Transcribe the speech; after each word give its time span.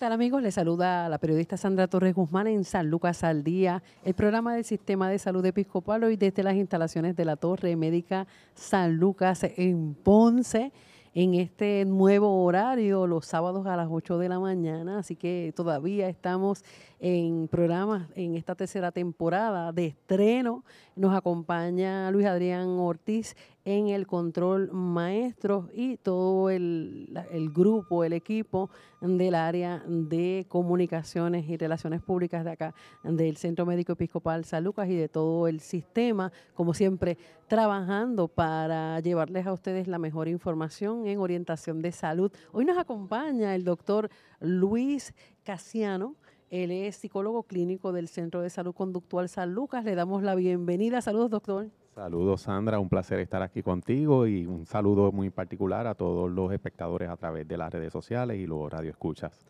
tal 0.00 0.12
amigos? 0.12 0.40
Les 0.40 0.54
saluda 0.54 1.10
la 1.10 1.18
periodista 1.18 1.58
Sandra 1.58 1.86
Torres 1.86 2.14
Guzmán 2.14 2.46
en 2.46 2.64
San 2.64 2.88
Lucas 2.88 3.22
al 3.22 3.44
Día, 3.44 3.82
el 4.02 4.14
programa 4.14 4.54
del 4.54 4.64
Sistema 4.64 5.10
de 5.10 5.18
Salud 5.18 5.44
Episcopal 5.44 6.04
hoy 6.04 6.16
desde 6.16 6.42
las 6.42 6.54
instalaciones 6.54 7.14
de 7.16 7.26
la 7.26 7.36
Torre 7.36 7.76
Médica 7.76 8.26
San 8.54 8.96
Lucas 8.96 9.44
en 9.44 9.92
Ponce 9.92 10.72
en 11.12 11.34
este 11.34 11.84
nuevo 11.84 12.42
horario 12.44 13.06
los 13.06 13.26
sábados 13.26 13.66
a 13.66 13.76
las 13.76 13.88
8 13.90 14.16
de 14.16 14.28
la 14.30 14.38
mañana, 14.38 15.00
así 15.00 15.16
que 15.16 15.52
todavía 15.54 16.08
estamos 16.08 16.64
en 16.98 17.46
programas 17.48 18.08
en 18.14 18.36
esta 18.36 18.54
tercera 18.54 18.92
temporada 18.92 19.70
de 19.72 19.86
estreno. 19.86 20.64
Nos 20.96 21.14
acompaña 21.14 22.10
Luis 22.10 22.26
Adrián 22.26 22.68
Ortiz 22.78 23.36
en 23.70 23.88
el 23.88 24.06
control 24.06 24.72
maestro 24.72 25.68
y 25.72 25.96
todo 25.96 26.50
el, 26.50 27.16
el, 27.30 27.50
grupo, 27.50 28.02
el 28.02 28.12
equipo 28.12 28.68
del 29.00 29.34
área 29.34 29.82
de 29.86 30.44
comunicaciones 30.48 31.48
y 31.48 31.56
relaciones 31.56 32.02
públicas 32.02 32.44
de 32.44 32.50
acá, 32.50 32.74
del 33.04 33.36
Centro 33.36 33.64
Médico 33.66 33.92
Episcopal 33.92 34.44
San 34.44 34.64
Lucas 34.64 34.88
y 34.88 34.96
de 34.96 35.08
todo 35.08 35.46
el 35.46 35.60
sistema, 35.60 36.32
como 36.54 36.74
siempre, 36.74 37.16
trabajando 37.46 38.26
para 38.26 38.98
llevarles 39.00 39.46
a 39.46 39.52
ustedes 39.52 39.86
la 39.86 39.98
mejor 39.98 40.26
información 40.26 41.06
en 41.06 41.20
orientación 41.20 41.80
de 41.80 41.92
salud. 41.92 42.32
Hoy 42.52 42.64
nos 42.64 42.76
acompaña 42.76 43.54
el 43.54 43.64
doctor 43.64 44.10
Luis 44.40 45.14
Casiano. 45.44 46.16
Él 46.50 46.72
es 46.72 46.96
psicólogo 46.96 47.44
clínico 47.44 47.92
del 47.92 48.08
Centro 48.08 48.40
de 48.40 48.50
Salud 48.50 48.74
Conductual 48.74 49.28
San 49.28 49.54
Lucas. 49.54 49.84
Le 49.84 49.94
damos 49.94 50.24
la 50.24 50.34
bienvenida. 50.34 51.00
Saludos, 51.00 51.30
doctor. 51.30 51.68
Saludos, 51.94 52.42
Sandra. 52.42 52.78
Un 52.78 52.88
placer 52.88 53.18
estar 53.18 53.42
aquí 53.42 53.62
contigo 53.62 54.26
y 54.26 54.46
un 54.46 54.64
saludo 54.64 55.10
muy 55.10 55.30
particular 55.30 55.86
a 55.86 55.94
todos 55.94 56.30
los 56.30 56.52
espectadores 56.52 57.08
a 57.08 57.16
través 57.16 57.46
de 57.48 57.56
las 57.56 57.72
redes 57.72 57.92
sociales 57.92 58.38
y 58.38 58.46
los 58.46 58.70
radioescuchas. 58.70 59.44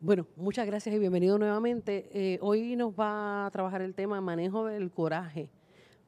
Bueno, 0.00 0.26
muchas 0.36 0.66
gracias 0.66 0.94
y 0.94 0.98
bienvenido 0.98 1.38
nuevamente. 1.38 2.08
Eh, 2.12 2.38
hoy 2.40 2.74
nos 2.76 2.92
va 2.92 3.46
a 3.46 3.50
trabajar 3.50 3.82
el 3.82 3.94
tema 3.94 4.20
manejo 4.20 4.66
del 4.66 4.90
coraje. 4.90 5.50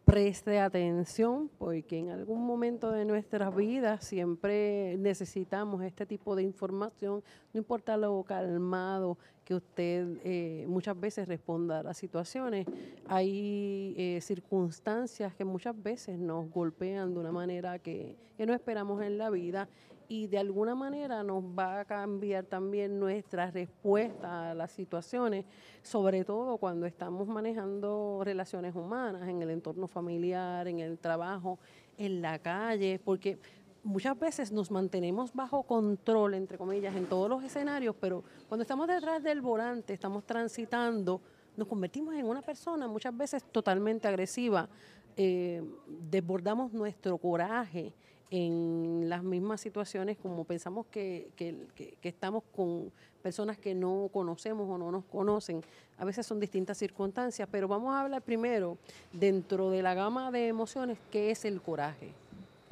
Preste 0.07 0.61
atención 0.61 1.51
porque 1.59 1.99
en 1.99 2.11
algún 2.11 2.47
momento 2.47 2.93
de 2.93 3.05
nuestras 3.05 3.53
vidas 3.57 4.05
siempre 4.05 4.97
necesitamos 4.99 5.83
este 5.83 6.07
tipo 6.07 6.37
de 6.37 6.45
información, 6.45 7.25
no 7.53 7.59
importa 7.59 7.97
lo 7.97 8.23
calmado 8.23 9.19
que 9.45 9.57
usted 9.57 10.07
eh, 10.23 10.65
muchas 10.69 10.99
veces 11.01 11.27
responda 11.27 11.81
a 11.81 11.83
las 11.83 11.97
situaciones. 11.97 12.67
Hay 13.09 13.95
eh, 13.99 14.21
circunstancias 14.23 15.35
que 15.35 15.45
muchas 15.45 15.75
veces 15.83 16.17
nos 16.21 16.49
golpean 16.53 17.13
de 17.13 17.19
una 17.19 17.33
manera 17.33 17.81
que, 17.81 18.17
que 18.37 18.47
no 18.47 18.55
esperamos 18.55 19.03
en 19.03 19.19
la 19.19 19.29
vida 19.29 19.69
y 20.09 20.27
de 20.27 20.39
alguna 20.39 20.75
manera 20.75 21.23
nos 21.23 21.43
va 21.43 21.81
a 21.81 21.85
cambiar 21.85 22.45
también 22.45 22.99
nuestra 22.99 23.51
respuesta 23.51 24.51
a 24.51 24.55
las 24.55 24.73
situaciones, 24.73 25.45
sobre 25.83 26.25
todo 26.25 26.59
cuando 26.59 26.87
estamos 26.87 27.27
manejando 27.27 28.21
relaciones 28.25 28.75
humanas 28.75 29.29
en 29.29 29.43
el 29.43 29.51
entorno 29.51 29.87
familiar, 29.87 30.69
en 30.69 30.79
el 30.81 30.99
trabajo, 30.99 31.59
en 31.99 32.23
la 32.23 32.39
calle, 32.39 33.01
porque 33.05 33.39
muchas 33.83 34.19
veces 34.19 34.53
nos 34.53 34.71
mantenemos 34.71 35.33
bajo 35.33 35.63
control, 35.63 36.35
entre 36.35 36.59
comillas, 36.59 36.95
en 36.95 37.07
todos 37.07 37.29
los 37.29 37.43
escenarios, 37.43 37.95
pero 38.01 38.25
cuando 38.49 38.63
estamos 38.63 38.87
detrás 38.89 39.23
del 39.23 39.41
volante, 39.41 39.93
estamos 39.93 40.25
transitando, 40.25 41.21
nos 41.57 41.69
convertimos 41.69 42.15
en 42.15 42.27
una 42.27 42.43
persona 42.43 42.87
muchas 42.87 43.17
veces 43.17 43.45
totalmente 43.45 44.07
agresiva, 44.07 44.69
eh, 45.17 45.63
desbordamos 46.11 46.73
nuestro 46.73 47.17
coraje 47.17 47.95
en 48.31 49.09
las 49.09 49.23
mismas 49.23 49.61
situaciones 49.61 50.17
como 50.17 50.45
pensamos 50.45 50.87
que, 50.87 51.29
que, 51.37 51.57
que, 51.75 52.09
estamos 52.09 52.43
con 52.55 52.91
personas 53.23 53.59
que 53.59 53.75
no 53.75 54.11
conocemos 54.13 54.69
o 54.69 54.79
no 54.79 54.91
nos 54.91 55.05
conocen. 55.05 55.63
A 55.99 56.05
veces 56.05 56.27
son 56.27 56.41
distintas 56.41 56.79
circunstancias, 56.79 57.49
pero 57.51 57.69
vamos 57.69 57.95
a 57.95 58.01
hablar 58.01 58.23
primero 58.23 58.79
dentro 59.13 59.71
de 59.71 59.83
la 59.83 59.95
gama 59.95 60.31
de 60.31 60.49
emociones, 60.49 60.99
¿qué 61.11 61.31
es 61.31 61.45
el 61.45 61.61
coraje? 61.61 62.13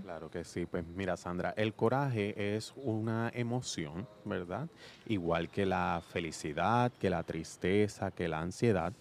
Claro 0.02 0.30
que 0.30 0.44
sí, 0.44 0.66
pues 0.66 0.84
mira 0.86 1.16
Sandra, 1.16 1.54
el 1.56 1.72
coraje 1.72 2.56
es 2.56 2.74
una 2.76 3.30
emoción, 3.34 4.06
¿verdad? 4.26 4.68
Igual 5.06 5.48
que 5.48 5.64
la 5.64 6.02
felicidad, 6.06 6.92
que 7.00 7.08
la 7.08 7.22
tristeza, 7.22 8.10
que 8.10 8.28
la 8.28 8.40
ansiedad, 8.40 8.92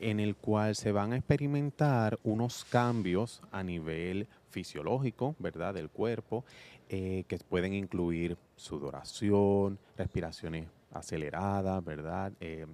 en 0.00 0.20
el 0.20 0.36
cual 0.36 0.76
se 0.76 0.92
van 0.92 1.12
a 1.12 1.16
experimentar 1.16 2.18
unos 2.24 2.66
cambios 2.66 3.40
a 3.50 3.62
nivel 3.62 4.28
fisiológico, 4.50 5.34
¿verdad? 5.38 5.74
Del 5.74 5.88
cuerpo, 5.88 6.44
eh, 6.88 7.24
que 7.28 7.38
pueden 7.38 7.72
incluir 7.72 8.36
sudoración, 8.56 9.78
respiraciones 9.96 10.68
aceleradas, 10.92 11.84
¿verdad? 11.84 12.32
Eh, 12.40 12.66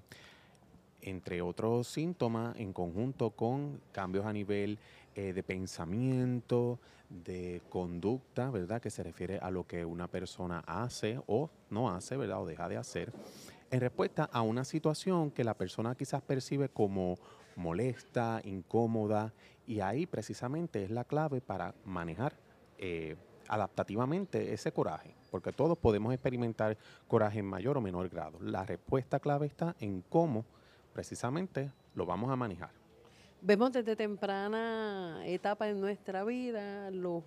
entre 1.03 1.41
otros 1.43 1.87
síntomas 1.87 2.57
en 2.57 2.73
conjunto 2.73 3.31
con 3.31 3.81
cambios 3.93 4.27
a 4.27 4.33
nivel 4.33 4.79
eh, 5.15 5.33
de 5.33 5.43
pensamiento, 5.43 6.81
de 7.09 7.63
conducta, 7.69 8.51
¿verdad? 8.51 8.83
Que 8.83 8.91
se 8.91 9.03
refiere 9.03 9.39
a 9.39 9.51
lo 9.51 9.67
que 9.67 9.85
una 9.85 10.09
persona 10.09 10.65
hace 10.67 11.21
o 11.27 11.51
no 11.71 11.91
hace, 11.91 12.17
¿verdad? 12.17 12.43
O 12.43 12.47
deja 12.47 12.69
de 12.69 12.77
hacer, 12.77 13.13
en 13.71 13.81
respuesta 13.81 14.25
a 14.25 14.43
una 14.43 14.65
situación 14.65 15.31
que 15.31 15.45
la 15.45 15.55
persona 15.55 15.95
quizás 15.95 16.23
percibe 16.23 16.69
como 16.69 17.19
molesta, 17.57 18.41
incómoda, 18.45 19.33
y 19.67 19.81
ahí 19.81 20.07
precisamente 20.07 20.85
es 20.85 20.91
la 20.91 21.05
clave 21.05 21.41
para 21.41 21.75
manejar 21.85 22.35
eh, 22.79 23.17
adaptativamente 23.49 24.53
ese 24.53 24.73
coraje, 24.73 25.15
porque 25.31 25.53
todos 25.53 25.79
podemos 25.79 26.13
experimentar 26.13 26.77
coraje 27.09 27.41
en 27.41 27.47
mayor 27.47 27.77
o 27.77 27.81
menor 27.81 28.09
grado. 28.09 28.39
La 28.41 28.65
respuesta 28.65 29.21
clave 29.21 29.47
está 29.47 29.77
en 29.81 30.03
cómo 30.09 30.45
precisamente 30.93 31.71
lo 31.95 32.07
vamos 32.07 32.31
a 32.31 32.37
manejar. 32.37 32.71
Vemos 33.43 33.73
desde 33.73 33.95
temprana 33.95 35.23
etapa 35.27 35.69
en 35.69 35.81
nuestra 35.81 36.25
vida 36.25 36.91
los, 36.91 37.23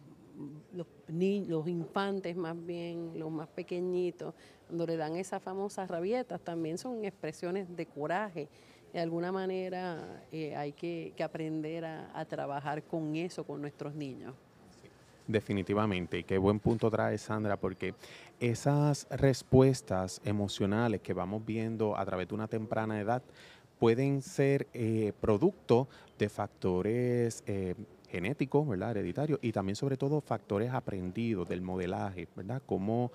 los, 0.73 0.87
los 1.07 1.67
infantes 1.67 2.35
más 2.35 2.55
bien, 2.65 3.17
los 3.17 3.31
más 3.31 3.47
pequeñitos, 3.47 4.33
cuando 4.67 4.85
le 4.85 4.97
dan 4.97 5.15
esas 5.15 5.41
famosas 5.41 5.89
rabietas, 5.89 6.41
también 6.41 6.77
son 6.77 7.05
expresiones 7.05 7.75
de 7.75 7.85
coraje. 7.85 8.49
De 8.93 8.99
alguna 8.99 9.31
manera 9.31 10.23
eh, 10.31 10.55
hay 10.55 10.71
que, 10.71 11.13
aprender 11.23 11.85
a, 11.85 12.25
trabajar 12.25 12.83
con 12.83 13.15
eso, 13.15 13.43
con 13.43 13.61
nuestros 13.61 13.93
niños. 13.93 14.33
Definitivamente, 15.27 16.17
y 16.17 16.23
qué 16.23 16.39
buen 16.39 16.59
punto 16.59 16.89
trae 16.89 17.17
Sandra, 17.19 17.55
porque 17.55 17.93
esas 18.39 19.05
respuestas 19.11 20.21
emocionales 20.25 21.01
que 21.01 21.13
vamos 21.13 21.45
viendo 21.45 21.95
a 21.95 22.03
través 22.03 22.27
de 22.27 22.33
una 22.33 22.47
temprana 22.47 22.99
edad 22.99 23.21
pueden 23.77 24.23
ser 24.23 24.67
eh, 24.73 25.13
producto 25.21 25.87
de 26.17 26.29
factores 26.29 27.43
eh, 27.45 27.75
genéticos, 28.09 28.67
¿verdad? 28.67 28.91
Hereditarios, 28.91 29.39
y 29.43 29.51
también 29.51 29.75
sobre 29.75 29.97
todo 29.97 30.19
factores 30.19 30.71
aprendidos 30.73 31.47
del 31.47 31.61
modelaje, 31.61 32.27
¿verdad? 32.35 32.61
Cómo 32.65 33.11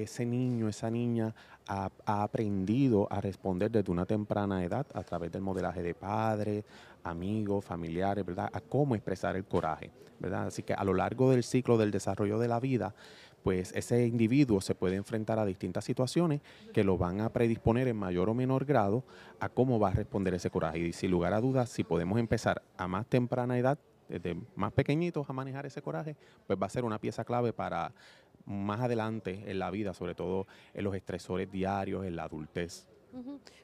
ese 0.00 0.24
niño, 0.24 0.68
esa 0.68 0.90
niña 0.90 1.34
ha, 1.66 1.90
aprendido 2.06 3.06
a 3.10 3.20
responder 3.20 3.70
desde 3.70 3.92
una 3.92 4.06
temprana 4.06 4.64
edad 4.64 4.86
a 4.94 5.02
través 5.02 5.30
del 5.30 5.42
modelaje 5.42 5.82
de 5.82 5.94
padres, 5.94 6.64
amigos, 7.04 7.64
familiares, 7.64 8.24
¿verdad? 8.24 8.50
A 8.52 8.60
cómo 8.60 8.94
expresar 8.94 9.36
el 9.36 9.44
coraje, 9.44 9.90
¿verdad? 10.18 10.46
Así 10.46 10.62
que 10.62 10.74
a 10.74 10.84
lo 10.84 10.94
largo 10.94 11.30
del 11.30 11.42
ciclo 11.42 11.76
del 11.76 11.90
desarrollo 11.90 12.38
de 12.38 12.48
la 12.48 12.60
vida, 12.60 12.94
pues 13.42 13.72
ese 13.74 14.06
individuo 14.06 14.60
se 14.60 14.74
puede 14.74 14.96
enfrentar 14.96 15.38
a 15.38 15.44
distintas 15.44 15.84
situaciones 15.84 16.40
que 16.72 16.84
lo 16.84 16.96
van 16.96 17.20
a 17.20 17.30
predisponer 17.30 17.88
en 17.88 17.96
mayor 17.96 18.28
o 18.28 18.34
menor 18.34 18.64
grado 18.64 19.04
a 19.40 19.48
cómo 19.48 19.78
va 19.78 19.88
a 19.88 19.92
responder 19.92 20.34
ese 20.34 20.50
coraje. 20.50 20.78
Y 20.78 20.92
sin 20.92 21.10
lugar 21.10 21.34
a 21.34 21.40
dudas, 21.40 21.68
si 21.68 21.82
podemos 21.82 22.18
empezar 22.18 22.62
a 22.76 22.86
más 22.86 23.06
temprana 23.06 23.58
edad, 23.58 23.78
desde 24.08 24.36
más 24.54 24.72
pequeñitos 24.72 25.28
a 25.28 25.32
manejar 25.32 25.64
ese 25.64 25.80
coraje, 25.80 26.16
pues 26.46 26.58
va 26.60 26.66
a 26.66 26.70
ser 26.70 26.84
una 26.84 26.98
pieza 26.98 27.24
clave 27.24 27.52
para 27.52 27.92
más 28.44 28.80
adelante 28.80 29.44
en 29.46 29.58
la 29.58 29.70
vida, 29.70 29.94
sobre 29.94 30.14
todo 30.14 30.46
en 30.74 30.84
los 30.84 30.94
estresores 30.94 31.50
diarios, 31.50 32.04
en 32.04 32.16
la 32.16 32.24
adultez. 32.24 32.86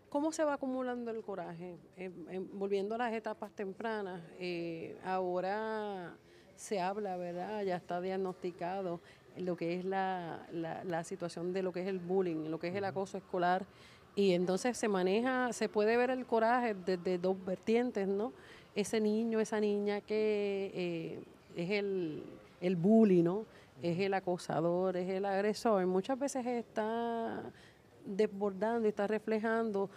¿Cómo 0.08 0.32
se 0.32 0.44
va 0.44 0.54
acumulando 0.54 1.10
el 1.10 1.22
coraje? 1.22 1.76
Eh, 1.96 2.10
eh, 2.30 2.40
volviendo 2.52 2.94
a 2.94 2.98
las 2.98 3.12
etapas 3.12 3.50
tempranas, 3.52 4.22
eh, 4.38 4.96
ahora 5.04 6.14
se 6.56 6.80
habla, 6.80 7.16
¿verdad? 7.16 7.62
Ya 7.62 7.76
está 7.76 8.00
diagnosticado 8.00 9.00
lo 9.36 9.56
que 9.56 9.78
es 9.78 9.84
la, 9.84 10.46
la, 10.50 11.04
situación 11.04 11.52
de 11.52 11.62
lo 11.62 11.72
que 11.72 11.82
es 11.82 11.86
el 11.86 11.98
bullying, 11.98 12.48
lo 12.50 12.58
que 12.58 12.68
es 12.68 12.74
el 12.74 12.84
acoso 12.84 13.18
escolar. 13.18 13.66
Y 14.16 14.32
entonces 14.32 14.76
se 14.76 14.88
maneja, 14.88 15.52
se 15.52 15.68
puede 15.68 15.96
ver 15.96 16.10
el 16.10 16.26
coraje 16.26 16.74
desde 16.74 17.18
dos 17.18 17.36
vertientes, 17.44 18.08
¿no? 18.08 18.32
Ese 18.74 19.00
niño, 19.00 19.38
esa 19.38 19.60
niña 19.60 20.00
que 20.00 21.22
es 21.54 21.70
el, 21.70 22.24
el 22.60 22.76
bully, 22.76 23.22
¿no? 23.22 23.44
Es 23.82 23.98
el 23.98 24.14
acosador, 24.14 24.96
es 24.96 25.08
el 25.08 25.24
agresor. 25.24 25.86
Muchas 25.86 26.18
veces 26.18 26.44
está 26.46 27.42
desbordando 28.04 28.86
y 28.86 28.88
está 28.88 29.06
reflejando 29.06 29.90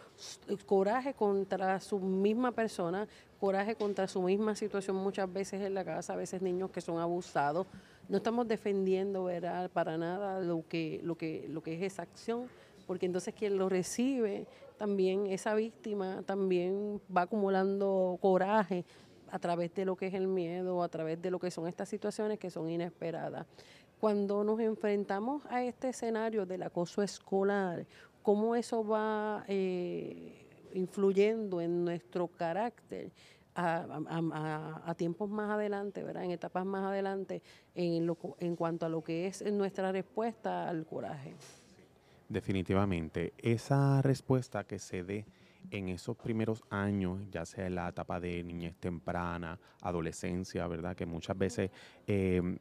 coraje 0.66 1.14
contra 1.14 1.80
su 1.80 2.00
misma 2.00 2.52
persona, 2.52 3.08
coraje 3.40 3.76
contra 3.76 4.08
su 4.08 4.22
misma 4.22 4.56
situación 4.56 4.98
muchas 4.98 5.32
veces 5.32 5.62
en 5.62 5.74
la 5.74 5.86
casa, 5.86 6.14
a 6.14 6.18
veces 6.18 6.42
niños 6.42 6.72
que 6.72 6.82
son 6.82 7.00
abusados. 7.00 7.66
No 8.10 8.18
estamos 8.18 8.48
defendiendo 8.48 9.30
para 9.72 9.98
nada 9.98 10.42
lo 10.42 10.64
que, 10.68 11.00
lo, 11.04 11.16
que, 11.16 11.48
lo 11.50 11.64
que 11.64 11.76
es 11.76 11.94
esa 11.94 12.02
acción, 12.04 12.48
porque 12.86 13.06
entonces 13.06 13.34
quien 13.34 13.58
lo 13.58 13.70
recibe, 13.70 14.46
también 14.78 15.28
esa 15.28 15.54
víctima 15.56 16.22
también 16.26 17.00
va 17.16 17.22
acumulando 17.22 18.18
coraje 18.22 18.84
a 19.32 19.40
través 19.40 19.74
de 19.74 19.86
lo 19.86 19.96
que 19.96 20.08
es 20.08 20.14
el 20.14 20.28
miedo, 20.28 20.84
a 20.84 20.90
través 20.90 21.22
de 21.22 21.32
lo 21.32 21.40
que 21.40 21.50
son 21.50 21.68
estas 21.68 21.90
situaciones 21.90 22.38
que 22.38 22.50
son 22.50 22.70
inesperadas. 22.70 23.48
Cuando 24.00 24.44
nos 24.44 24.60
enfrentamos 24.60 25.46
a 25.46 25.64
este 25.64 25.90
escenario 25.90 26.46
del 26.46 26.64
acoso 26.64 27.02
escolar, 27.02 27.86
¿cómo 28.22 28.56
eso 28.56 28.86
va 28.86 29.46
eh, 29.48 30.46
influyendo 30.74 31.62
en 31.62 31.86
nuestro 31.86 32.28
carácter? 32.28 33.12
A, 33.54 34.96
tiempos 34.98 35.30
más 35.30 35.52
adelante, 35.52 36.04
¿verdad? 36.04 36.24
en 36.24 36.32
etapas 36.32 36.66
más 36.66 36.86
adelante, 36.86 37.42
en, 37.76 38.08
lo, 38.08 38.18
en 38.40 38.56
cuanto 38.56 38.86
a 38.86 38.90
lo 38.90 39.04
que 39.04 39.28
es 39.28 39.44
nuestra 39.52 39.92
respuesta 39.92 40.70
al 40.70 40.86
coraje. 40.86 41.36
Definitivamente, 42.30 43.34
esa 43.38 44.02
respuesta 44.02 44.64
que 44.64 44.80
se 44.80 45.04
dé 45.04 45.26
en 45.70 45.90
esos 45.90 46.18
primeros 46.18 46.64
años, 46.70 47.20
ya 47.32 47.46
sea 47.46 47.68
en 47.68 47.76
la 47.76 47.90
etapa 47.90 48.20
de 48.20 48.44
niñez 48.44 48.76
temprana, 48.80 49.60
adolescencia, 49.82 50.68
¿verdad? 50.68 50.96
Que 50.96 51.06
muchas 51.06 51.38
veces 51.38 51.72
em, 52.08 52.58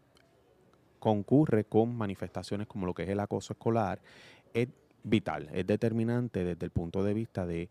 concurre 0.99 1.65
con 1.65 1.97
manifestaciones 1.97 2.67
como 2.67 2.87
lo 2.87 2.95
que 2.95 3.05
es 3.05 3.09
el 3.09 3.21
acoso 3.21 3.55
escolar, 3.55 4.01
es 4.53 4.69
vital, 5.03 5.49
es 5.53 5.67
determinante 5.67 6.45
desde 6.45 6.67
el 6.67 6.71
punto 6.71 7.03
de 7.03 7.15
vista 7.15 7.47
de 7.47 7.69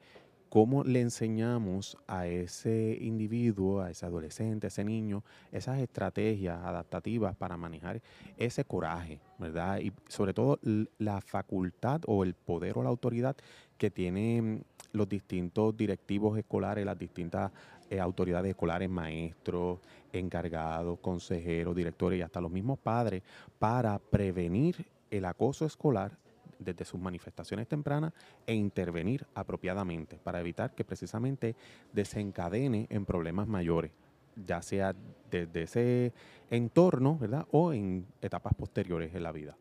cómo 0.49 0.83
le 0.83 1.01
enseñamos 1.01 1.95
a 2.07 2.25
ese 2.25 2.97
individuo, 2.99 3.81
a 3.81 3.91
ese 3.91 4.05
adolescente, 4.05 4.67
a 4.67 4.69
ese 4.69 4.83
niño, 4.83 5.23
esas 5.51 5.79
estrategias 5.79 6.59
adaptativas 6.63 7.35
para 7.35 7.55
manejar 7.55 8.01
ese 8.37 8.65
coraje, 8.65 9.19
¿verdad? 9.37 9.79
Y 9.79 9.93
sobre 10.07 10.33
todo 10.33 10.59
la 10.97 11.21
facultad 11.21 12.01
o 12.07 12.23
el 12.23 12.33
poder 12.33 12.77
o 12.77 12.83
la 12.83 12.89
autoridad 12.89 13.37
que 13.79 13.89
tienen 13.89 14.63
los 14.91 15.09
distintos 15.09 15.75
directivos 15.75 16.37
escolares, 16.37 16.85
las 16.85 16.99
distintas 16.99 17.51
eh, 17.89 17.99
autoridades 17.99 18.51
escolares, 18.51 18.89
maestros, 18.89 19.79
encargados, 20.13 20.99
consejeros, 20.99 21.75
directores 21.75 22.19
y 22.19 22.21
hasta 22.21 22.41
los 22.41 22.51
mismos 22.51 22.77
padres 22.77 23.23
para 23.57 23.97
prevenir 23.97 24.85
el 25.09 25.25
acoso 25.25 25.65
escolar 25.65 26.11
desde 26.59 26.85
sus 26.85 26.99
manifestaciones 26.99 27.67
tempranas 27.67 28.13
e 28.45 28.53
intervenir 28.53 29.25
apropiadamente 29.33 30.19
para 30.21 30.41
evitar 30.41 30.75
que 30.75 30.83
precisamente 30.83 31.55
desencadene 31.93 32.85
en 32.89 33.05
problemas 33.05 33.47
mayores, 33.47 33.91
ya 34.45 34.61
sea 34.61 34.93
desde 35.31 35.63
ese 35.63 36.13
entorno, 36.51 37.17
¿verdad? 37.17 37.47
O 37.51 37.71
en 37.71 38.05
etapas 38.21 38.53
posteriores 38.55 39.15
en 39.15 39.23
la 39.23 39.31
vida. 39.31 39.57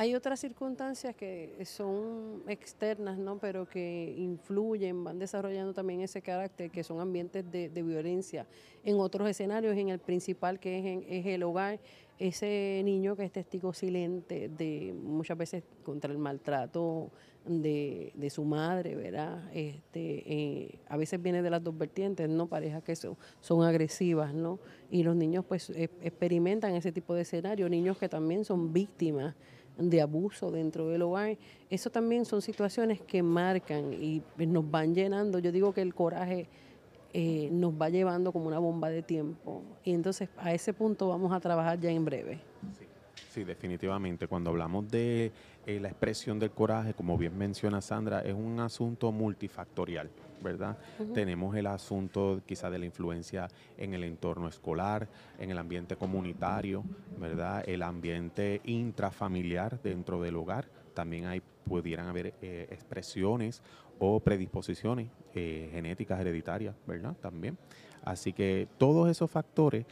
Hay 0.00 0.14
otras 0.14 0.40
circunstancias 0.40 1.14
que 1.14 1.62
son 1.66 2.42
externas, 2.48 3.18
¿no? 3.18 3.36
Pero 3.36 3.68
que 3.68 4.14
influyen, 4.16 5.04
van 5.04 5.18
desarrollando 5.18 5.74
también 5.74 6.00
ese 6.00 6.22
carácter, 6.22 6.70
que 6.70 6.82
son 6.82 7.00
ambientes 7.00 7.44
de, 7.50 7.68
violencia. 7.82 8.46
En 8.82 8.98
otros 8.98 9.28
escenarios, 9.28 9.76
en 9.76 9.90
el 9.90 9.98
principal, 9.98 10.58
que 10.58 10.78
es, 10.78 11.04
es 11.06 11.26
el 11.26 11.42
hogar, 11.42 11.80
ese 12.18 12.80
niño 12.82 13.14
que 13.14 13.24
es 13.24 13.32
testigo 13.32 13.74
silente 13.74 14.48
de 14.48 14.94
muchas 14.94 15.36
veces 15.36 15.64
contra 15.82 16.10
el 16.10 16.16
maltrato 16.16 17.10
de, 17.44 18.28
su 18.30 18.44
madre, 18.44 18.94
¿verdad? 18.94 19.50
Este, 19.54 20.32
eh, 20.32 20.78
a 20.88 20.96
veces 20.96 21.20
viene 21.20 21.42
de 21.42 21.50
las 21.50 21.62
dos 21.62 21.76
vertientes, 21.76 22.26
¿no? 22.26 22.46
Parejas 22.46 22.82
que 22.82 22.96
son, 22.96 23.18
son 23.40 23.62
agresivas, 23.64 24.32
¿no? 24.32 24.60
Y 24.90 25.02
los 25.02 25.14
niños 25.14 25.44
pues 25.46 25.68
e, 25.70 25.90
experimentan 26.02 26.74
ese 26.74 26.90
tipo 26.90 27.14
de 27.14 27.22
escenario, 27.22 27.68
niños 27.68 27.98
que 27.98 28.08
también 28.08 28.46
son 28.46 28.72
víctimas 28.72 29.34
de 29.80 30.00
abuso 30.00 30.50
dentro 30.50 30.88
del 30.88 31.02
hogar. 31.02 31.36
Eso 31.68 31.90
también 31.90 32.24
son 32.24 32.42
situaciones 32.42 33.00
que 33.00 33.22
marcan 33.22 33.92
y 33.92 34.22
nos 34.38 34.70
van 34.70 34.94
llenando. 34.94 35.38
Yo 35.38 35.50
digo 35.52 35.72
que 35.72 35.82
el 35.82 35.94
coraje 35.94 36.48
eh, 37.12 37.48
nos 37.50 37.72
va 37.72 37.88
llevando 37.88 38.30
como 38.32 38.46
una 38.46 38.60
bomba 38.60 38.88
de 38.88 39.02
tiempo. 39.02 39.62
Y 39.82 39.92
entonces 39.92 40.28
a 40.36 40.54
ese 40.54 40.72
punto 40.72 41.08
vamos 41.08 41.32
a 41.32 41.40
trabajar 41.40 41.80
ya 41.80 41.90
en 41.90 42.04
breve. 42.04 42.38
Sí, 43.30 43.42
definitivamente. 43.42 44.28
Cuando 44.28 44.50
hablamos 44.50 44.88
de 44.88 45.32
eh, 45.66 45.80
la 45.80 45.88
expresión 45.88 46.38
del 46.38 46.50
coraje, 46.50 46.94
como 46.94 47.18
bien 47.18 47.36
menciona 47.36 47.80
Sandra, 47.80 48.20
es 48.20 48.34
un 48.34 48.60
asunto 48.60 49.10
multifactorial, 49.10 50.08
¿verdad? 50.42 50.78
Tenemos 51.14 51.56
el 51.56 51.66
asunto 51.66 52.40
quizá 52.46 52.70
de 52.70 52.78
la 52.78 52.86
influencia 52.86 53.48
en 53.76 53.94
el 53.94 54.04
entorno 54.04 54.48
escolar, 54.48 55.08
en 55.38 55.50
el 55.50 55.58
ambiente 55.58 55.96
comunitario, 55.96 56.84
¿verdad? 57.18 57.64
El 57.66 57.82
ambiente 57.82 58.60
intrafamiliar 58.64 59.80
dentro 59.82 60.20
del 60.20 60.36
hogar. 60.36 60.68
También 60.94 61.26
hay, 61.26 61.42
pudieran 61.64 62.08
haber 62.08 62.34
eh, 62.42 62.68
expresiones 62.70 63.62
o 63.98 64.20
predisposiciones 64.20 65.08
eh, 65.34 65.68
genéticas 65.72 66.20
hereditarias, 66.20 66.74
¿verdad? 66.86 67.14
También. 67.20 67.58
Así 68.02 68.32
que 68.32 68.66
todos 68.78 69.08
esos 69.10 69.30
factores 69.30 69.84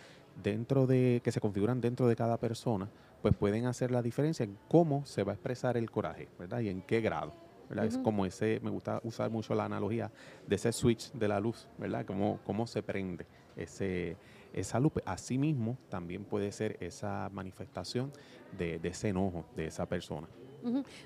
dentro 0.43 0.87
de 0.87 1.21
que 1.23 1.33
se 1.33 1.41
configuran 1.41 1.81
dentro 1.81 2.07
de 2.07 2.17
cada 2.17 2.39
persona 2.39 2.89
pues 3.23 3.35
pueden 3.35 3.67
hacer 3.67 3.91
la 3.91 4.03
diferencia 4.03 4.45
en 4.45 4.57
cómo 4.69 5.05
se 5.05 5.25
va 5.25 5.33
a 5.33 5.35
expresar 5.35 5.77
el 5.77 5.91
coraje, 5.91 6.29
¿verdad? 6.39 6.61
Y 6.61 6.69
en 6.69 6.83
qué 6.83 7.01
grado. 7.01 7.33
¿Verdad? 7.69 7.87
Es 7.87 7.99
como 7.99 8.25
ese, 8.27 8.61
me 8.63 8.71
gusta 8.71 9.01
usar 9.05 9.31
mucho 9.31 9.55
la 9.55 9.65
analogía 9.65 10.11
de 10.47 10.57
ese 10.57 10.73
switch 10.73 11.13
de 11.13 11.29
la 11.29 11.41
luz, 11.41 11.67
¿verdad? 11.79 12.05
Cómo, 12.07 12.41
cómo 12.45 12.67
se 12.67 12.83
prende 12.83 13.27
ese, 13.57 14.17
esa 14.53 14.81
luz. 14.81 14.93
Asimismo, 15.05 15.77
también 15.89 16.25
puede 16.25 16.53
ser 16.53 16.77
esa 16.81 17.29
manifestación 17.33 18.13
de, 18.57 18.81
ese 18.83 19.09
enojo 19.09 19.45
de 19.57 19.67
esa 19.67 19.87
persona. 19.87 20.27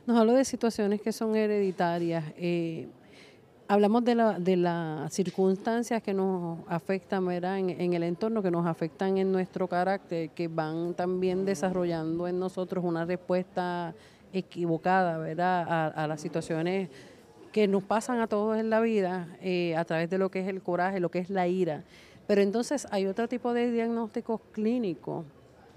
Nos 0.06 0.18
hablo 0.18 0.32
de 0.32 0.44
situaciones 0.44 1.00
que 1.00 1.12
son 1.12 1.36
hereditarias. 1.36 2.24
Eh, 2.36 2.88
hablamos 3.68 4.04
de, 4.04 4.14
la, 4.14 4.38
de 4.38 4.56
las 4.56 5.12
circunstancias 5.12 6.02
que 6.02 6.14
nos 6.14 6.58
afectan 6.68 7.26
¿verdad? 7.26 7.58
En, 7.58 7.92
el 7.92 8.02
entorno, 8.02 8.42
que 8.42 8.50
nos 8.50 8.66
afectan 8.66 9.18
en 9.18 9.32
nuestro 9.32 9.68
carácter, 9.68 10.30
que 10.30 10.48
van 10.48 10.94
también 10.94 11.44
desarrollando 11.44 12.28
en 12.28 12.38
nosotros 12.38 12.84
una 12.84 13.04
respuesta 13.04 13.94
equivocada 14.32 15.18
¿verdad? 15.18 15.92
A, 15.94 16.06
las 16.06 16.20
situaciones 16.20 16.88
que 17.52 17.68
nos 17.68 17.82
pasan 17.82 18.20
a 18.20 18.26
todos 18.26 18.56
en 18.58 18.70
la 18.70 18.80
vida 18.80 19.28
eh, 19.42 19.76
a 19.76 19.84
través 19.84 20.08
de 20.08 20.18
lo 20.18 20.30
que 20.30 20.40
es 20.40 20.48
el 20.48 20.62
coraje, 20.62 21.00
lo 21.00 21.10
que 21.10 21.18
es 21.18 21.30
la 21.30 21.46
ira. 21.46 21.84
Pero 22.26 22.40
entonces 22.40 22.86
hay 22.90 23.06
otro 23.06 23.28
tipo 23.28 23.52
de 23.52 23.70
diagnósticos 23.70 24.40
clínicos 24.52 25.26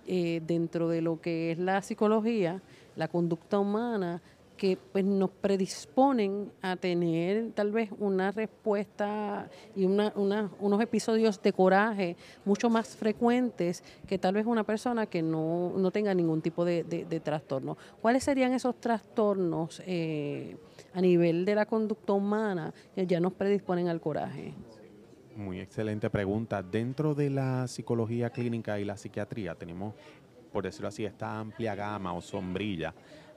eh, 0.07 0.41
dentro 0.45 0.87
de 0.87 1.01
lo 1.01 1.19
que 1.19 1.51
es 1.51 1.59
la 1.59 1.81
psicología, 1.81 2.61
la 2.95 3.07
conducta 3.07 3.59
humana, 3.59 4.21
que 4.55 4.77
pues 4.91 5.03
nos 5.03 5.29
predisponen 5.29 6.51
a 6.61 6.75
tener 6.75 7.51
tal 7.51 7.71
vez 7.71 7.89
una 7.99 8.31
respuesta 8.31 9.49
y 9.75 9.85
una, 9.85 10.13
unos 10.15 10.81
episodios 10.81 11.41
de 11.41 11.53
coraje 11.53 12.15
mucho 12.45 12.69
más 12.69 12.95
frecuentes 12.95 13.83
que 14.07 14.17
tal 14.17 14.33
vez 14.35 14.45
una 14.45 14.63
persona 14.63 15.05
que 15.05 15.21
no, 15.21 15.73
tenga 15.91 16.13
ningún 16.13 16.41
tipo 16.41 16.65
de, 16.65 16.83
trastorno. 17.23 17.77
¿Cuáles 18.01 18.23
serían 18.23 18.53
esos 18.53 18.79
trastornos 18.79 19.81
eh, 19.85 20.57
a 20.93 21.01
nivel 21.01 21.45
de 21.45 21.55
la 21.55 21.65
conducta 21.65 22.13
humana 22.13 22.73
que 22.93 23.05
ya 23.05 23.19
nos 23.19 23.33
predisponen 23.33 23.87
al 23.87 23.99
coraje? 23.99 24.53
Muy 25.35 25.59
excelente 25.59 26.09
pregunta. 26.09 26.63
Dentro 26.63 27.13
de 27.13 27.29
la 27.29 27.67
psicología 27.67 28.29
clínica 28.29 28.79
y 28.79 28.85
la 28.85 28.95
psiquiatría 28.95 29.55
tenemos, 29.55 29.93
por 30.53 30.63
decirlo 30.63 30.87
así, 30.87 31.03
esta 31.03 31.37
amplia 31.37 31.75
gama 31.75 32.13
o 32.13 32.21
sombrilla 32.21 32.93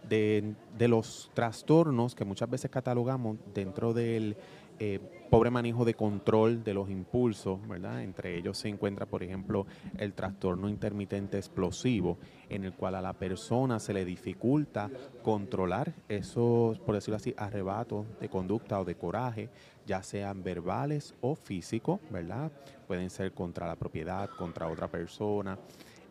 de, 0.09 0.55
los 0.89 1.31
trastornos 1.35 2.15
que 2.15 2.25
muchas 2.25 2.49
veces 2.49 2.71
catalogamos 2.71 3.39
dentro 3.55 3.93
del 3.93 4.37
eh, 4.81 5.01
pobre 5.29 5.51
manejo 5.51 5.85
de 5.85 5.95
control 5.95 6.63
de 6.63 6.73
los 6.73 6.89
impulsos, 6.89 7.59
¿verdad? 7.69 8.03
Entre 8.03 8.37
ellos 8.37 8.59
se 8.59 8.69
encuentra, 8.69 9.07
por 9.07 9.23
ejemplo, 9.23 9.67
el 9.99 10.15
trastorno 10.15 10.69
intermitente 10.69 11.37
explosivo, 11.37 12.17
en 12.49 12.65
el 12.65 12.73
cual 12.73 12.95
a 12.95 13.03
la 13.03 13.13
persona 13.13 13.79
se 13.81 13.93
le 13.93 14.05
dificulta 14.05 14.91
controlar 15.23 15.93
esos, 16.09 16.79
por 16.79 16.95
decirlo 16.95 17.17
así, 17.17 17.35
arrebatos 17.37 18.07
de 18.21 18.29
conducta 18.29 18.81
o 18.81 18.85
de 18.85 18.95
coraje, 18.95 19.51
ya 19.85 20.03
sean 20.03 20.43
verbales 20.43 21.15
o 21.21 21.35
físicos, 21.35 22.01
¿verdad? 22.11 22.51
Pueden 22.87 23.11
ser 23.11 23.33
contra 23.33 23.67
la 23.67 23.77
propiedad, 23.77 24.31
contra 24.31 24.69
otra 24.69 24.89
persona. 24.89 25.59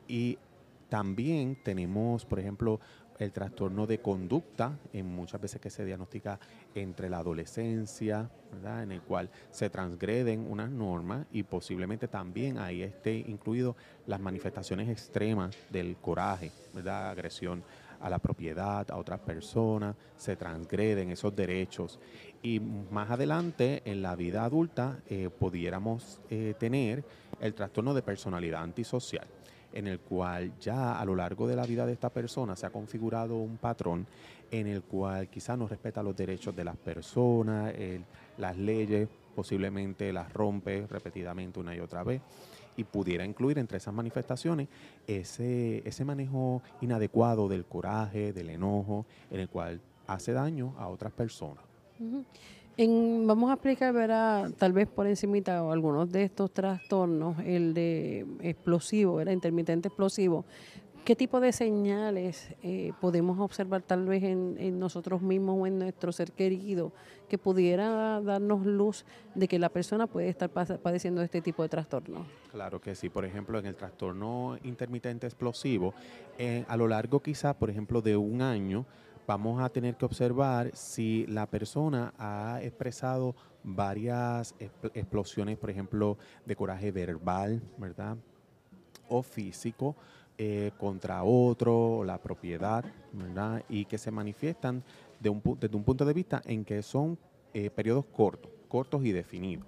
Y 0.07 0.37
también 0.89 1.57
tenemos, 1.63 2.25
por 2.25 2.39
ejemplo, 2.39 2.79
el 3.19 3.31
trastorno 3.31 3.87
de 3.87 3.99
conducta, 3.99 4.77
en 4.93 5.07
muchas 5.07 5.41
veces 5.41 5.61
que 5.61 5.69
se 5.69 5.85
diagnostica 5.85 6.39
entre 6.75 7.09
la 7.09 7.19
adolescencia, 7.19 8.29
en 8.81 8.91
el 8.91 9.01
cual 9.01 9.29
se 9.51 9.69
transgreden 9.69 10.45
unas 10.49 10.69
normas 10.69 11.25
y 11.31 11.43
posiblemente 11.43 12.07
también 12.07 12.57
ahí 12.57 12.83
esté 12.83 13.15
incluido 13.15 13.75
las 14.05 14.19
manifestaciones 14.19 14.89
extremas 14.89 15.55
del 15.69 15.97
coraje, 15.97 16.51
agresión 16.87 17.63
a 17.99 18.09
la 18.09 18.19
propiedad, 18.19 18.89
a 18.91 18.97
otras 18.97 19.19
personas, 19.19 19.95
se 20.17 20.35
transgreden 20.35 21.09
esos 21.11 21.35
derechos. 21.35 21.99
Y 22.43 22.59
más 22.59 23.09
adelante, 23.09 23.81
en 23.85 24.03
la 24.03 24.15
vida 24.15 24.43
adulta, 24.43 24.99
eh, 25.07 25.29
pudiéramos 25.29 26.21
eh, 26.29 26.53
tener 26.59 27.03
el 27.41 27.55
trastorno 27.55 27.93
de 27.93 28.03
personalidad 28.03 28.61
antisocial 28.61 29.27
en 29.77 29.85
el 29.85 29.99
cual 29.99 30.57
ya 30.59 30.99
a 30.99 31.05
lo 31.05 31.15
largo 31.15 31.47
de 31.47 31.55
la 31.55 31.63
vida 31.63 31.85
de 31.85 31.93
esta 31.93 32.09
persona 32.09 32.55
se 32.55 32.65
ha 32.65 32.71
configurado 32.71 33.37
un 33.37 33.57
patrón 33.57 34.07
en 34.49 34.65
el 34.65 34.81
cual 34.81 35.27
quizás 35.29 35.55
no 35.55 35.67
respeta 35.67 36.01
los 36.01 36.15
derechos 36.15 36.55
de 36.55 36.63
las 36.63 36.75
personas, 36.77 37.73
las 38.39 38.57
leyes, 38.57 39.07
posiblemente 39.35 40.11
las 40.11 40.33
rompe 40.33 40.87
repetidamente 40.87 41.59
una 41.59 41.75
y 41.75 41.79
otra 41.79 42.03
vez 42.03 42.21
y 42.75 42.85
pudiera 42.85 43.23
incluir 43.23 43.59
entre 43.59 43.77
esas 43.77 43.93
manifestaciones 43.93 44.67
ese, 45.05 45.87
ese 45.87 46.03
manejo 46.03 46.63
inadecuado 46.81 47.47
del 47.47 47.65
coraje, 47.65 48.33
del 48.33 48.49
enojo, 48.49 49.05
en 49.29 49.41
el 49.41 49.47
cual 49.47 49.79
hace 50.07 50.33
daño 50.33 50.73
a 50.79 50.87
otras 50.87 51.13
personas. 51.13 51.63
Vamos 52.77 53.49
a 53.49 53.53
explicar, 53.53 53.93
verá, 53.93 54.49
tal 54.57 54.73
vez 54.73 54.87
por 54.87 55.07
encimita 55.07 55.59
algunos 55.71 56.11
de 56.11 56.23
estos 56.23 56.51
trastornos, 56.51 57.37
el 57.39 57.73
de 57.73 58.25
explosivo, 58.41 59.19
era 59.19 59.33
intermitente 59.33 59.87
explosivo, 59.87 60.45
¿Qué 61.07 61.15
tipo 61.15 61.39
de 61.39 61.53
señales 61.53 62.49
eh, 62.61 62.91
podemos 62.99 63.39
observar 63.39 63.81
tal 63.81 64.05
vez 64.05 64.23
en, 64.23 64.77
nosotros 64.77 65.21
mismos 65.21 65.55
o 65.57 65.65
en 65.65 65.79
nuestro 65.79 66.11
ser 66.11 66.33
querido 66.33 66.91
que 67.29 67.37
pudiera 67.37 68.19
darnos 68.19 68.65
luz 68.65 69.05
de 69.33 69.47
que 69.47 69.57
la 69.57 69.69
persona 69.69 70.07
puede 70.07 70.27
estar 70.27 70.49
padeciendo 70.49 71.21
este 71.21 71.41
tipo 71.41 71.63
de 71.63 71.69
trastorno? 71.69 72.25
Claro 72.51 72.81
que 72.81 72.93
sí. 72.93 73.07
Por 73.07 73.23
ejemplo, 73.23 73.57
en 73.57 73.67
el 73.67 73.77
trastorno 73.77 74.57
intermitente 74.65 75.27
explosivo, 75.27 75.93
eh, 76.37 76.65
a 76.67 76.75
lo 76.75 76.89
largo 76.89 77.21
quizá, 77.21 77.53
por 77.53 77.69
ejemplo, 77.69 78.01
de 78.01 78.17
un 78.17 78.41
año, 78.41 78.85
vamos 79.27 79.61
a 79.61 79.69
tener 79.69 79.97
que 79.97 80.05
observar 80.05 80.71
si 80.73 81.27
la 81.27 81.45
persona 81.45 82.13
ha 82.17 82.59
expresado 82.63 83.35
varias 83.61 84.55
explosiones, 84.93 85.57
por 85.57 85.69
ejemplo, 85.69 86.17
de 86.45 86.55
coraje 86.55 86.91
verbal, 86.91 87.61
¿verdad? 87.77 88.17
O 89.09 89.21
físico 89.21 89.97
eh, 90.37 90.71
contra 90.77 91.23
otro, 91.23 92.05
la 92.05 92.17
propiedad, 92.21 92.85
¿verdad? 93.11 93.63
Y 93.67 93.83
que 93.85 93.97
se 93.97 94.11
manifiestan 94.11 94.81
de 95.19 95.29
un, 95.29 95.41
desde 95.59 95.75
un 95.75 95.83
punto 95.83 96.05
de 96.05 96.13
vista 96.13 96.41
en 96.45 96.63
que 96.63 96.81
son 96.81 97.19
eh, 97.53 97.69
periodos 97.69 98.05
cortos, 98.05 98.49
cortos 98.69 99.03
y 99.03 99.11
definidos. 99.11 99.67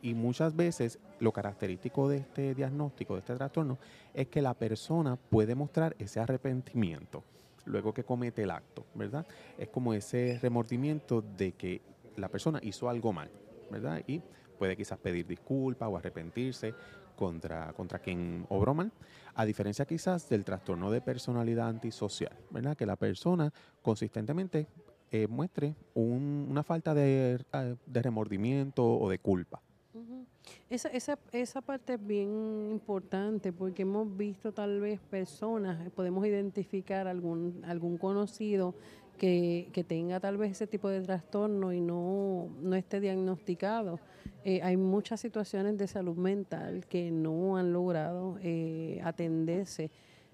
Y 0.00 0.14
muchas 0.14 0.56
veces 0.56 0.98
lo 1.20 1.32
característico 1.32 2.08
de 2.08 2.16
este 2.16 2.54
diagnóstico, 2.54 3.12
de 3.12 3.20
este 3.20 3.34
trastorno, 3.34 3.76
es 4.14 4.28
que 4.28 4.40
la 4.40 4.54
persona 4.54 5.16
puede 5.16 5.54
mostrar 5.54 5.94
ese 5.98 6.18
arrepentimiento 6.18 7.22
luego 7.66 7.92
que 7.92 8.04
comete 8.04 8.42
el 8.42 8.50
acto, 8.50 8.86
¿verdad? 8.94 9.26
Es 9.58 9.68
como 9.68 9.92
ese 9.92 10.38
remordimiento 10.40 11.22
de 11.22 11.52
que 11.52 11.82
la 12.16 12.28
persona 12.28 12.58
hizo 12.62 12.88
algo 12.88 13.12
mal, 13.12 13.30
¿verdad? 13.70 14.02
Y 14.06 14.22
puede 14.58 14.76
quizás 14.76 14.98
pedir 14.98 15.26
disculpas 15.26 15.88
o 15.88 15.96
arrepentirse 15.96 16.74
contra, 17.14 17.72
contra 17.72 17.98
quien 17.98 18.46
obró 18.48 18.74
mal, 18.74 18.92
a 19.34 19.44
diferencia 19.44 19.84
quizás 19.84 20.28
del 20.28 20.44
trastorno 20.44 20.90
de 20.90 21.00
personalidad 21.00 21.68
antisocial, 21.68 22.36
¿verdad? 22.50 22.76
Que 22.76 22.86
la 22.86 22.96
persona 22.96 23.52
consistentemente 23.82 24.68
eh, 25.10 25.26
muestre 25.28 25.74
una 25.94 26.62
falta 26.62 26.94
de, 26.94 27.38
eh, 27.52 27.76
de, 27.86 28.02
remordimiento 28.02 28.84
o 28.84 29.08
de 29.08 29.18
culpa. 29.18 29.62
Esa, 30.68 30.88
esa, 30.88 31.18
esa 31.32 31.60
parte 31.60 31.94
es 31.94 32.06
bien 32.06 32.68
importante 32.70 33.52
porque 33.52 33.82
hemos 33.82 34.16
visto 34.16 34.52
tal 34.52 34.80
vez 34.80 35.00
personas, 35.00 35.90
podemos 35.92 36.26
identificar 36.26 37.06
algún, 37.06 37.62
algún 37.64 37.98
conocido 37.98 38.74
que, 39.18 39.68
que, 39.72 39.84
tenga 39.84 40.20
tal 40.20 40.36
vez 40.36 40.52
ese 40.52 40.66
tipo 40.66 40.88
de 40.88 41.00
trastorno 41.00 41.72
y 41.72 41.80
no, 41.80 42.48
no 42.60 42.76
esté 42.76 43.00
diagnosticado. 43.00 43.98
Eh, 44.44 44.60
hay 44.62 44.76
muchas 44.76 45.20
situaciones 45.20 45.76
de 45.78 45.86
salud 45.88 46.16
mental 46.16 46.86
que 46.86 47.10
no 47.10 47.56
han 47.56 47.72
logrado 47.72 48.38
eh, 48.42 49.00
atenderse 49.02 49.90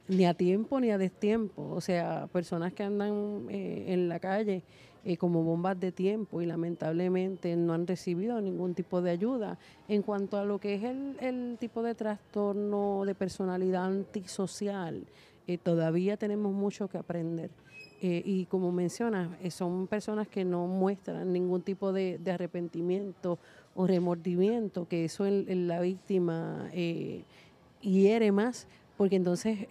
ni 0.09 0.27
a 0.27 0.35
tiempo 0.35 0.81
ni 0.81 0.91
a 0.91 0.99
destiempo. 0.99 1.69
O 1.71 1.81
sea, 1.81 2.29
personas 2.33 2.73
que 2.73 2.83
andan 2.83 3.47
eh, 3.49 3.85
en 3.89 4.09
la 4.09 4.21
calle 4.21 4.65
como 5.19 5.43
bombas 5.43 5.79
de 5.81 5.91
tiempo 5.91 6.43
y 6.43 6.47
lamentablemente 6.47 7.57
no 7.57 7.73
han 7.73 7.87
recibido 7.87 8.41
ningún 8.41 8.75
tipo 8.75 9.03
de 9.03 9.11
ayuda. 9.11 9.59
En 9.89 10.03
cuanto 10.03 10.37
a 10.39 10.45
lo 10.45 10.59
que 10.59 10.75
es 10.75 10.85
el, 10.85 11.17
el 11.21 11.57
tipo 11.59 11.83
de 11.83 11.95
trastorno 11.95 13.05
de 13.05 13.15
personalidad 13.15 13.85
antisocial, 13.85 15.05
todavía 15.65 16.17
tenemos 16.17 16.53
mucho 16.53 16.89
que 16.89 16.99
aprender. 16.99 17.51
Eh, 18.05 18.21
y 18.25 18.47
como 18.47 18.73
menciona, 18.73 19.39
eh, 19.45 19.53
son 19.53 19.87
personas 19.87 20.27
que 20.27 20.45
no 20.45 20.67
muestran 20.67 21.33
ningún 21.33 21.63
tipo 21.63 21.93
de, 21.93 22.19
arrepentimiento 22.27 23.39
o 23.77 23.87
remordimiento, 23.87 24.89
que 24.89 25.05
eso 25.05 25.25
en, 25.25 25.69
la 25.69 25.81
víctima 25.81 26.69
eh, 26.73 27.23
hiere 27.81 28.33
más, 28.33 28.67
porque 28.97 29.15
entonces 29.15 29.69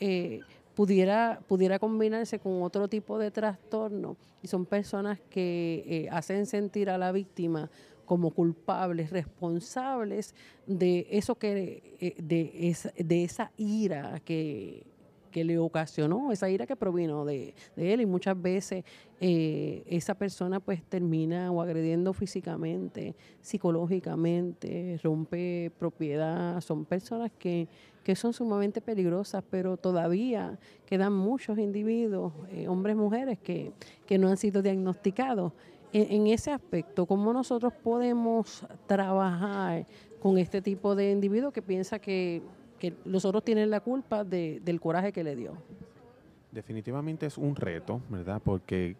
pudiera, 0.75 1.41
pudiera 1.47 1.79
combinarse 1.79 2.39
con 2.39 2.63
otro 2.63 2.87
tipo 2.87 3.17
de 3.19 3.31
trastorno. 3.31 4.17
Y 4.41 4.47
son 4.47 4.65
personas 4.65 5.19
que 5.29 6.07
hacen 6.11 6.45
sentir 6.45 6.89
a 6.89 6.97
la 6.97 7.11
víctima 7.11 7.69
como 8.05 8.31
culpables, 8.31 9.09
responsables 9.11 10.35
de 10.65 11.07
eso 11.11 11.35
que, 11.35 12.15
de, 12.17 12.93
de 12.97 13.23
esa 13.23 13.51
ira 13.57 14.19
que 14.25 14.90
que 15.31 15.43
le 15.43 15.57
ocasionó, 15.57 16.31
esa 16.31 16.49
ira 16.49 16.67
que 16.67 16.75
provino 16.75 17.25
de, 17.25 17.55
él 17.75 18.01
y 18.01 18.05
muchas 18.05 18.39
veces 18.39 18.83
eh, 19.19 19.83
esa 19.87 20.13
persona 20.13 20.59
pues 20.59 20.83
termina 20.83 21.51
o 21.51 21.61
agrediendo 21.61 22.13
físicamente, 22.13 23.15
psicológicamente, 23.41 24.99
rompe 25.03 25.71
propiedad, 25.79 26.59
son 26.61 26.85
personas 26.85 27.31
que, 27.37 27.67
son 28.15 28.33
sumamente 28.33 28.81
peligrosas, 28.81 29.43
pero 29.49 29.77
todavía 29.77 30.59
quedan 30.85 31.13
muchos 31.13 31.57
individuos, 31.57 32.33
eh, 32.51 32.67
hombres, 32.67 32.95
mujeres, 32.95 33.39
que, 33.39 33.71
que 34.05 34.17
no 34.17 34.27
han 34.27 34.37
sido 34.37 34.61
diagnosticados. 34.61 35.53
En, 35.93 36.27
ese 36.27 36.51
aspecto, 36.51 37.05
¿cómo 37.05 37.33
nosotros 37.33 37.73
podemos 37.73 38.65
trabajar 38.87 39.85
con 40.21 40.37
este 40.37 40.61
tipo 40.61 40.95
de 40.95 41.11
individuos 41.11 41.51
que 41.51 41.61
piensa 41.61 41.99
que 41.99 42.41
que 42.81 42.95
los 43.05 43.23
otros 43.25 43.45
tienen 43.45 43.69
la 43.69 43.79
culpa 43.79 44.23
del 44.25 44.81
coraje 44.81 45.13
que 45.13 45.23
le 45.23 45.35
dio. 45.35 45.53
Definitivamente 46.51 47.27
es 47.27 47.37
un 47.37 47.55
reto, 47.55 48.01
¿verdad? 48.09 48.41
Porque 48.43 48.97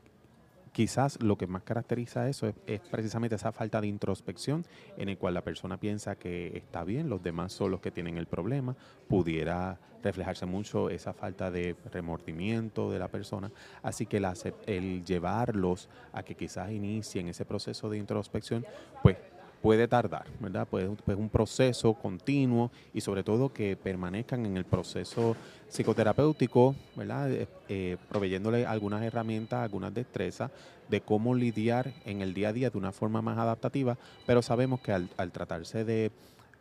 quizás 0.71 1.21
lo 1.21 1.35
que 1.35 1.47
más 1.47 1.63
caracteriza 1.63 2.29
eso 2.29 2.53
es, 2.67 2.79
precisamente 2.91 3.35
esa 3.35 3.51
falta 3.51 3.81
de 3.81 3.87
introspección 3.87 4.63
en 4.97 5.09
el 5.09 5.17
cual 5.17 5.33
la 5.33 5.43
persona 5.43 5.77
piensa 5.77 6.15
que 6.15 6.55
está 6.55 6.83
bien, 6.83 7.09
los 7.09 7.23
demás 7.23 7.53
son 7.53 7.71
los 7.71 7.81
que 7.81 7.89
tienen 7.89 8.17
el 8.17 8.27
problema, 8.27 8.77
pudiera 9.07 9.79
reflejarse 10.03 10.45
mucho 10.45 10.91
esa 10.91 11.11
falta 11.11 11.49
de 11.49 11.75
remordimiento 11.91 12.91
de 12.91 12.99
la 12.99 13.07
persona, 13.07 13.51
así 13.81 14.05
que 14.05 14.17
el, 14.17 14.27
el 14.67 15.03
llevarlos 15.03 15.89
a 16.13 16.21
que 16.21 16.35
quizás 16.35 16.71
inicien 16.71 17.27
ese 17.27 17.45
proceso 17.45 17.89
de 17.89 17.97
introspección, 17.97 18.63
pues 19.01 19.17
puede 19.61 19.87
tardar, 19.87 20.25
¿verdad? 20.39 20.67
Pues, 20.69 20.89
pues 21.05 21.17
un 21.17 21.29
proceso 21.29 21.93
continuo 21.93 22.71
y 22.93 23.01
sobre 23.01 23.23
todo 23.23 23.53
que 23.53 23.75
permanezcan 23.75 24.45
en 24.45 24.57
el 24.57 24.65
proceso 24.65 25.35
psicoterapéutico, 25.69 26.75
¿verdad? 26.95 27.31
Eh, 27.31 27.47
eh, 27.69 27.97
proveyéndole 28.09 28.65
algunas 28.65 29.03
herramientas, 29.03 29.63
algunas 29.63 29.93
destrezas 29.93 30.51
de 30.89 31.01
cómo 31.01 31.35
lidiar 31.35 31.93
en 32.05 32.21
el 32.21 32.33
día 32.33 32.49
a 32.49 32.53
día 32.53 32.69
de 32.69 32.77
una 32.77 32.91
forma 32.91 33.21
más 33.21 33.37
adaptativa, 33.37 33.97
pero 34.25 34.41
sabemos 34.41 34.81
que 34.81 34.91
al, 34.91 35.31
tratarse 35.31 35.85
de 35.85 36.11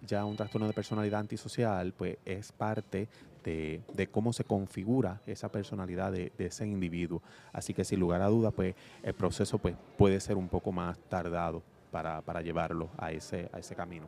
ya 0.07 0.25
un 0.25 0.37
trastorno 0.37 0.67
de 0.67 0.73
personalidad 0.73 1.21
antisocial, 1.21 1.93
pues 1.93 2.19
es 2.25 2.53
parte 2.53 3.09
de, 3.45 4.09
cómo 4.13 4.33
se 4.33 4.45
configura 4.45 5.21
esa 5.27 5.51
personalidad 5.51 6.13
de, 6.13 6.33
ese 6.39 6.67
individuo. 6.67 7.23
Así 7.53 7.75
que 7.75 7.85
sin 7.85 7.99
lugar 7.99 8.23
a 8.23 8.29
dudas, 8.29 8.53
pues 8.55 8.75
el 9.03 9.15
proceso 9.15 9.59
pues, 9.59 9.75
puede 9.99 10.21
ser 10.21 10.37
un 10.37 10.49
poco 10.49 10.71
más 10.71 10.99
tardado 11.09 11.63
para, 11.91 12.23
para 12.23 12.43
llevarlo 12.43 12.91
a 12.97 13.13
ese, 13.13 13.49
camino. 13.77 14.07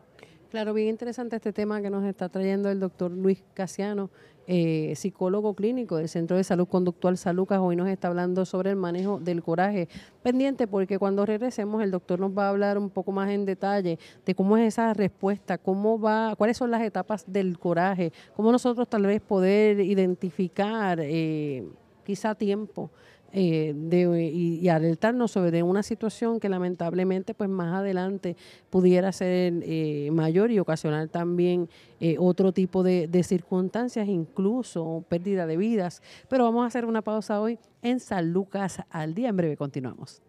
Claro, 0.50 0.74
bien 0.74 0.88
interesante 0.88 1.36
este 1.36 1.52
tema 1.52 1.80
que 1.80 1.88
nos 1.88 2.04
está 2.04 2.28
trayendo 2.28 2.70
el 2.70 2.78
doctor 2.78 3.10
Luis 3.10 3.42
Casiano, 3.54 4.10
eh, 4.46 4.92
psicólogo 4.96 5.54
clínico 5.54 5.96
del 5.96 6.08
Centro 6.08 6.36
de 6.36 6.44
Salud 6.44 6.68
Conductual 6.68 7.16
Salucas. 7.16 7.58
Hoy 7.60 7.74
nos 7.74 7.88
está 7.88 8.08
hablando 8.08 8.44
sobre 8.44 8.70
el 8.70 8.76
manejo 8.76 9.18
del 9.18 9.42
coraje. 9.42 9.88
Pendiente 10.22 10.66
porque 10.66 10.98
cuando 10.98 11.24
regresemos 11.24 11.82
el 11.82 11.90
doctor 11.90 12.20
nos 12.20 12.36
va 12.36 12.46
a 12.46 12.48
hablar 12.50 12.76
un 12.76 12.90
poco 12.90 13.12
más 13.12 13.30
en 13.30 13.46
detalle 13.46 13.98
de 14.26 14.34
cómo 14.34 14.58
es 14.58 14.66
esa 14.66 14.92
respuesta, 14.92 15.56
cómo 15.56 15.98
va, 15.98 16.36
cuáles 16.36 16.58
son 16.58 16.70
las 16.70 16.82
etapas 16.82 17.24
del 17.26 17.58
coraje, 17.58 18.12
cómo 18.36 18.52
nosotros 18.52 18.88
tal 18.88 19.06
vez 19.06 19.22
poder 19.22 19.80
identificar 19.80 20.98
eh, 21.00 21.66
quizá 22.04 22.34
tiempo 22.34 22.90
eh, 23.34 23.72
de, 23.74 24.30
y, 24.30 24.68
alertarnos 24.68 25.30
sobre 25.30 25.62
una 25.62 25.82
situación 25.82 26.38
que 26.38 26.50
lamentablemente 26.50 27.32
pues 27.32 27.48
más 27.48 27.72
adelante 27.72 28.36
pudiera 28.68 29.10
ser 29.10 29.54
eh, 29.62 30.10
mayor 30.12 30.50
y 30.50 30.58
ocasionar 30.58 31.08
también 31.08 31.70
eh, 32.00 32.16
otro 32.18 32.52
tipo 32.52 32.82
de, 32.82 33.08
de, 33.08 33.22
circunstancias, 33.22 34.06
incluso 34.06 35.04
pérdida 35.08 35.46
de 35.46 35.56
vidas. 35.56 36.02
Pero 36.28 36.44
vamos 36.44 36.64
a 36.64 36.66
hacer 36.66 36.84
una 36.84 37.00
pausa 37.00 37.40
hoy 37.40 37.58
en 37.80 38.00
San 38.00 38.32
Lucas 38.32 38.82
al 38.90 39.14
día. 39.14 39.30
En 39.30 39.36
breve 39.36 39.56
continuamos. 39.56 40.20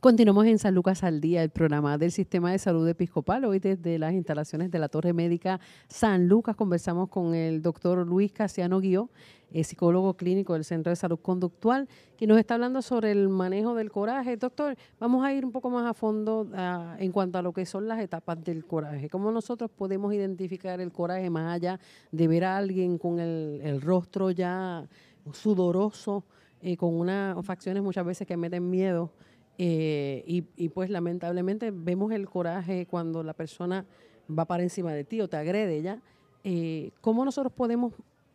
Continuamos 0.00 0.46
en 0.46 0.60
San 0.60 0.76
Lucas 0.76 1.02
al 1.02 1.20
Día, 1.20 1.42
el 1.42 1.50
programa 1.50 1.98
del 1.98 2.12
Sistema 2.12 2.52
de 2.52 2.60
Salud 2.60 2.86
Episcopal. 2.86 3.44
Hoy 3.44 3.58
desde 3.58 3.98
las 3.98 4.12
instalaciones 4.12 4.70
de 4.70 4.78
la 4.78 4.88
Torre 4.88 5.12
Médica 5.12 5.58
San 5.88 6.28
Lucas 6.28 6.54
conversamos 6.54 7.08
con 7.08 7.34
el 7.34 7.62
doctor 7.62 8.06
Luis 8.06 8.30
Casiano 8.30 8.78
Guió, 8.78 9.10
eh, 9.50 9.64
psicólogo 9.64 10.14
clínico 10.14 10.52
del 10.52 10.62
Centro 10.64 10.90
de 10.90 10.94
Salud 10.94 11.18
Conductual, 11.20 11.88
que 12.16 12.28
nos 12.28 12.38
está 12.38 12.54
hablando 12.54 12.80
sobre 12.80 13.10
el 13.10 13.28
manejo 13.28 13.74
del 13.74 13.90
coraje. 13.90 14.36
Doctor, 14.36 14.76
vamos 15.00 15.24
a 15.24 15.32
ir 15.32 15.44
un 15.44 15.50
poco 15.50 15.68
más 15.68 15.84
a 15.84 15.94
fondo 15.94 16.46
ah, 16.54 16.94
en 17.00 17.10
cuanto 17.10 17.38
a 17.38 17.42
lo 17.42 17.52
que 17.52 17.66
son 17.66 17.88
las 17.88 17.98
etapas 17.98 18.44
del 18.44 18.64
coraje. 18.66 19.10
¿Cómo 19.10 19.32
nosotros 19.32 19.68
podemos 19.68 20.14
identificar 20.14 20.80
el 20.80 20.92
coraje 20.92 21.28
más 21.28 21.56
allá 21.56 21.80
de 22.12 22.28
ver 22.28 22.44
a 22.44 22.56
alguien 22.56 22.98
con 22.98 23.18
el, 23.18 23.80
rostro 23.82 24.30
ya 24.30 24.86
sudoroso, 25.32 26.22
eh, 26.62 26.76
con 26.76 26.94
unas 26.94 27.44
facciones 27.44 27.82
muchas 27.82 28.06
veces 28.06 28.28
que 28.28 28.36
meten 28.36 28.70
miedo? 28.70 29.10
Eh, 29.60 30.22
y, 30.24 30.68
pues 30.68 30.88
lamentablemente 30.88 31.72
vemos 31.72 32.12
el 32.12 32.28
coraje 32.28 32.86
cuando 32.86 33.24
la 33.24 33.34
persona 33.34 33.84
va 34.30 34.44
para 34.44 34.62
encima 34.62 34.92
de 34.92 35.02
ti 35.02 35.20
o 35.20 35.28
te 35.28 35.36
agrede 35.36 35.82
ya. 35.82 36.00
Eh, 36.44 36.92
¿Cómo 37.00 37.24
nosotros 37.24 37.52
podemos 37.52 37.92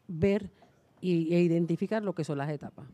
ver 0.10 0.50
y, 1.00 1.34
e 1.34 1.42
identificar 1.42 2.04
lo 2.04 2.14
que 2.14 2.26
son 2.26 2.38
las 2.38 2.50
etapas? 2.50 2.86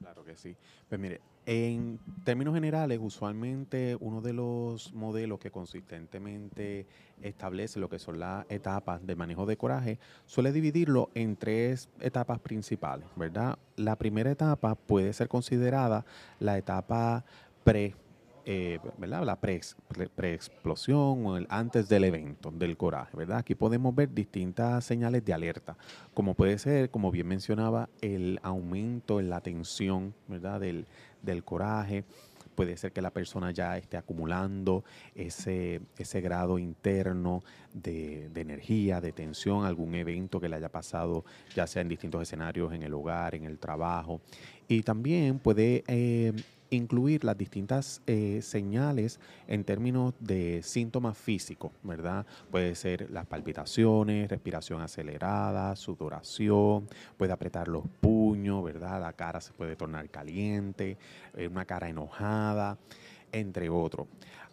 Claro 0.00 0.24
que 0.24 0.34
sí. 0.34 0.56
Pues 0.88 1.00
mire, 1.00 1.20
en 1.48 2.00
términos 2.24 2.54
generales, 2.54 2.98
usualmente 3.00 3.96
uno 4.00 4.20
de 4.20 4.32
los 4.32 4.92
modelos 4.92 5.38
que 5.38 5.52
consistentemente 5.52 6.86
establece 7.22 7.78
lo 7.78 7.88
que 7.88 8.00
son 8.00 8.18
las 8.18 8.44
etapas 8.48 9.06
de 9.06 9.14
manejo 9.14 9.46
de 9.46 9.56
coraje 9.56 10.00
suele 10.26 10.50
dividirlo 10.50 11.08
en 11.14 11.36
tres 11.36 11.88
etapas 12.00 12.40
principales, 12.40 13.06
¿verdad? 13.14 13.58
La 13.76 13.94
primera 13.94 14.28
etapa 14.28 14.74
puede 14.74 15.12
ser 15.12 15.28
considerada 15.28 16.04
la 16.40 16.58
etapa 16.58 17.24
pre, 17.66 17.96
eh, 18.44 18.78
¿verdad? 18.96 19.24
la 19.24 19.40
pre-explosión 19.40 21.26
o 21.26 21.36
el 21.36 21.48
antes 21.50 21.88
del 21.88 22.04
evento, 22.04 22.52
del 22.52 22.76
coraje. 22.76 23.16
¿verdad? 23.16 23.38
Aquí 23.38 23.56
podemos 23.56 23.92
ver 23.92 24.14
distintas 24.14 24.84
señales 24.84 25.24
de 25.24 25.34
alerta, 25.34 25.76
como 26.14 26.34
puede 26.34 26.58
ser, 26.58 26.90
como 26.90 27.10
bien 27.10 27.26
mencionaba, 27.26 27.88
el 28.00 28.38
aumento 28.44 29.18
en 29.18 29.30
la 29.30 29.40
tensión 29.40 30.14
¿verdad? 30.28 30.60
Del, 30.60 30.86
del 31.22 31.42
coraje. 31.42 32.04
Puede 32.54 32.76
ser 32.76 32.92
que 32.92 33.02
la 33.02 33.10
persona 33.10 33.50
ya 33.50 33.76
esté 33.76 33.96
acumulando 33.98 34.84
ese, 35.14 35.82
ese 35.98 36.20
grado 36.20 36.58
interno 36.58 37.42
de, 37.74 38.30
energía, 38.34 39.00
de 39.00 39.12
tensión, 39.12 39.66
algún 39.66 39.94
evento 39.96 40.40
que 40.40 40.48
le 40.48 40.56
haya 40.56 40.70
pasado, 40.70 41.24
ya 41.54 41.66
sea 41.66 41.82
en 41.82 41.88
distintos 41.88 42.22
escenarios, 42.22 42.72
en 42.72 42.82
el 42.82 42.94
hogar, 42.94 43.34
en 43.34 43.44
el 43.44 43.58
trabajo. 43.58 44.22
Y 44.68 44.82
también 44.82 45.38
puede 45.38 45.84
eh, 45.86 46.32
incluir 46.70 47.24
las 47.24 47.36
distintas 47.36 48.02
eh, 48.06 48.40
señales 48.42 49.20
en 49.46 49.64
términos 49.64 50.14
de 50.20 50.62
síntomas 50.62 51.16
físicos, 51.16 51.72
¿verdad? 51.82 52.26
Puede 52.50 52.74
ser 52.74 53.10
las 53.10 53.26
palpitaciones, 53.26 54.28
respiración 54.28 54.80
acelerada, 54.80 55.76
sudoración, 55.76 56.88
puede 57.16 57.32
apretar 57.32 57.68
los 57.68 57.84
puños, 58.00 58.64
¿verdad? 58.64 59.00
La 59.00 59.12
cara 59.12 59.40
se 59.40 59.52
puede 59.52 59.76
tornar 59.76 60.08
caliente, 60.10 60.96
eh, 61.34 61.48
una 61.48 61.64
cara 61.64 61.88
enojada, 61.88 62.78
entre 63.32 63.68
otros. 63.68 64.06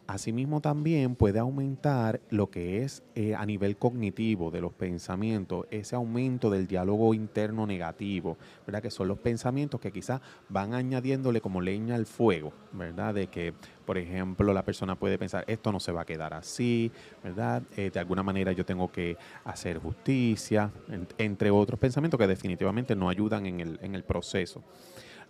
Asimismo 0.05 0.59
también 0.59 1.15
puede 1.15 1.39
aumentar 1.39 2.19
lo 2.29 2.49
que 2.49 2.83
es 2.83 3.03
eh, 3.15 3.35
a 3.35 3.45
nivel 3.45 3.77
cognitivo 3.77 4.51
de 4.51 4.59
los 4.59 4.73
pensamientos, 4.73 5.65
ese 5.71 5.95
aumento 5.95 6.49
del 6.49 6.67
diálogo 6.67 7.13
interno 7.13 7.65
negativo, 7.65 8.37
¿verdad? 8.65 8.81
Que 8.81 8.91
son 8.91 9.07
los 9.07 9.19
pensamientos 9.19 9.79
que 9.79 9.93
quizás 9.93 10.19
van 10.49 10.73
añadiéndole 10.73 11.39
como 11.39 11.61
leña 11.61 11.95
al 11.95 12.05
fuego, 12.05 12.51
¿verdad? 12.73 13.13
De 13.13 13.27
que, 13.27 13.53
por 13.85 13.97
ejemplo, 13.97 14.53
la 14.53 14.65
persona 14.65 14.95
puede 14.99 15.17
pensar, 15.17 15.45
esto 15.47 15.71
no 15.71 15.79
se 15.79 15.93
va 15.93 16.01
a 16.01 16.05
quedar 16.05 16.33
así, 16.33 16.91
¿verdad? 17.23 17.63
Eh, 17.77 17.89
de 17.89 17.99
alguna 17.99 18.23
manera 18.23 18.51
yo 18.51 18.65
tengo 18.65 18.91
que 18.91 19.15
hacer 19.45 19.77
justicia, 19.77 20.69
entre 21.17 21.49
otros 21.49 21.79
pensamientos 21.79 22.17
que 22.17 22.27
definitivamente 22.27 22.93
no 22.93 23.07
ayudan 23.07 23.45
en 23.45 23.61
el, 23.61 23.79
en 23.81 23.95
el 23.95 24.03
proceso. 24.03 24.63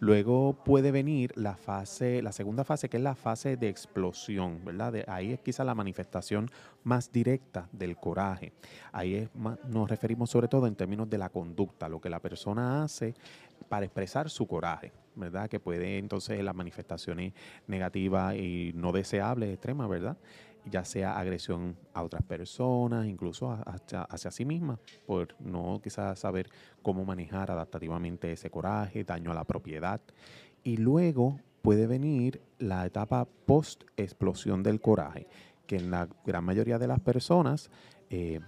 Luego 0.04 0.52
puede 0.66 0.92
venir 0.92 1.32
la 1.38 1.56
fase, 1.56 2.22
la 2.22 2.34
segunda 2.34 2.66
fase, 2.66 2.90
que 2.90 2.98
es 2.98 3.04
la 3.04 3.16
fase 3.16 3.56
de 3.56 3.70
explosión, 3.70 4.60
¿verdad? 4.66 4.96
ahí 5.08 5.32
es 5.32 5.40
quizá 5.40 5.64
la 5.64 5.76
manifestación 5.76 6.52
más 6.84 7.10
directa 7.10 7.70
del 7.72 7.96
coraje. 7.96 8.52
Ahí 8.92 9.16
es 9.16 9.30
nos 9.34 9.90
referimos 9.90 10.30
sobre 10.30 10.50
todo 10.50 10.68
en 10.68 10.76
términos 10.76 11.10
de 11.10 11.18
la 11.18 11.30
conducta, 11.30 11.88
lo 11.88 12.02
que 12.02 12.10
la 12.10 12.20
persona 12.20 12.84
hace 12.84 13.14
para 13.70 13.86
expresar 13.86 14.30
su 14.30 14.46
coraje, 14.46 14.92
¿verdad? 15.16 15.50
Que 15.50 15.62
puede 15.62 16.00
entonces 16.00 16.44
las 16.44 16.54
manifestaciones 16.54 17.32
negativas 17.68 18.36
y 18.36 18.74
no 18.76 18.92
deseables 18.92 19.54
extremas, 19.54 19.88
¿verdad? 19.88 20.18
Ya 20.66 20.86
sea 20.86 21.18
agresión 21.18 21.78
a 21.94 22.04
otras 22.04 22.24
personas, 22.24 23.06
incluso 23.06 23.52
hacia, 23.66 24.32
sí 24.32 24.46
misma, 24.46 24.80
por 25.06 25.36
no 25.40 25.80
quizás 25.84 26.20
saber 26.20 26.50
cómo 26.82 27.06
manejar 27.06 27.52
adaptativamente 27.52 28.32
ese 28.32 28.50
coraje, 28.50 29.04
daño 29.04 29.32
a 29.32 29.36
la 29.36 29.44
propiedad. 29.44 30.02
Y 30.64 30.78
luego 30.78 31.40
puede 31.62 31.88
venir 31.88 32.42
la 32.60 32.86
etapa 32.86 33.28
post-explosión 33.46 34.64
del 34.64 34.82
coraje, 34.82 35.28
que 35.68 35.78
en 35.78 35.92
la 35.92 36.08
gran 36.26 36.44
mayoría 36.44 36.78
de 36.78 36.88
las 36.88 37.00
personas 37.00 37.70
eh, 38.10 38.40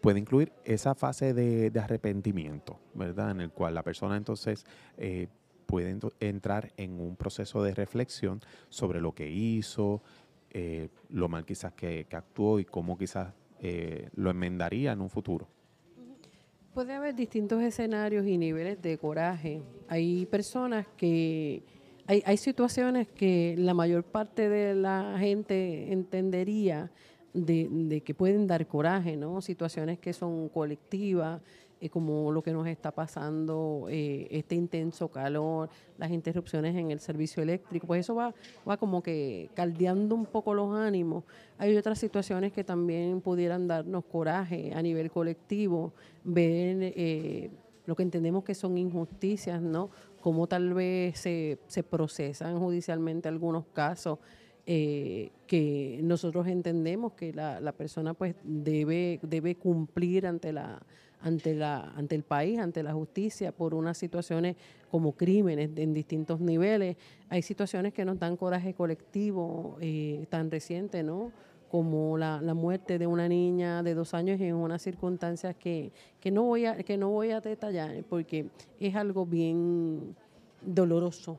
puede 0.00 0.18
incluir 0.18 0.52
esa 0.64 0.94
fase 0.94 1.34
de, 1.34 1.72
arrepentimiento, 1.78 2.80
¿verdad? 2.94 3.30
En 3.30 3.40
el 3.40 3.50
cual 3.50 3.74
la 3.74 3.82
persona 3.82 4.16
entonces 4.16 4.64
eh, 4.96 5.28
puede 5.70 5.96
entrar 6.18 6.72
en 6.76 7.00
un 7.00 7.14
proceso 7.14 7.62
de 7.62 7.74
reflexión 7.74 8.40
sobre 8.70 9.00
lo 9.00 9.14
que 9.14 9.30
hizo, 9.30 10.02
eh, 10.52 10.88
lo 11.10 11.28
mal 11.28 11.44
quizás 11.44 11.72
que, 11.72 12.06
actuó 12.10 12.58
y 12.58 12.64
cómo 12.64 12.98
quizás 12.98 13.32
eh, 13.60 14.08
lo 14.14 14.30
enmendaría 14.30 14.92
en 14.92 15.00
un 15.00 15.10
futuro. 15.10 15.46
Puede 16.74 16.92
haber 16.92 17.14
distintos 17.14 17.62
escenarios 17.62 18.26
y 18.26 18.38
niveles 18.38 18.80
de 18.80 18.96
coraje. 18.98 19.62
Hay 19.88 20.26
personas 20.26 20.86
que, 20.96 21.62
hay, 22.06 22.36
situaciones 22.36 23.08
que 23.08 23.54
la 23.58 23.74
mayor 23.74 24.04
parte 24.04 24.48
de 24.48 24.74
la 24.74 25.16
gente 25.18 25.92
entendería 25.92 26.90
de, 27.32 27.68
de, 27.70 28.00
que 28.00 28.14
pueden 28.14 28.46
dar 28.46 28.66
coraje, 28.66 29.16
¿no? 29.16 29.40
Situaciones 29.40 29.98
que 29.98 30.12
son 30.12 30.48
colectivas, 30.48 31.40
eh, 31.80 31.88
como 31.88 32.30
lo 32.30 32.42
que 32.42 32.52
nos 32.52 32.66
está 32.66 32.90
pasando, 32.90 33.86
eh, 33.88 34.28
este 34.30 34.54
intenso 34.54 35.08
calor, 35.08 35.70
las 35.96 36.10
interrupciones 36.10 36.76
en 36.76 36.90
el 36.90 37.00
servicio 37.00 37.42
eléctrico, 37.42 37.86
pues 37.86 38.00
eso 38.00 38.14
va, 38.14 38.34
va 38.68 38.76
como 38.76 39.02
que 39.02 39.48
caldeando 39.54 40.14
un 40.14 40.26
poco 40.26 40.52
los 40.52 40.74
ánimos. 40.76 41.24
Hay 41.56 41.74
otras 41.74 41.98
situaciones 41.98 42.52
que 42.52 42.64
también 42.64 43.22
pudieran 43.22 43.66
darnos 43.66 44.04
coraje 44.04 44.72
a 44.74 44.82
nivel 44.82 45.10
colectivo, 45.10 45.94
ver 46.22 46.92
eh, 46.96 47.50
lo 47.86 47.96
que 47.96 48.02
entendemos 48.02 48.44
que 48.44 48.54
son 48.54 48.76
injusticias, 48.76 49.62
¿no? 49.62 49.88
Cómo 50.20 50.46
tal 50.46 50.74
vez 50.74 51.18
se, 51.18 51.60
se 51.66 51.82
procesan 51.82 52.58
judicialmente 52.58 53.28
algunos 53.28 53.64
casos. 53.72 54.18
que 54.66 56.00
nosotros 56.04 56.46
entendemos 56.46 57.14
que 57.14 57.32
la, 57.32 57.58
la 57.58 57.72
persona 57.72 58.14
pues 58.14 58.36
debe, 58.44 59.18
debe 59.22 59.56
cumplir 59.56 60.26
ante 60.26 60.52
la 60.52 60.80
ante, 61.22 61.54
la, 61.54 61.92
ante 61.96 62.14
el 62.14 62.22
país, 62.22 62.58
ante 62.58 62.82
la 62.82 62.92
justicia, 62.92 63.52
por 63.52 63.74
unas 63.74 63.98
situaciones 63.98 64.56
como 64.90 65.12
crímenes 65.12 65.70
en 65.76 65.94
distintos 65.94 66.40
niveles. 66.40 66.96
Hay 67.28 67.42
situaciones 67.42 67.92
que 67.92 68.04
nos 68.04 68.18
dan 68.18 68.36
coraje 68.36 68.74
colectivo 68.74 69.76
eh, 69.80 70.26
tan 70.30 70.50
reciente, 70.50 71.02
¿no? 71.02 71.32
como 71.70 72.18
la, 72.18 72.40
la, 72.42 72.52
muerte 72.52 72.98
de 72.98 73.06
una 73.06 73.28
niña 73.28 73.84
de 73.84 73.94
dos 73.94 74.12
años 74.12 74.40
en 74.40 74.56
unas 74.56 74.82
circunstancias 74.82 75.54
que, 75.54 75.92
que, 76.18 76.32
no 76.32 76.42
voy 76.42 76.66
a, 76.66 76.76
que 76.78 76.96
no 76.96 77.10
voy 77.10 77.30
a 77.30 77.40
detallar 77.40 78.02
porque 78.08 78.46
es 78.80 78.96
algo 78.96 79.24
bien 79.24 80.16
doloroso. 80.62 81.38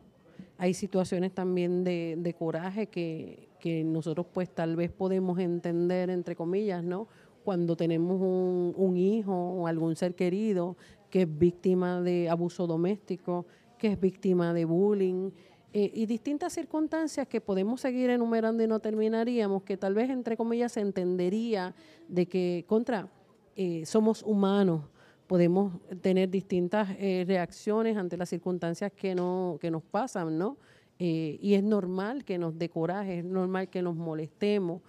Hay 0.58 0.74
situaciones 0.74 1.34
también 1.34 1.84
de, 1.84 2.15
de 2.17 2.34
coraje 2.34 2.88
que, 2.88 3.50
que 3.60 3.84
nosotros 3.84 4.26
pues 4.34 4.50
tal 4.50 4.78
vez 4.78 4.89
podemos 4.89 5.38
entender, 5.38 6.10
entre 6.10 6.36
comillas, 6.36 6.84
¿no? 6.84 7.08
Cuando 7.43 7.75
tenemos 7.75 8.19
un, 8.21 8.97
hijo 8.97 9.34
o 9.34 9.67
algún 9.67 9.95
ser 9.95 10.15
querido 10.15 10.77
que 11.10 11.23
es 11.23 11.38
víctima 11.38 12.01
de 12.01 12.30
abuso 12.30 12.67
doméstico, 12.67 13.45
que 13.77 13.88
es 13.89 13.99
víctima 13.99 14.54
de 14.54 14.65
bullying, 14.65 15.32
eh, 15.73 15.89
y 15.93 16.06
distintas 16.06 16.51
circunstancias 16.51 17.27
que 17.27 17.39
podemos 17.39 17.80
seguir 17.80 18.10
enumerando 18.10 18.62
y 18.62 18.67
no 18.67 18.80
terminaríamos, 18.80 19.63
que 19.63 19.77
tal 19.77 19.93
vez 19.93 20.10
entre 20.10 20.36
comillas 20.36 20.73
se 20.73 20.82
entendería 20.82 21.73
de 22.10 22.25
que 22.25 22.65
contra 22.67 23.08
eh, 23.56 23.86
somos 23.86 24.21
humanos, 24.23 24.82
podemos 25.27 25.73
tener 26.01 26.30
distintas 26.30 26.89
eh, 26.99 27.23
reacciones 27.25 27.95
ante 27.95 28.17
las 28.17 28.27
circunstancias 28.27 28.91
que, 28.91 29.15
no, 29.15 29.58
que 29.62 29.71
nos 29.71 29.84
pasan, 29.84 30.38
¿no? 30.38 30.58
y 31.04 31.56
es 31.56 31.63
normal 31.63 32.23
que 32.23 32.38
nos 32.38 32.56
dé 32.60 32.69
coraje, 32.69 33.17
es 33.17 33.25
normal 33.25 33.69
que 33.69 33.82
nos 33.82 33.95
molestemos, 33.95 34.84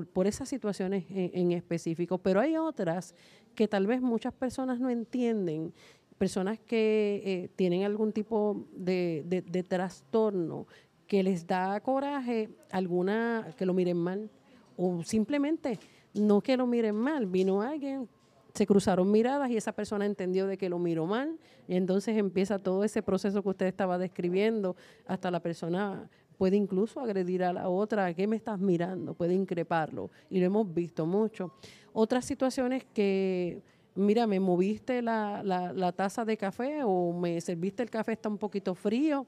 por, 0.00 0.26
esas 0.26 0.48
situaciones 0.48 1.04
en, 1.10 1.52
específico, 1.52 2.16
pero 2.16 2.40
hay 2.40 2.56
otras 2.56 3.14
que 3.54 3.68
tal 3.68 3.86
vez 3.86 4.00
muchas 4.00 4.32
personas 4.32 4.80
no 4.80 4.88
entienden, 4.88 5.74
personas 6.16 6.58
que 6.58 7.22
eh, 7.26 7.48
tienen 7.56 7.82
algún 7.82 8.10
tipo 8.10 8.66
de, 8.74 9.64
trastorno 9.68 10.66
que 11.06 11.22
les 11.22 11.46
da 11.46 11.78
coraje 11.80 12.48
alguna, 12.70 13.52
que 13.58 13.66
lo 13.66 13.74
miren 13.74 13.98
mal, 13.98 14.30
o 14.78 15.02
simplemente 15.04 15.78
no 16.14 16.40
que 16.40 16.56
lo 16.56 16.66
miren 16.66 16.94
mal, 16.94 17.26
vino 17.26 17.60
alguien, 17.60 18.08
se 18.54 18.66
cruzaron 18.66 19.10
miradas 19.10 19.50
y 19.50 19.58
esa 19.58 19.72
persona 19.72 20.06
entendió 20.06 20.46
de 20.46 20.56
que 20.56 20.70
lo 20.70 20.78
miró 20.78 21.04
mal 21.04 21.38
y 21.68 21.76
entonces 21.76 22.16
empieza 22.16 22.58
todo 22.58 22.82
ese 22.82 23.02
proceso 23.02 23.42
que 23.42 23.48
usted 23.50 23.66
estaba 23.66 23.98
describiendo, 23.98 24.74
hasta 25.06 25.30
la 25.30 25.40
persona 25.40 26.08
puede 26.42 26.56
incluso 26.56 26.98
agredir 26.98 27.44
a 27.44 27.52
la 27.52 27.68
otra, 27.68 28.12
¿qué 28.14 28.26
me 28.26 28.34
estás 28.34 28.58
mirando? 28.58 29.14
Puede 29.14 29.32
increparlo 29.32 30.10
y 30.28 30.40
lo 30.40 30.46
hemos 30.46 30.74
visto 30.74 31.06
mucho. 31.06 31.52
Otras 31.92 32.24
situaciones 32.24 32.82
que, 32.92 33.62
mira, 33.94 34.26
me 34.26 34.40
moviste 34.40 35.02
la, 35.02 35.44
la, 35.44 35.92
taza 35.92 36.24
de 36.24 36.36
café 36.36 36.80
o 36.82 37.12
me 37.12 37.40
serviste 37.40 37.84
el 37.84 37.90
café 37.90 38.14
está 38.14 38.28
un 38.28 38.38
poquito 38.38 38.74
frío 38.74 39.24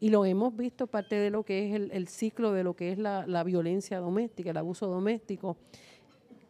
y 0.00 0.10
lo 0.10 0.26
hemos 0.26 0.54
visto 0.54 0.86
parte 0.86 1.14
de 1.14 1.30
lo 1.30 1.44
que 1.44 1.66
es 1.66 1.74
el, 1.76 1.90
el 1.92 2.08
ciclo 2.08 2.52
de 2.52 2.62
lo 2.62 2.76
que 2.76 2.92
es 2.92 2.98
la, 2.98 3.42
violencia 3.42 3.98
doméstica, 3.98 4.50
el 4.50 4.58
abuso 4.58 4.86
doméstico. 4.86 5.56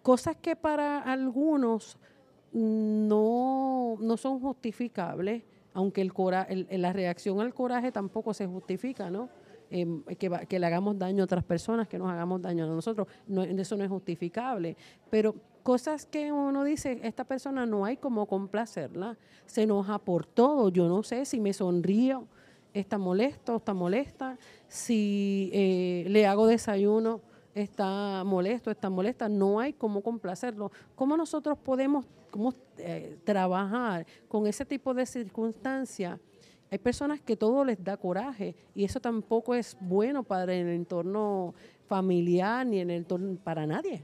Cosas 0.03 0.35
que 0.43 0.57
para 0.57 0.99
algunos 1.03 1.99
no, 2.53 3.97
no 4.01 4.17
son 4.17 4.41
justificables, 4.41 5.45
aunque 5.73 6.01
el, 6.01 6.13
cora, 6.13 6.49
la 6.51 6.93
reacción 6.93 7.41
al 7.41 7.55
coraje 7.55 7.93
tampoco 7.93 8.35
se 8.35 8.49
justifica, 8.49 9.09
¿no? 9.09 9.29
Em, 9.73 10.03
que, 10.03 10.59
le 10.59 10.67
hagamos 10.67 10.99
daño 10.99 11.23
a 11.23 11.25
otras 11.25 11.45
personas, 11.45 11.87
que 11.87 11.97
nos 11.97 12.11
hagamos 12.11 12.43
daño 12.43 12.65
a 12.65 12.67
nosotros, 12.67 13.07
no, 13.29 13.43
eso 13.43 13.77
no 13.77 13.85
es 13.85 13.91
justificable. 13.91 14.77
Pero 15.11 15.37
cosas 15.63 16.07
que 16.07 16.33
uno 16.33 16.65
dice, 16.65 16.99
esta 17.05 17.23
persona 17.23 17.67
no 17.67 17.85
hay 17.85 17.97
como 17.97 18.27
complacerla, 18.27 19.17
se 19.47 19.63
enoja 19.63 19.99
por 19.99 20.27
todo, 20.27 20.71
yo 20.71 20.89
no 20.89 21.05
sé 21.05 21.25
si 21.25 21.39
me 21.39 21.53
sonrío, 21.53 22.27
está 22.75 22.99
molesto, 22.99 23.57
está 23.57 23.73
molesta, 23.73 24.39
si 24.67 25.51
eh, 25.53 26.05
le 26.09 26.27
hago 26.27 26.49
desayuno, 26.49 27.21
está 27.55 28.25
molesto, 28.25 28.73
está 28.73 28.91
molesta, 28.91 29.29
no 29.29 29.61
hay 29.61 29.73
cómo 29.73 30.03
complacerlo. 30.03 30.73
¿Cómo 30.97 31.17
nosotros 31.17 31.57
podemos 31.59 32.07
cómo, 32.33 32.55
eh, 32.79 33.19
trabajar 33.23 34.05
con 34.27 34.49
ese 34.49 34.65
tipo 34.65 34.95
de 34.95 35.07
circunstancias? 35.07 36.19
Hay 36.71 36.79
personas 36.79 37.21
que 37.21 37.37
todo 37.37 37.65
les 37.65 37.83
da 37.83 37.97
coraje 37.97 38.55
y 38.75 38.85
eso 38.85 39.01
tampoco 39.01 39.55
es 39.57 39.77
bueno 39.81 40.23
para 40.23 40.55
el 40.55 40.69
entorno 40.69 41.53
familiar 41.89 42.65
ni 42.65 42.79
en 42.79 42.91
el 42.91 42.99
entorno 42.99 43.37
para 43.43 43.67
nadie. 43.67 44.03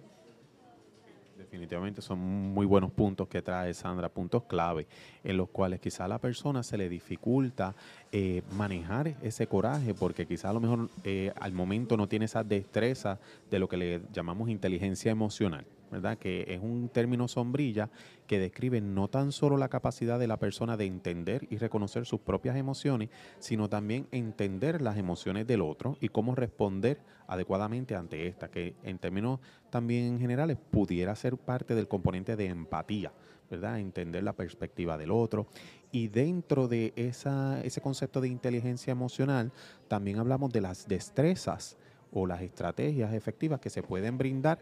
Definitivamente 1.39 2.03
son 2.03 2.19
muy 2.19 2.67
buenos 2.67 2.91
puntos 2.91 3.29
que 3.29 3.41
trae 3.41 3.73
Sandra, 3.73 4.09
puntos 4.09 4.45
clave 4.45 4.89
en 5.23 5.37
los 5.37 5.49
cuales 5.51 5.79
quizá 5.79 6.07
a 6.07 6.09
la 6.09 6.19
persona 6.19 6.65
se 6.65 6.77
le 6.77 6.89
dificulta 6.89 7.77
eh, 8.11 8.43
manejar 8.57 9.15
ese 9.23 9.47
coraje 9.47 9.95
porque 9.95 10.27
quizá 10.27 10.51
a 10.51 10.53
lo 10.53 10.61
mejor 10.61 10.91
eh, 11.05 11.33
al 11.39 11.53
momento 11.53 11.97
no 11.97 12.09
tiene 12.09 12.25
esa 12.25 12.43
destreza 12.43 13.21
de 13.49 13.59
lo 13.61 13.69
que 13.69 13.77
le 13.77 14.03
llamamos 14.13 14.49
inteligencia 14.49 15.13
emocional. 15.13 15.65
¿Verdad? 15.91 16.19
Que 16.19 16.45
es 16.49 16.61
un 16.61 16.89
término 16.89 17.29
sombrilla 17.29 17.91
que 18.27 18.39
describe 18.39 18.81
no 18.81 19.09
tan 19.09 19.33
solo 19.33 19.57
la 19.57 19.69
capacidad 19.69 20.19
de 20.19 20.27
la 20.27 20.39
persona 20.39 20.77
de 20.77 20.87
entender 20.87 21.47
y 21.51 21.59
reconocer 21.59 22.07
sus 22.07 22.21
propias 22.21 22.57
emociones, 22.57 23.11
sino 23.39 23.69
también 23.69 24.07
entender 24.11 24.83
las 24.83 24.99
emociones 24.99 25.47
del 25.47 25.63
otro 25.63 25.97
y 26.01 26.09
cómo 26.09 26.35
responder 26.35 27.01
adecuadamente 27.27 27.95
ante 27.95 28.27
esta, 28.27 28.49
que 28.49 28.75
en 28.83 28.99
términos 28.99 29.41
también 29.71 30.19
generales 30.19 30.57
pudiera 30.71 31.15
ser 31.15 31.37
parte 31.37 31.75
del 31.75 31.89
componente 31.89 32.37
de 32.37 32.47
empatía, 32.47 33.13
¿verdad? 33.51 33.79
Entender 33.79 34.23
la 34.23 34.33
perspectiva 34.33 34.99
del 34.99 35.11
otro. 35.11 35.47
Y 35.93 36.09
dentro 36.09 36.69
de 36.69 36.93
esa, 36.97 37.63
ese 37.63 37.81
concepto 37.81 38.21
de 38.21 38.29
inteligencia 38.29 38.91
emocional, 38.91 39.53
también 39.89 40.19
hablamos 40.19 40.53
de 40.53 40.61
las 40.61 40.87
destrezas 40.89 41.77
o 42.13 42.27
las 42.27 42.43
estrategias 42.43 43.13
efectivas 43.13 43.61
que 43.61 43.71
se 43.71 43.83
pueden 43.83 44.19
brindar 44.19 44.59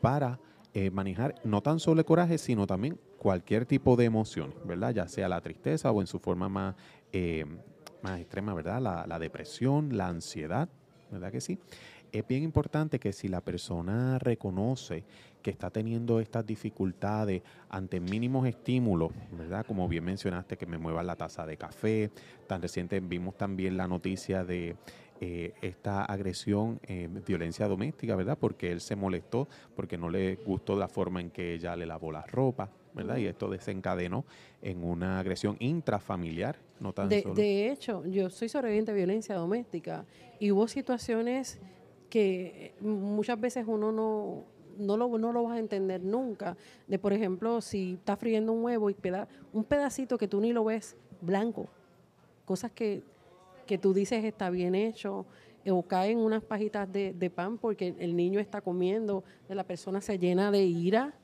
para 0.00 0.38
eh, 0.80 0.92
manejar 0.92 1.34
no 1.42 1.60
tan 1.60 1.80
solo 1.80 2.02
el 2.02 2.04
coraje, 2.04 2.38
sino 2.38 2.64
también 2.64 3.00
cualquier 3.18 3.66
tipo 3.66 3.96
de 3.96 4.04
emoción, 4.04 4.54
¿verdad? 4.64 4.94
Ya 4.94 5.08
sea 5.08 5.28
la 5.28 5.40
tristeza 5.40 5.90
o 5.90 6.00
en 6.00 6.06
su 6.06 6.20
forma 6.20 6.48
más, 6.48 6.76
eh, 7.12 7.44
más 8.00 8.20
extrema, 8.20 8.54
¿verdad? 8.54 8.80
La, 8.80 9.04
la, 9.04 9.18
depresión, 9.18 9.96
la 9.96 10.06
ansiedad, 10.06 10.68
¿verdad 11.10 11.32
que 11.32 11.40
sí? 11.40 11.58
Es 12.12 12.24
bien 12.28 12.44
importante 12.44 13.00
que 13.00 13.12
si 13.12 13.26
la 13.26 13.40
persona 13.40 14.20
reconoce 14.20 15.02
que 15.42 15.50
está 15.50 15.70
teniendo 15.70 16.20
estas 16.20 16.46
dificultades 16.46 17.42
ante 17.68 17.98
mínimos 17.98 18.46
estímulos, 18.46 19.10
¿verdad? 19.32 19.66
Como 19.66 19.88
bien 19.88 20.04
mencionaste, 20.04 20.56
que 20.56 20.66
me 20.66 20.78
mueva 20.78 21.02
la 21.02 21.16
taza 21.16 21.44
de 21.44 21.56
café. 21.56 22.12
Tan 22.46 22.62
reciente 22.62 23.00
vimos 23.00 23.36
también 23.36 23.76
la 23.76 23.88
noticia 23.88 24.44
de 24.44 24.76
eh, 25.20 25.52
esta 25.62 26.04
agresión, 26.04 26.78
eh, 26.84 27.08
violencia 27.26 27.66
doméstica, 27.66 28.14
¿verdad? 28.14 28.38
Porque 28.38 28.70
él 28.70 28.80
se 28.80 28.94
molestó, 28.94 29.48
porque 29.74 29.98
no 29.98 30.10
le 30.10 30.36
gustó 30.36 30.76
la 30.76 30.86
forma 30.86 31.20
en 31.20 31.30
que 31.30 31.54
ella 31.54 31.74
le 31.74 31.86
lavó 31.86 32.12
la 32.12 32.22
ropa, 32.22 32.70
¿verdad? 32.94 33.16
Y 33.16 33.26
esto 33.26 33.50
desencadenó 33.50 34.24
en 34.62 34.84
una 34.84 35.18
agresión 35.18 35.56
intrafamiliar, 35.58 36.56
no 36.78 36.92
tan 36.92 37.08
de, 37.08 37.24
De 37.34 37.70
hecho, 37.70 38.04
yo 38.06 38.30
soy 38.30 38.48
sobreviviente 38.48 38.92
de 38.92 38.96
violencia 38.96 39.34
doméstica 39.34 40.04
y 40.38 40.52
hubo 40.52 40.68
situaciones 40.68 41.58
que 42.10 42.74
muchas 42.80 43.40
veces 43.40 43.64
uno 43.66 43.90
no, 43.90 44.44
no 44.78 44.96
lo, 44.96 45.18
no 45.18 45.32
lo 45.32 45.42
vas 45.42 45.56
a 45.56 45.58
entender 45.58 46.00
nunca. 46.00 46.56
De, 46.86 46.98
por 47.00 47.12
ejemplo, 47.12 47.60
si 47.60 47.94
estás 47.94 48.20
friendo 48.20 48.52
un 48.52 48.64
huevo 48.64 48.88
y 48.88 48.94
peda, 48.94 49.26
un 49.52 49.64
pedacito 49.64 50.16
que 50.16 50.28
tú 50.28 50.40
ni 50.40 50.52
lo 50.52 50.64
ves 50.64 50.96
blanco, 51.20 51.66
cosas 52.44 52.70
que 52.70 53.02
que 53.68 53.78
tú 53.78 53.94
dices 53.94 54.24
está 54.24 54.50
bien 54.50 54.74
hecho, 54.74 55.26
eh, 55.64 55.70
o 55.70 55.82
caen 55.82 56.18
unas 56.18 56.42
pajitas 56.42 56.90
de, 56.90 57.30
pan 57.32 57.58
porque 57.58 57.94
el 58.00 58.16
niño 58.16 58.40
está 58.40 58.60
comiendo, 58.60 59.22
la 59.48 59.62
persona 59.62 60.00
se 60.00 60.18
llena 60.18 60.50
de 60.50 60.64
ira 60.64 61.14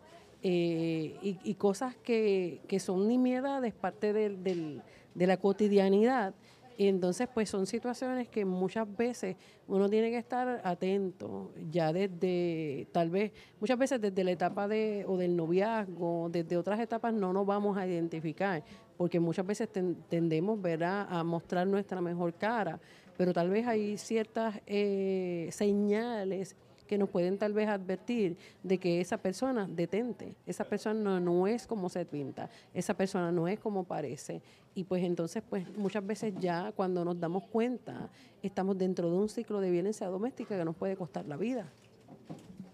eh, 0.43 1.17
y, 1.23 1.55
cosas 1.55 1.97
que, 1.97 2.61
que 2.69 2.79
son 2.79 3.09
nimiedades, 3.09 3.73
parte 3.73 4.13
de 4.13 4.83
la 5.15 5.37
cotidianidad. 5.39 6.35
Y 6.77 6.89
entonces, 6.89 7.29
pues 7.33 7.49
son 7.49 7.67
situaciones 7.67 8.29
que 8.29 8.45
muchas 8.45 8.87
veces 8.97 9.37
uno 9.69 9.89
tiene 9.89 10.11
que 10.11 10.19
estar 10.19 10.61
atento, 10.65 11.53
ya 11.71 11.93
desde, 11.93 12.89
tal 12.91 13.11
vez, 13.11 13.33
muchas 13.61 13.79
veces 13.79 14.01
desde 14.01 14.25
la 14.25 14.33
etapa 14.33 14.67
de, 14.67 15.05
o 15.07 15.17
del 15.17 15.37
noviazgo, 15.37 16.29
desde 16.31 16.57
otras 16.57 16.81
etapas 16.81 17.15
no 17.15 17.33
nos 17.33 17.47
vamos 17.47 17.77
a 17.79 17.87
identificar, 17.87 18.65
porque 18.97 19.21
muchas 19.21 19.47
veces 19.47 19.69
tendemos 20.09 20.59
a 20.83 21.25
mostrar 21.25 21.67
nuestra 21.67 22.01
mejor 22.01 22.35
cara, 22.35 22.81
pero 23.17 23.33
tal 23.33 23.51
vez 23.51 23.67
hay 23.67 23.97
ciertas 23.97 24.61
eh, 24.67 25.49
señales 25.53 26.57
que 26.95 26.99
nos 26.99 27.09
pueden 27.09 27.39
tal 27.39 27.53
vez 27.53 27.69
advertir 27.69 28.37
de 28.63 28.79
que 28.79 29.01
esa 29.01 29.19
persona 29.19 29.67
detente, 29.69 30.37
esa 30.47 30.63
persona 30.63 31.19
no, 31.19 31.49
es 31.49 31.67
como 31.67 31.89
se 31.89 32.05
pinta, 32.05 32.49
esa 32.73 32.95
persona 32.95 33.33
no 33.33 33.49
es 33.49 33.59
como 33.59 33.83
parece. 33.83 34.41
Y 34.77 34.85
pues 34.85 35.03
entonces, 35.03 35.43
pues 35.49 35.67
muchas 35.77 36.07
veces 36.07 36.35
ya 36.39 36.71
cuando 36.71 37.05
nos 37.05 37.19
damos 37.19 37.43
cuenta, 37.49 38.09
estamos 38.45 38.79
dentro 38.79 39.11
de 39.11 39.17
un 39.17 39.29
ciclo 39.29 39.61
de 39.61 39.73
violencia 39.73 40.07
doméstica 40.07 40.57
que 40.57 40.65
nos 40.65 40.77
puede 40.77 40.97
costar 40.97 41.27
la 41.27 41.37
vida. 41.37 41.69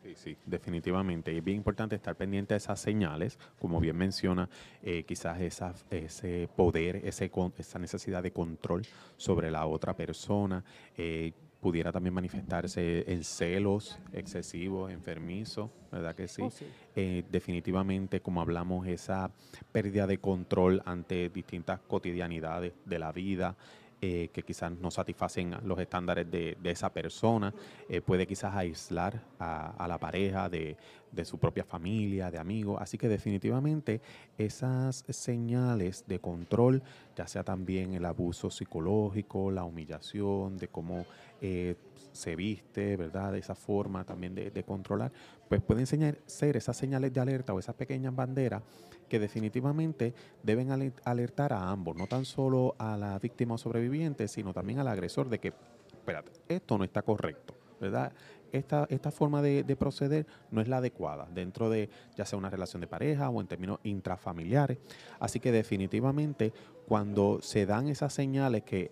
Sí, 0.02 0.14
sí, 0.14 0.36
definitivamente. 0.44 1.34
Es 1.34 1.42
bien 1.42 1.56
importante 1.56 1.96
estar 1.96 2.14
pendiente 2.14 2.52
de 2.52 2.58
esas 2.58 2.78
señales, 2.78 3.38
como 3.58 3.80
bien 3.80 3.96
menciona, 3.96 4.50
eh, 4.82 5.04
quizás 5.04 5.40
esa, 5.40 5.72
ese 5.90 6.46
poder, 6.54 6.96
ese, 7.06 7.30
esa 7.56 7.78
necesidad 7.78 8.22
de 8.22 8.32
control 8.32 8.82
sobre 9.16 9.50
la 9.50 9.64
otra 9.64 9.96
persona. 9.96 10.62
Eh, 10.94 11.32
pudiera 11.60 11.92
también 11.92 12.14
manifestarse 12.14 13.04
en 13.06 13.22
celos 13.22 13.98
excesivos, 14.12 14.90
enfermizos, 14.90 15.70
¿verdad 15.92 16.14
que 16.14 16.26
sí? 16.26 16.42
Oh, 16.42 16.50
eh, 16.96 17.24
definitivamente, 17.30 18.20
como 18.20 18.40
hablamos, 18.40 18.86
esa 18.86 19.30
pérdida 19.70 20.06
de 20.06 20.18
control 20.18 20.82
ante 20.86 21.28
distintas 21.28 21.80
cotidianidades 21.80 22.72
de 22.84 22.98
la 22.98 23.12
vida, 23.12 23.56
eh, 24.02 24.30
que 24.32 24.42
quizás 24.42 24.72
no 24.72 24.90
satisfacen 24.90 25.54
los 25.62 25.78
estándares 25.78 26.30
de, 26.30 26.56
esa 26.64 26.90
persona, 26.90 27.52
eh, 27.86 28.00
puede 28.00 28.26
quizás 28.26 28.54
aislar 28.54 29.20
a, 29.38 29.86
la 29.86 29.98
pareja 29.98 30.48
de, 30.48 30.78
de, 31.12 31.24
su 31.26 31.36
propia 31.36 31.64
familia, 31.64 32.30
de 32.30 32.38
amigos. 32.38 32.80
Así 32.80 32.96
que 32.96 33.08
definitivamente 33.08 34.00
esas 34.38 35.04
señales 35.10 36.06
de 36.06 36.18
control, 36.18 36.82
ya 37.14 37.26
sea 37.26 37.44
también 37.44 37.92
el 37.92 38.06
abuso 38.06 38.50
psicológico, 38.50 39.50
la 39.50 39.64
humillación, 39.64 40.56
de 40.56 40.68
cómo 40.68 41.04
eh, 41.40 41.76
se 42.12 42.36
viste, 42.36 42.96
¿verdad? 42.96 43.32
De 43.32 43.38
esa 43.38 43.54
forma 43.54 44.04
también 44.04 44.34
de, 44.34 44.64
controlar, 44.64 45.12
pues 45.48 45.60
pueden 45.62 45.86
ser 45.86 46.56
esas 46.56 46.76
señales 46.76 47.12
de 47.12 47.20
alerta 47.20 47.54
o 47.54 47.58
esas 47.58 47.74
pequeñas 47.74 48.14
banderas 48.14 48.62
que 49.08 49.18
definitivamente 49.18 50.14
deben 50.42 50.70
alertar 51.04 51.52
a 51.52 51.70
ambos, 51.70 51.96
no 51.96 52.06
tan 52.06 52.24
solo 52.24 52.74
a 52.78 52.96
la 52.96 53.18
víctima 53.18 53.54
o 53.54 53.58
sobreviviente, 53.58 54.28
sino 54.28 54.52
también 54.52 54.78
al 54.78 54.88
agresor 54.88 55.28
de 55.28 55.38
que, 55.38 55.52
espérate, 55.92 56.30
esto 56.48 56.78
no 56.78 56.84
está 56.84 57.02
correcto, 57.02 57.54
¿verdad? 57.80 58.12
Esta, 58.52 58.86
esta 58.90 59.10
forma 59.12 59.42
de, 59.42 59.62
de, 59.62 59.76
proceder 59.76 60.26
no 60.50 60.60
es 60.60 60.66
la 60.66 60.78
adecuada 60.78 61.28
dentro 61.32 61.70
de 61.70 61.88
ya 62.16 62.24
sea 62.24 62.36
una 62.36 62.50
relación 62.50 62.80
de 62.80 62.88
pareja 62.88 63.30
o 63.30 63.40
en 63.40 63.46
términos 63.46 63.78
intrafamiliares. 63.84 64.78
Así 65.20 65.38
que 65.38 65.52
definitivamente 65.52 66.52
cuando 66.88 67.40
se 67.40 67.64
dan 67.66 67.86
esas 67.86 68.12
señales 68.12 68.64
que 68.64 68.90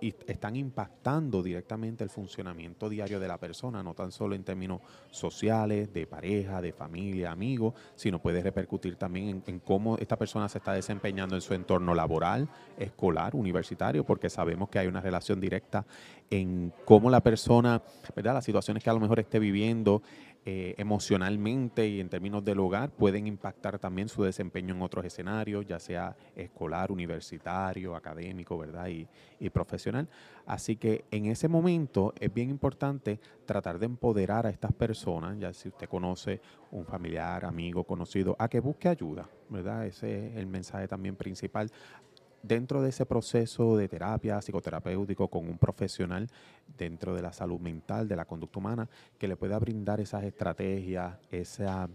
y 0.00 0.14
están 0.26 0.56
impactando 0.56 1.42
directamente 1.42 2.04
el 2.04 2.10
funcionamiento 2.10 2.88
diario 2.88 3.20
de 3.20 3.28
la 3.28 3.38
persona, 3.38 3.82
no 3.82 3.94
tan 3.94 4.12
solo 4.12 4.34
en 4.34 4.44
términos 4.44 4.80
sociales, 5.10 5.92
de 5.92 6.06
pareja, 6.06 6.60
de 6.60 6.72
familia, 6.72 7.30
amigos, 7.30 7.74
sino 7.94 8.20
puede 8.20 8.42
repercutir 8.42 8.96
también 8.96 9.42
en, 9.46 9.60
cómo 9.60 9.98
esta 9.98 10.16
persona 10.16 10.48
se 10.48 10.58
está 10.58 10.72
desempeñando 10.72 11.34
en 11.34 11.40
su 11.40 11.54
entorno 11.54 11.94
laboral, 11.94 12.48
escolar, 12.78 13.34
universitario, 13.34 14.04
porque 14.04 14.30
sabemos 14.30 14.68
que 14.68 14.78
hay 14.78 14.86
una 14.86 15.00
relación 15.00 15.40
directa 15.40 15.84
en 16.30 16.72
cómo 16.84 17.10
la 17.10 17.20
persona, 17.20 17.82
¿verdad? 18.14 18.34
Las 18.34 18.44
situaciones 18.44 18.82
que 18.82 18.90
a 18.90 18.94
lo 18.94 19.00
mejor 19.00 19.18
esté 19.18 19.38
viviendo, 19.38 20.02
eh, 20.46 20.74
emocionalmente 20.78 21.86
y 21.86 22.00
en 22.00 22.08
términos 22.08 22.42
del 22.42 22.60
hogar 22.60 22.90
pueden 22.90 23.26
impactar 23.26 23.78
también 23.78 24.08
su 24.08 24.22
desempeño 24.22 24.74
en 24.74 24.80
otros 24.80 25.04
escenarios, 25.04 25.66
ya 25.66 25.78
sea 25.78 26.16
escolar, 26.34 26.90
universitario, 26.90 27.94
académico, 27.94 28.56
¿verdad? 28.56 28.88
Y, 28.88 29.06
y 29.38 29.50
profesional. 29.50 30.08
Así 30.46 30.76
que 30.76 31.04
en 31.10 31.26
ese 31.26 31.46
momento 31.46 32.14
es 32.18 32.32
bien 32.32 32.48
importante 32.48 33.20
tratar 33.44 33.78
de 33.78 33.86
empoderar 33.86 34.46
a 34.46 34.50
estas 34.50 34.72
personas, 34.72 35.38
ya 35.38 35.52
si 35.52 35.68
usted 35.68 35.88
conoce 35.88 36.40
un 36.70 36.86
familiar, 36.86 37.44
amigo, 37.44 37.84
conocido, 37.84 38.34
a 38.38 38.48
que 38.48 38.60
busque 38.60 38.88
ayuda, 38.88 39.28
¿verdad? 39.50 39.86
Ese 39.86 40.28
es 40.28 40.36
el 40.36 40.46
mensaje 40.46 40.88
también 40.88 41.16
principal 41.16 41.70
dentro 42.42 42.82
de 42.82 42.90
ese 42.90 43.06
proceso 43.06 43.76
de 43.76 43.88
terapia 43.88 44.38
psicoterapéutico 44.40 45.28
con 45.28 45.48
un 45.48 45.58
profesional 45.58 46.28
dentro 46.78 47.14
de 47.14 47.22
la 47.22 47.32
salud 47.32 47.60
mental, 47.60 48.08
de 48.08 48.16
la 48.16 48.24
conducta 48.24 48.58
humana, 48.58 48.88
que 49.18 49.28
le 49.28 49.36
pueda 49.36 49.58
brindar 49.58 50.00
esas 50.00 50.24
estrategias, 50.24 51.18
esa, 51.30 51.88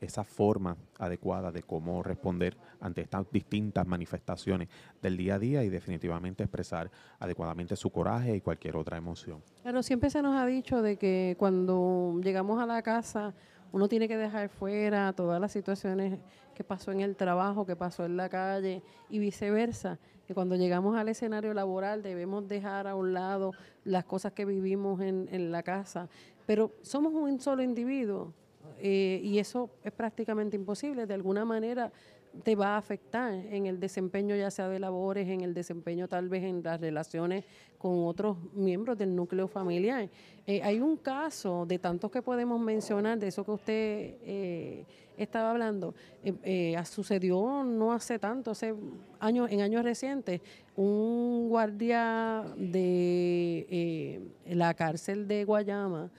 esa 0.00 0.24
forma 0.24 0.76
adecuada 0.98 1.52
de 1.52 1.62
cómo 1.62 2.02
responder 2.02 2.56
ante 2.80 3.02
estas 3.02 3.30
distintas 3.30 3.86
manifestaciones 3.86 4.68
del 5.00 5.16
día 5.16 5.36
a 5.36 5.38
día 5.38 5.64
y 5.64 5.68
definitivamente 5.68 6.42
expresar 6.42 6.90
adecuadamente 7.18 7.76
su 7.76 7.90
coraje 7.90 8.36
y 8.36 8.40
cualquier 8.40 8.76
otra 8.76 8.96
emoción. 8.96 9.42
Claro, 9.62 9.82
siempre 9.82 10.10
se 10.10 10.22
nos 10.22 10.34
ha 10.36 10.46
dicho 10.46 10.82
de 10.82 10.96
que 10.96 11.36
cuando 11.38 12.20
llegamos 12.22 12.60
a 12.60 12.66
la 12.66 12.82
casa 12.82 13.34
uno 13.72 13.88
tiene 13.88 14.06
que 14.06 14.16
dejar 14.16 14.48
fuera 14.50 15.12
todas 15.14 15.40
las 15.40 15.50
situaciones 15.50 16.18
que 16.54 16.62
pasó 16.62 16.92
en 16.92 17.00
el 17.00 17.16
trabajo, 17.16 17.64
que 17.64 17.74
pasó 17.74 18.04
en 18.04 18.16
la 18.16 18.28
calle 18.28 18.82
y 19.08 19.18
viceversa. 19.18 19.98
Que 20.26 20.34
cuando 20.34 20.56
llegamos 20.56 20.96
al 20.96 21.08
escenario 21.08 21.54
laboral 21.54 22.02
debemos 22.02 22.46
dejar 22.46 22.86
a 22.86 22.94
un 22.94 23.14
lado 23.14 23.52
las 23.84 24.04
cosas 24.04 24.32
que 24.32 24.44
vivimos 24.44 25.00
en, 25.00 25.50
la 25.50 25.62
casa. 25.62 26.08
Pero 26.46 26.72
somos 26.82 27.14
un 27.14 27.40
solo 27.40 27.62
individuo 27.62 28.32
eh, 28.78 29.20
y 29.24 29.38
eso 29.38 29.70
es 29.82 29.92
prácticamente 29.92 30.56
imposible. 30.56 31.06
De 31.06 31.14
alguna 31.14 31.46
manera 31.46 31.90
te 32.42 32.56
va 32.56 32.74
a 32.74 32.76
afectar 32.78 33.32
en 33.32 33.66
el 33.66 33.78
desempeño 33.78 34.34
ya 34.34 34.50
sea 34.50 34.68
de 34.68 34.78
labores, 34.78 35.28
en 35.28 35.42
el 35.42 35.54
desempeño 35.54 36.08
tal 36.08 36.28
vez 36.28 36.42
en 36.44 36.62
las 36.62 36.80
relaciones 36.80 37.44
con 37.78 38.06
otros 38.06 38.36
miembros 38.54 38.96
del 38.96 39.14
núcleo 39.14 39.48
familiar. 39.48 40.08
Eh, 40.46 40.62
hay 40.62 40.80
un 40.80 40.96
caso 40.96 41.66
de 41.66 41.78
tantos 41.78 42.10
que 42.10 42.22
podemos 42.22 42.60
mencionar, 42.60 43.18
de 43.18 43.28
eso 43.28 43.44
que 43.44 43.50
usted 43.50 43.74
eh, 44.22 44.86
estaba 45.16 45.50
hablando, 45.50 45.94
eh, 46.24 46.76
sucedió 46.84 47.64
no 47.64 47.92
hace 47.92 48.18
tanto, 48.18 48.52
hace 48.52 48.74
años, 49.20 49.50
en 49.50 49.60
años 49.60 49.84
recientes, 49.84 50.40
un 50.74 51.48
guardia 51.48 52.44
de 52.56 54.22
la 54.46 54.74
cárcel 54.74 55.28
de 55.28 55.44
Guayama 55.44 56.10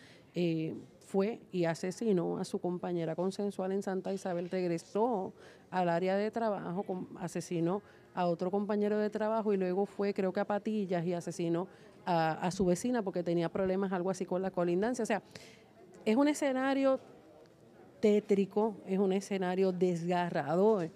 fue 1.13 1.39
y 1.51 1.65
asesinó 1.65 2.39
a 2.39 2.43
su 2.43 2.59
compañera 2.59 3.15
consensual 3.15 3.71
en 3.71 3.83
Santa 3.83 4.11
Isabel, 4.11 4.49
regresó 4.49 5.31
al 5.73 5.89
área 5.89 6.15
de 6.15 6.29
trabajo, 6.31 6.85
asesinó 7.19 7.81
a 8.13 8.27
otro 8.27 8.51
compañero 8.51 8.97
de 8.99 9.09
trabajo 9.09 9.53
y 9.53 9.57
luego 9.57 9.85
fue, 9.85 10.13
creo 10.13 10.31
que 10.31 10.39
a 10.39 10.45
Patillas 10.45 11.05
y 11.05 11.13
asesinó 11.13 11.67
a, 12.05 12.51
su 12.51 12.65
vecina 12.65 13.01
porque 13.01 13.23
tenía 13.23 13.49
problemas, 13.49 13.91
algo 13.91 14.09
así 14.09 14.25
con 14.25 14.41
la 14.41 14.51
colindancia. 14.51 15.03
O 15.03 15.05
sea, 15.05 15.23
es 16.05 16.15
un 16.15 16.27
escenario 16.27 16.99
tétrico, 17.99 18.75
es 18.85 18.99
un 18.99 19.13
escenario 19.13 19.71
desgarrador 19.71 20.91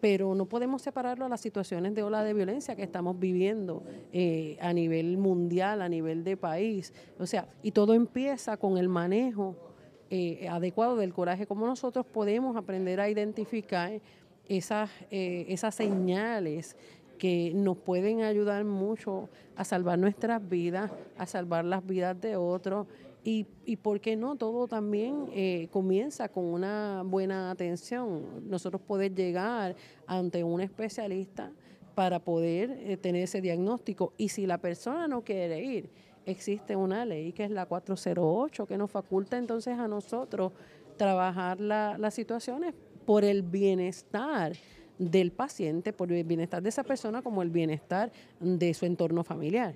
pero 0.00 0.34
no 0.34 0.46
podemos 0.46 0.82
separarlo 0.82 1.26
a 1.26 1.28
las 1.28 1.40
situaciones 1.40 1.94
de 1.94 2.02
ola 2.02 2.24
de 2.24 2.34
violencia 2.34 2.74
que 2.74 2.82
estamos 2.82 3.20
viviendo 3.20 3.84
eh, 4.12 4.58
a 4.60 4.72
nivel 4.72 5.16
mundial, 5.16 5.80
a 5.80 5.88
nivel 5.88 6.24
de 6.24 6.36
país. 6.36 6.92
O 7.20 7.26
sea, 7.26 7.46
y 7.62 7.70
todo 7.70 7.94
empieza 7.94 8.56
con 8.56 8.78
el 8.78 8.88
manejo 8.88 9.54
eh, 10.14 10.46
adecuado 10.46 10.98
del 10.98 11.14
coraje, 11.14 11.46
cómo 11.46 11.66
nosotros 11.66 12.04
podemos 12.04 12.54
aprender 12.54 13.00
a 13.00 13.08
identificar 13.08 13.98
esas, 14.46 14.90
eh, 15.10 15.46
esas 15.48 15.74
señales 15.74 16.76
que 17.16 17.52
nos 17.54 17.78
pueden 17.78 18.20
ayudar 18.20 18.66
mucho 18.66 19.30
a 19.56 19.64
salvar 19.64 19.98
nuestras 19.98 20.46
vidas, 20.46 20.92
a 21.16 21.24
salvar 21.24 21.64
las 21.64 21.86
vidas 21.86 22.20
de 22.20 22.36
otros 22.36 22.88
y, 23.24 23.46
y 23.64 23.76
por 23.76 24.02
qué 24.02 24.14
no, 24.14 24.36
todo 24.36 24.68
también 24.68 25.28
eh, 25.32 25.68
comienza 25.70 26.28
con 26.28 26.44
una 26.44 27.02
buena 27.06 27.50
atención. 27.50 28.50
Nosotros 28.50 28.82
poder 28.82 29.14
llegar 29.14 29.76
ante 30.06 30.44
un 30.44 30.60
especialista 30.60 31.50
para 31.94 32.18
poder 32.18 32.98
tener 32.98 33.22
ese 33.22 33.40
diagnóstico. 33.40 34.12
Y 34.18 34.28
si 34.28 34.46
la 34.46 34.58
persona 34.58 35.08
no 35.08 35.24
quiere 35.24 35.64
ir, 35.64 35.88
existe 36.26 36.76
una 36.76 37.04
ley 37.04 37.32
que 37.32 37.44
es 37.44 37.50
la 37.50 37.66
408 37.66 38.66
que 38.66 38.76
nos 38.76 38.90
faculta 38.90 39.38
entonces 39.38 39.78
a 39.78 39.88
nosotros 39.88 40.52
trabajar 40.96 41.60
las 41.60 42.14
situaciones 42.14 42.74
por 43.06 43.24
el 43.24 43.42
bienestar 43.42 44.52
del 44.98 45.32
paciente, 45.32 45.92
por 45.92 46.12
el 46.12 46.24
bienestar 46.24 46.62
de 46.62 46.68
esa 46.68 46.84
persona 46.84 47.22
como 47.22 47.42
el 47.42 47.50
bienestar 47.50 48.12
de 48.40 48.72
su 48.74 48.86
entorno 48.86 49.24
familiar. 49.24 49.74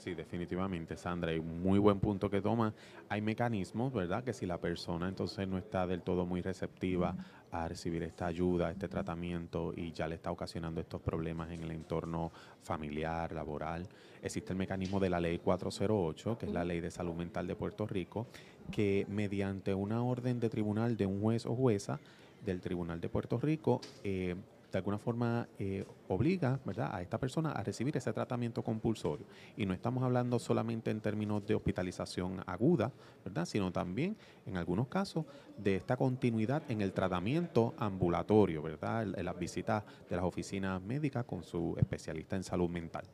Sí, 0.00 0.14
definitivamente, 0.14 0.96
Sandra, 0.96 1.34
y 1.34 1.40
muy 1.40 1.78
buen 1.78 2.00
punto 2.00 2.30
que 2.30 2.40
toma. 2.40 2.72
Hay 3.10 3.20
mecanismos, 3.20 3.92
¿verdad? 3.92 4.24
Que 4.24 4.32
si 4.32 4.46
la 4.46 4.56
persona 4.56 5.06
entonces 5.06 5.46
no 5.46 5.58
está 5.58 5.86
del 5.86 6.00
todo 6.00 6.24
muy 6.24 6.40
receptiva 6.40 7.14
a 7.52 7.68
recibir 7.68 8.02
esta 8.02 8.26
ayuda, 8.26 8.70
este 8.70 8.88
tratamiento 8.88 9.72
y 9.74 9.92
ya 9.92 10.06
le 10.06 10.14
está 10.14 10.30
ocasionando 10.30 10.80
estos 10.80 11.00
problemas 11.00 11.50
en 11.50 11.62
el 11.62 11.70
entorno 11.72 12.30
familiar, 12.62 13.32
laboral, 13.32 13.88
existe 14.22 14.52
el 14.52 14.58
mecanismo 14.58 15.00
de 15.00 15.10
la 15.10 15.20
ley 15.20 15.38
408, 15.38 16.38
que 16.38 16.46
es 16.46 16.52
la 16.52 16.64
ley 16.64 16.80
de 16.80 16.90
salud 16.90 17.14
mental 17.14 17.46
de 17.46 17.56
Puerto 17.56 17.86
Rico, 17.86 18.26
que 18.70 19.06
mediante 19.08 19.74
una 19.74 20.02
orden 20.02 20.40
de 20.40 20.48
tribunal 20.48 20.96
de 20.96 21.06
un 21.06 21.20
juez 21.20 21.46
o 21.46 21.54
jueza 21.54 21.98
del 22.44 22.60
Tribunal 22.60 23.00
de 23.00 23.08
Puerto 23.08 23.38
Rico, 23.38 23.80
eh, 24.04 24.34
de 24.70 24.78
alguna 24.78 24.98
forma 24.98 25.48
eh, 25.58 25.84
obliga 26.08 26.60
¿verdad? 26.64 26.90
a 26.92 27.02
esta 27.02 27.18
persona 27.18 27.52
a 27.52 27.62
recibir 27.62 27.96
ese 27.96 28.12
tratamiento 28.12 28.62
compulsorio. 28.62 29.26
Y 29.56 29.66
no 29.66 29.74
estamos 29.74 30.02
hablando 30.02 30.38
solamente 30.38 30.90
en 30.90 31.00
términos 31.00 31.46
de 31.46 31.54
hospitalización 31.54 32.42
aguda, 32.46 32.92
¿verdad? 33.24 33.44
sino 33.46 33.72
también 33.72 34.16
en 34.46 34.56
algunos 34.56 34.88
casos 34.88 35.24
de 35.56 35.76
esta 35.76 35.96
continuidad 35.96 36.62
en 36.68 36.80
el 36.80 36.92
tratamiento 36.92 37.74
ambulatorio, 37.78 38.62
¿verdad? 38.62 39.02
en 39.02 39.24
las 39.24 39.38
visitas 39.38 39.84
de 40.08 40.16
las 40.16 40.24
oficinas 40.24 40.80
médicas 40.82 41.24
con 41.24 41.42
su 41.42 41.74
especialista 41.78 42.36
en 42.36 42.44
salud 42.44 42.68
mental. 42.68 43.04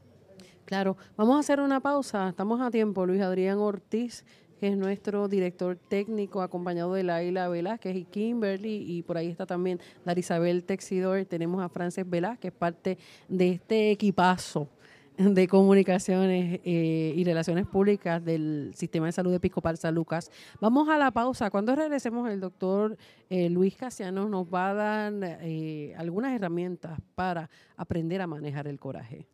Claro, 0.66 0.96
vamos 1.16 1.36
a 1.36 1.40
hacer 1.40 1.60
una 1.60 1.78
pausa, 1.78 2.28
estamos 2.28 2.60
a 2.60 2.72
tiempo. 2.72 3.06
Luis 3.06 3.22
Adrián 3.22 3.58
Ortiz 3.58 4.24
que 4.58 4.68
es 4.68 4.76
nuestro 4.76 5.28
director 5.28 5.76
técnico, 5.76 6.42
acompañado 6.42 6.94
de 6.94 7.02
Laila 7.02 7.48
Velázquez 7.48 7.96
y 7.96 8.04
Kimberly, 8.04 8.84
y 8.86 9.02
por 9.02 9.16
ahí 9.16 9.28
está 9.28 9.46
también 9.46 9.80
Darisabel 10.04 10.64
Texidor, 10.64 11.24
tenemos 11.26 11.62
a 11.62 11.68
Frances 11.68 12.08
Velázquez, 12.08 12.52
parte 12.52 12.98
de 13.28 13.50
este 13.50 13.90
equipazo 13.90 14.68
de 15.16 15.48
comunicaciones 15.48 16.60
eh, 16.64 17.14
y 17.16 17.24
relaciones 17.24 17.66
públicas 17.66 18.22
del 18.24 18.72
Sistema 18.74 19.06
de 19.06 19.12
Salud 19.12 19.32
Episcopal 19.34 19.76
San 19.78 19.94
Lucas. 19.94 20.30
Vamos 20.60 20.88
a 20.88 20.98
la 20.98 21.10
pausa. 21.10 21.50
Cuando 21.50 21.74
regresemos, 21.74 22.28
el 22.30 22.40
doctor 22.40 22.96
eh, 23.30 23.48
Luis 23.48 23.76
Casiano 23.76 24.28
nos 24.28 24.46
va 24.46 24.70
a 24.70 24.74
dar 24.74 25.12
eh, 25.42 25.94
algunas 25.96 26.34
herramientas 26.34 27.00
para 27.14 27.48
aprender 27.76 28.20
a 28.20 28.26
manejar 28.26 28.68
el 28.68 28.78
coraje. 28.78 29.26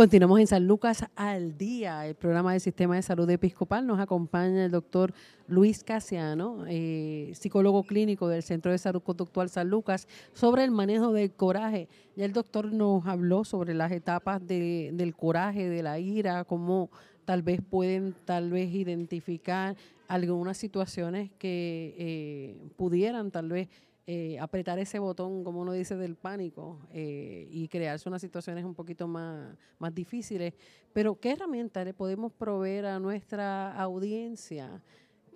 Continuamos 0.00 0.40
en 0.40 0.46
San 0.46 0.66
Lucas 0.66 1.04
al 1.14 1.58
día, 1.58 2.06
el 2.06 2.14
programa 2.14 2.52
del 2.52 2.62
Sistema 2.62 2.96
de 2.96 3.02
Salud 3.02 3.28
Episcopal. 3.28 3.86
Nos 3.86 4.00
acompaña 4.00 4.64
el 4.64 4.70
doctor 4.70 5.12
Luis 5.46 5.84
Casiano, 5.84 6.64
eh, 6.68 7.32
psicólogo 7.34 7.82
clínico 7.82 8.26
del 8.26 8.42
Centro 8.42 8.72
de 8.72 8.78
Salud 8.78 9.02
Conductual 9.02 9.50
San 9.50 9.68
Lucas, 9.68 10.08
sobre 10.32 10.64
el 10.64 10.70
manejo 10.70 11.12
del 11.12 11.32
coraje. 11.32 11.86
Ya 12.16 12.24
el 12.24 12.32
doctor 12.32 12.72
nos 12.72 13.04
habló 13.04 13.44
sobre 13.44 13.74
las 13.74 13.92
etapas 13.92 14.40
del 14.46 15.14
coraje, 15.14 15.68
de 15.68 15.82
la 15.82 15.98
ira, 15.98 16.44
cómo 16.44 16.88
tal 17.26 17.42
vez 17.42 17.60
pueden 17.60 18.14
tal 18.24 18.48
vez 18.50 18.72
identificar 18.72 19.76
algunas 20.08 20.56
situaciones 20.56 21.30
que 21.38 21.94
eh, 21.98 22.70
pudieran 22.78 23.30
tal 23.30 23.50
vez 23.50 23.68
eh, 24.12 24.40
apretar 24.40 24.76
ese 24.80 24.98
botón, 24.98 25.44
como 25.44 25.60
uno 25.60 25.72
dice, 25.72 25.94
del 25.94 26.16
pánico 26.16 26.80
eh, 26.92 27.46
y 27.48 27.68
crearse 27.68 28.08
unas 28.08 28.20
situaciones 28.20 28.64
un 28.64 28.74
poquito 28.74 29.06
más, 29.06 29.56
más 29.78 29.94
difíciles. 29.94 30.52
Pero, 30.92 31.14
¿qué 31.20 31.30
herramientas 31.30 31.84
le 31.84 31.94
podemos 31.94 32.32
proveer 32.32 32.86
a 32.86 32.98
nuestra 32.98 33.72
audiencia 33.80 34.82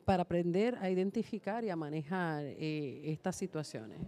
para 0.04 0.24
aprender 0.24 0.76
a 0.80 0.90
identificar 0.90 1.62
y 1.62 1.70
a 1.70 1.76
manejar 1.76 2.46
estas 2.46 3.36
situaciones? 3.36 4.00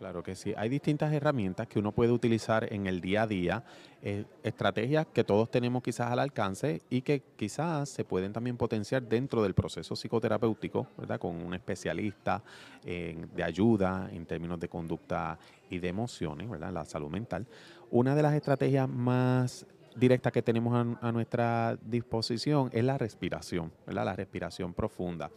Claro 0.00 0.22
que 0.22 0.34
sí. 0.34 0.54
Hay 0.56 0.70
distintas 0.70 1.12
herramientas 1.12 1.66
que 1.66 1.78
uno 1.78 1.92
puede 1.92 2.10
utilizar 2.10 2.72
en 2.72 2.86
el 2.86 3.02
día 3.02 3.24
a 3.24 3.26
día, 3.26 3.62
eh, 4.00 4.24
estrategias 4.42 5.06
que 5.12 5.24
todos 5.24 5.50
tenemos 5.50 5.82
quizás 5.82 6.10
al 6.10 6.20
alcance 6.20 6.80
y 6.88 7.02
que 7.02 7.22
quizás 7.36 7.90
se 7.90 8.02
pueden 8.02 8.32
también 8.32 8.56
potenciar 8.56 9.02
dentro 9.02 9.42
del 9.42 9.52
proceso 9.52 9.94
psicoterapéutico, 9.94 10.86
¿verdad? 10.96 11.20
Con 11.20 11.36
un 11.36 11.52
especialista 11.52 12.42
de 12.82 13.44
ayuda 13.44 14.08
en 14.10 14.24
términos 14.24 14.58
de 14.58 14.70
conducta 14.70 15.38
y 15.68 15.78
de 15.78 15.88
emociones, 15.88 16.48
¿verdad? 16.48 16.72
La 16.72 16.86
salud 16.86 17.10
mental. 17.10 17.46
Una 17.90 18.14
de 18.14 18.22
las 18.22 18.32
estrategias 18.32 18.88
más 18.88 19.66
directas 19.96 20.32
que 20.32 20.40
tenemos 20.40 20.74
a, 21.02 21.08
a 21.08 21.12
nuestra 21.12 21.76
disposición 21.82 22.70
es 22.72 22.84
la 22.84 22.96
respiración, 22.96 23.70
¿verdad? 23.86 24.06
La 24.06 24.16
respiración 24.16 24.72
profunda. 24.72 25.30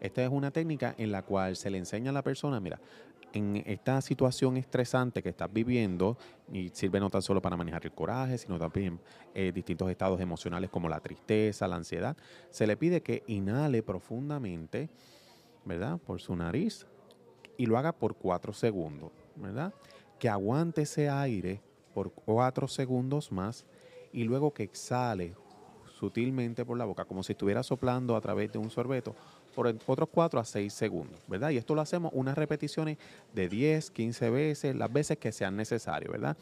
Esta 0.00 0.24
es 0.24 0.30
una 0.30 0.50
técnica 0.50 0.94
en 0.96 1.12
la 1.12 1.22
cual 1.22 1.56
se 1.56 1.68
le 1.70 1.76
enseña 1.76 2.08
a 2.08 2.14
la 2.14 2.22
persona, 2.22 2.58
mira, 2.58 2.80
en 3.32 3.62
esta 3.66 4.00
situación 4.00 4.56
estresante 4.56 5.22
que 5.22 5.28
estás 5.28 5.52
viviendo, 5.52 6.16
y 6.52 6.68
sirve 6.70 7.00
no 7.00 7.10
tan 7.10 7.22
solo 7.22 7.40
para 7.40 7.56
manejar 7.56 7.84
el 7.84 7.92
coraje, 7.92 8.38
sino 8.38 8.58
también 8.58 9.00
eh, 9.34 9.52
distintos 9.52 9.90
estados 9.90 10.20
emocionales 10.20 10.70
como 10.70 10.88
la 10.88 11.00
tristeza, 11.00 11.68
la 11.68 11.76
ansiedad, 11.76 12.16
se 12.50 12.66
le 12.66 12.76
pide 12.76 13.02
que 13.02 13.22
inhale 13.26 13.82
profundamente, 13.82 14.90
¿verdad? 15.64 15.98
Por 15.98 16.20
su 16.20 16.34
nariz 16.34 16.86
y 17.56 17.66
lo 17.66 17.78
haga 17.78 17.92
por 17.92 18.16
cuatro 18.16 18.52
segundos, 18.52 19.12
¿verdad? 19.36 19.74
Que 20.18 20.28
aguante 20.28 20.82
ese 20.82 21.08
aire 21.08 21.60
por 21.94 22.12
cuatro 22.12 22.68
segundos 22.68 23.30
más 23.32 23.66
y 24.12 24.24
luego 24.24 24.52
que 24.52 24.62
exhale 24.62 25.34
sutilmente 25.98 26.64
por 26.64 26.78
la 26.78 26.86
boca, 26.86 27.04
como 27.04 27.22
si 27.22 27.32
estuviera 27.32 27.62
soplando 27.62 28.16
a 28.16 28.20
través 28.20 28.50
de 28.50 28.58
un 28.58 28.70
sorbeto 28.70 29.14
por 29.54 29.66
otros 29.68 30.08
4 30.12 30.40
a 30.40 30.44
6 30.44 30.72
segundos, 30.72 31.20
¿verdad? 31.26 31.50
Y 31.50 31.56
esto 31.56 31.74
lo 31.74 31.80
hacemos 31.80 32.12
unas 32.14 32.36
repeticiones 32.36 32.98
de 33.34 33.48
10, 33.48 33.90
15 33.90 34.30
veces, 34.30 34.76
las 34.76 34.92
veces 34.92 35.18
que 35.18 35.32
sean 35.32 35.56
necesarias, 35.56 36.10
¿verdad? 36.10 36.36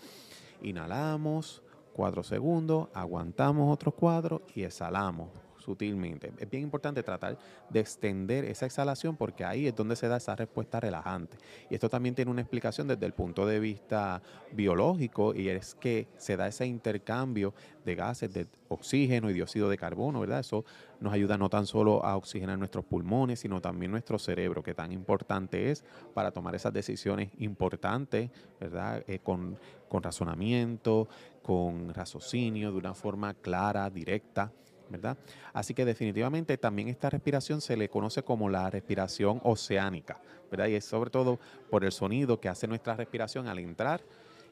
Inhalamos 0.63 1.63
4 1.95 2.23
segundos, 2.23 2.89
aguantamos 2.95 3.73
otros 3.73 3.95
4 3.95 4.43
y 4.55 4.63
exhalamos 4.63 5.29
sutilmente. 5.69 6.33
Es 6.39 6.49
bien 6.49 6.63
importante 6.63 7.03
tratar 7.03 7.37
de 7.69 7.81
extender 7.81 8.47
esa 8.47 8.65
exhalación 8.65 9.17
porque 9.17 9.45
ahí 9.45 9.67
es 9.67 9.77
donde 9.77 9.97
se 9.97 10.09
da 10.09 10.17
esa 10.17 10.35
respuesta 10.35 10.81
relajante. 10.81 11.37
Y 11.69 11.75
esto 11.75 11.91
también 11.91 12.15
tiene 12.15 12.31
una 12.31 12.41
explicación 12.41 12.89
desde 12.89 13.05
el 13.05 13.13
punto 13.13 13.45
de 13.45 13.61
vista 13.61 14.23
biológico 14.53 15.35
y 15.35 15.51
es 15.51 15.75
que 15.75 16.09
se 16.17 16.39
da 16.39 16.49
ese 16.49 16.65
intercambio 16.67 17.53
de 17.85 17.95
gases 17.95 18.33
de 18.33 18.47
oxígeno 18.69 19.29
y 19.29 19.35
dióxido 19.35 19.69
de 19.69 19.77
carbono, 19.77 20.21
¿verdad? 20.21 20.41
Eso 20.41 20.65
nos 21.01 21.13
ayuda 21.13 21.37
no 21.37 21.51
tan 21.51 21.67
solo 21.67 22.05
a 22.05 22.17
oxigenar 22.17 22.59
nuestros 22.59 22.85
pulmones, 22.87 23.41
sino 23.41 23.61
también 23.61 23.91
nuestro 23.91 24.19
cerebro, 24.19 24.63
que 24.63 24.75
tan 24.75 24.91
importante 24.93 25.71
es 25.71 25.85
para 26.15 26.31
tomar 26.31 26.55
esas 26.55 26.73
decisiones 26.73 27.31
importantes, 27.39 28.31
¿verdad? 28.59 29.05
Eh, 29.07 29.19
con, 29.19 29.59
con 29.89 30.03
razonamiento, 30.03 31.09
con 31.43 31.93
raciocinio, 31.93 32.73
de 32.73 32.79
una 32.79 32.95
forma 32.95 33.35
clara, 33.35 33.89
directa. 33.91 34.53
¿Verdad? 34.91 35.17
Así 35.53 35.75
que 35.75 35.85
definitivamente 35.85 36.57
también 36.59 36.89
esta 36.89 37.11
respiración 37.11 37.61
se 37.61 37.77
le 37.77 37.89
conoce 37.89 38.23
como 38.23 38.49
la 38.49 38.71
respiración 38.71 39.41
oceánica, 39.45 40.21
¿verdad? 40.51 40.67
Y 40.67 40.75
es 40.75 40.85
sobre 40.85 41.11
todo 41.11 41.39
por 41.71 41.85
el 41.85 41.93
sonido 41.93 42.41
que 42.41 42.49
hace 42.49 42.67
nuestra 42.67 42.95
respiración 42.95 43.47
al 43.47 43.59
entrar 43.59 44.01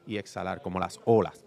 y 0.05 0.17
exhalar, 0.17 0.61
como 0.61 0.79
las 0.79 0.99
olas. 1.05 1.43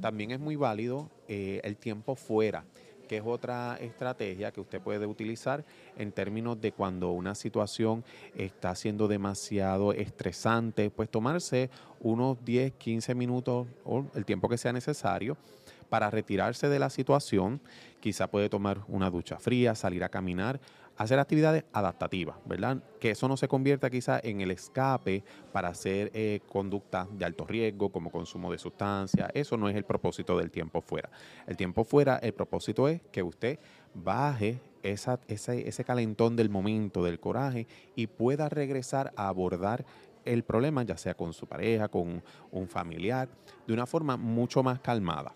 También 0.00 0.30
es 0.30 0.40
muy 0.40 0.56
válido 0.56 1.10
eh, 1.28 1.60
el 1.64 1.76
tiempo 1.76 2.14
fuera, 2.14 2.64
que 3.08 3.16
es 3.16 3.22
otra 3.26 3.76
estrategia 3.80 4.52
que 4.52 4.60
usted 4.60 4.80
puede 4.80 5.06
utilizar 5.06 5.64
en 5.96 6.12
términos 6.12 6.60
de 6.60 6.72
cuando 6.72 7.10
una 7.10 7.34
situación 7.34 8.04
está 8.36 8.74
siendo 8.74 9.08
demasiado 9.08 9.92
estresante, 9.92 10.88
pues 10.90 11.10
tomarse 11.10 11.68
unos 12.00 12.42
10, 12.44 12.72
15 12.74 13.14
minutos 13.14 13.66
o 13.84 14.06
el 14.14 14.24
tiempo 14.24 14.48
que 14.48 14.56
sea 14.56 14.72
necesario 14.72 15.36
para 15.92 16.08
retirarse 16.08 16.70
de 16.70 16.78
la 16.78 16.88
situación, 16.88 17.60
quizá 18.00 18.26
puede 18.30 18.48
tomar 18.48 18.80
una 18.88 19.10
ducha 19.10 19.36
fría, 19.38 19.74
salir 19.74 20.02
a 20.04 20.08
caminar, 20.08 20.58
hacer 20.96 21.18
actividades 21.18 21.64
adaptativas, 21.70 22.36
¿verdad? 22.46 22.82
Que 22.98 23.10
eso 23.10 23.28
no 23.28 23.36
se 23.36 23.46
convierta 23.46 23.90
quizá 23.90 24.18
en 24.22 24.40
el 24.40 24.52
escape 24.52 25.22
para 25.52 25.68
hacer 25.68 26.10
eh, 26.14 26.40
conducta 26.48 27.06
de 27.12 27.26
alto 27.26 27.44
riesgo, 27.44 27.92
como 27.92 28.10
consumo 28.10 28.50
de 28.50 28.56
sustancias. 28.56 29.28
Eso 29.34 29.58
no 29.58 29.68
es 29.68 29.76
el 29.76 29.84
propósito 29.84 30.38
del 30.38 30.50
tiempo 30.50 30.80
fuera. 30.80 31.10
El 31.46 31.58
tiempo 31.58 31.84
fuera, 31.84 32.16
el 32.16 32.32
propósito 32.32 32.88
es 32.88 33.02
que 33.12 33.22
usted 33.22 33.58
baje 33.92 34.62
esa, 34.82 35.20
ese, 35.28 35.68
ese 35.68 35.84
calentón 35.84 36.36
del 36.36 36.48
momento, 36.48 37.04
del 37.04 37.20
coraje, 37.20 37.66
y 37.94 38.06
pueda 38.06 38.48
regresar 38.48 39.12
a 39.14 39.28
abordar 39.28 39.84
el 40.24 40.42
problema, 40.42 40.84
ya 40.84 40.96
sea 40.96 41.12
con 41.12 41.34
su 41.34 41.46
pareja, 41.46 41.88
con 41.88 42.22
un 42.50 42.66
familiar, 42.66 43.28
de 43.66 43.74
una 43.74 43.84
forma 43.84 44.16
mucho 44.16 44.62
más 44.62 44.80
calmada. 44.80 45.34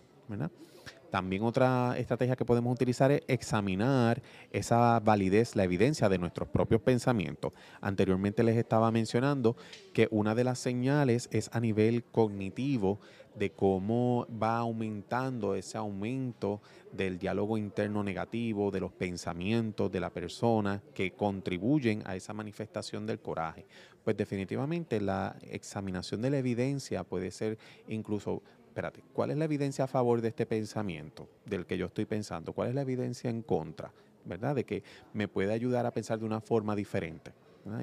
También 1.11 1.45
otra 1.45 1.97
estrategia 1.97 2.37
que 2.37 2.45
podemos 2.45 2.75
utilizar 2.75 3.11
es 3.13 3.23
examinar 3.29 4.23
esa 4.51 5.01
validez, 5.01 5.57
la 5.57 5.65
evidencia 5.65 6.09
de 6.09 6.19
nuestros 6.19 6.49
propios 6.49 6.81
pensamientos. 6.81 7.53
Anteriormente 7.81 8.43
les 8.43 8.57
estaba 8.57 8.91
mencionando 8.91 9.57
que 9.95 10.09
una 10.11 10.35
de 10.35 10.45
las 10.45 10.59
señales 10.59 11.29
es 11.33 11.49
a 11.53 11.61
nivel 11.61 12.05
cognitivo 12.05 12.99
de 13.37 13.51
cómo 13.51 14.27
va 14.43 14.59
aumentando 14.59 15.55
ese 15.55 15.77
aumento 15.77 16.61
del 16.93 17.19
diálogo 17.19 17.59
interno 17.59 18.03
negativo, 18.03 18.71
de 18.71 18.81
los 18.81 18.93
pensamientos 18.93 19.93
de 19.93 20.01
la 20.01 20.11
persona 20.11 20.83
que 20.95 21.13
contribuyen 21.13 22.03
a 22.07 22.17
esa 22.17 22.33
manifestación 22.33 23.07
del 23.07 23.21
coraje. 23.21 23.67
Pues 24.05 24.17
definitivamente 24.17 25.01
la 25.01 25.37
examinación 25.43 26.23
de 26.23 26.31
la 26.31 26.39
evidencia 26.39 27.05
puede 27.05 27.31
ser 27.31 27.59
incluso 27.89 28.43
espérate, 28.77 29.03
¿cuál 29.15 29.31
es 29.31 29.39
la 29.39 29.47
evidencia 29.47 29.85
a 29.85 29.87
favor 29.87 30.21
de 30.21 30.29
este 30.29 30.45
pensamiento 30.45 31.27
del 31.47 31.65
que 31.65 31.79
yo 31.79 31.87
estoy 31.87 32.05
pensando? 32.05 32.53
¿Cuál 32.53 32.69
es 32.69 32.75
la 32.75 32.83
evidencia 32.83 33.31
en 33.31 33.41
contra? 33.41 33.91
¿Verdad? 34.27 34.55
De 34.55 34.65
que 34.65 34.83
me 35.15 35.29
puede 35.29 35.55
ayudar 35.55 35.87
a 35.87 35.91
pensar 35.91 36.19
de 36.19 36.27
una 36.27 36.43
forma 36.43 36.77
diferente. 36.77 37.33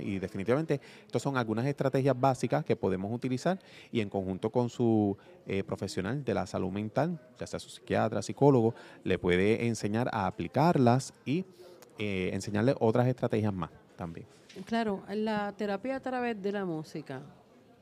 Y 0.02 0.20
definitivamente, 0.20 0.80
estas 1.06 1.24
son 1.24 1.36
algunas 1.36 1.66
estrategias 1.66 2.18
básicas 2.18 2.64
que 2.64 2.76
podemos 2.76 3.12
utilizar 3.12 3.58
y 3.92 4.02
en 4.02 4.10
conjunto 4.10 4.52
con 4.52 4.70
su 4.70 5.18
eh, 5.48 5.64
profesional 5.64 6.24
de 6.24 6.34
la 6.36 6.46
salud 6.46 6.72
mental, 6.72 7.20
ya 7.40 7.48
sea 7.48 7.60
su 7.60 7.70
psiquiatra, 7.70 8.22
psicólogo, 8.22 8.76
le 9.04 9.18
puede 9.18 9.66
enseñar 9.66 10.10
a 10.14 10.28
aplicarlas 10.28 11.12
y 11.26 11.44
eh, 11.98 12.30
enseñarle 12.34 12.76
otras 12.80 13.08
estrategias 13.08 13.54
más 13.54 13.72
también. 13.98 14.28
Claro, 14.66 15.02
la 15.10 15.52
terapia 15.58 15.96
a 15.96 16.00
través 16.00 16.40
de 16.40 16.52
la 16.52 16.64
música 16.64 17.24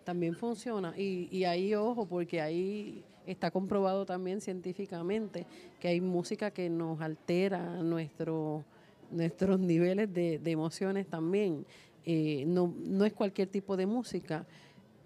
también 0.04 0.36
funciona. 0.36 0.94
Y, 0.98 1.28
y 1.32 1.44
ahí, 1.46 1.74
ojo, 1.76 2.06
porque 2.06 2.42
ahí 2.42 3.04
está 3.26 3.52
comprobado 3.52 4.06
también 4.06 4.42
científicamente 4.42 5.46
que 5.80 5.88
hay 5.88 6.02
música 6.02 6.52
que 6.52 6.70
nos 6.70 7.02
altera 7.02 7.82
nuestro, 7.82 8.64
nuestros 9.12 9.60
niveles 9.60 10.14
de, 10.14 10.40
emociones 10.46 11.08
también. 11.08 11.66
Eh, 12.06 12.46
no, 12.48 12.74
no 12.78 13.06
es 13.06 13.14
cualquier 13.14 13.48
tipo 13.48 13.78
de 13.78 13.86
música. 13.86 14.46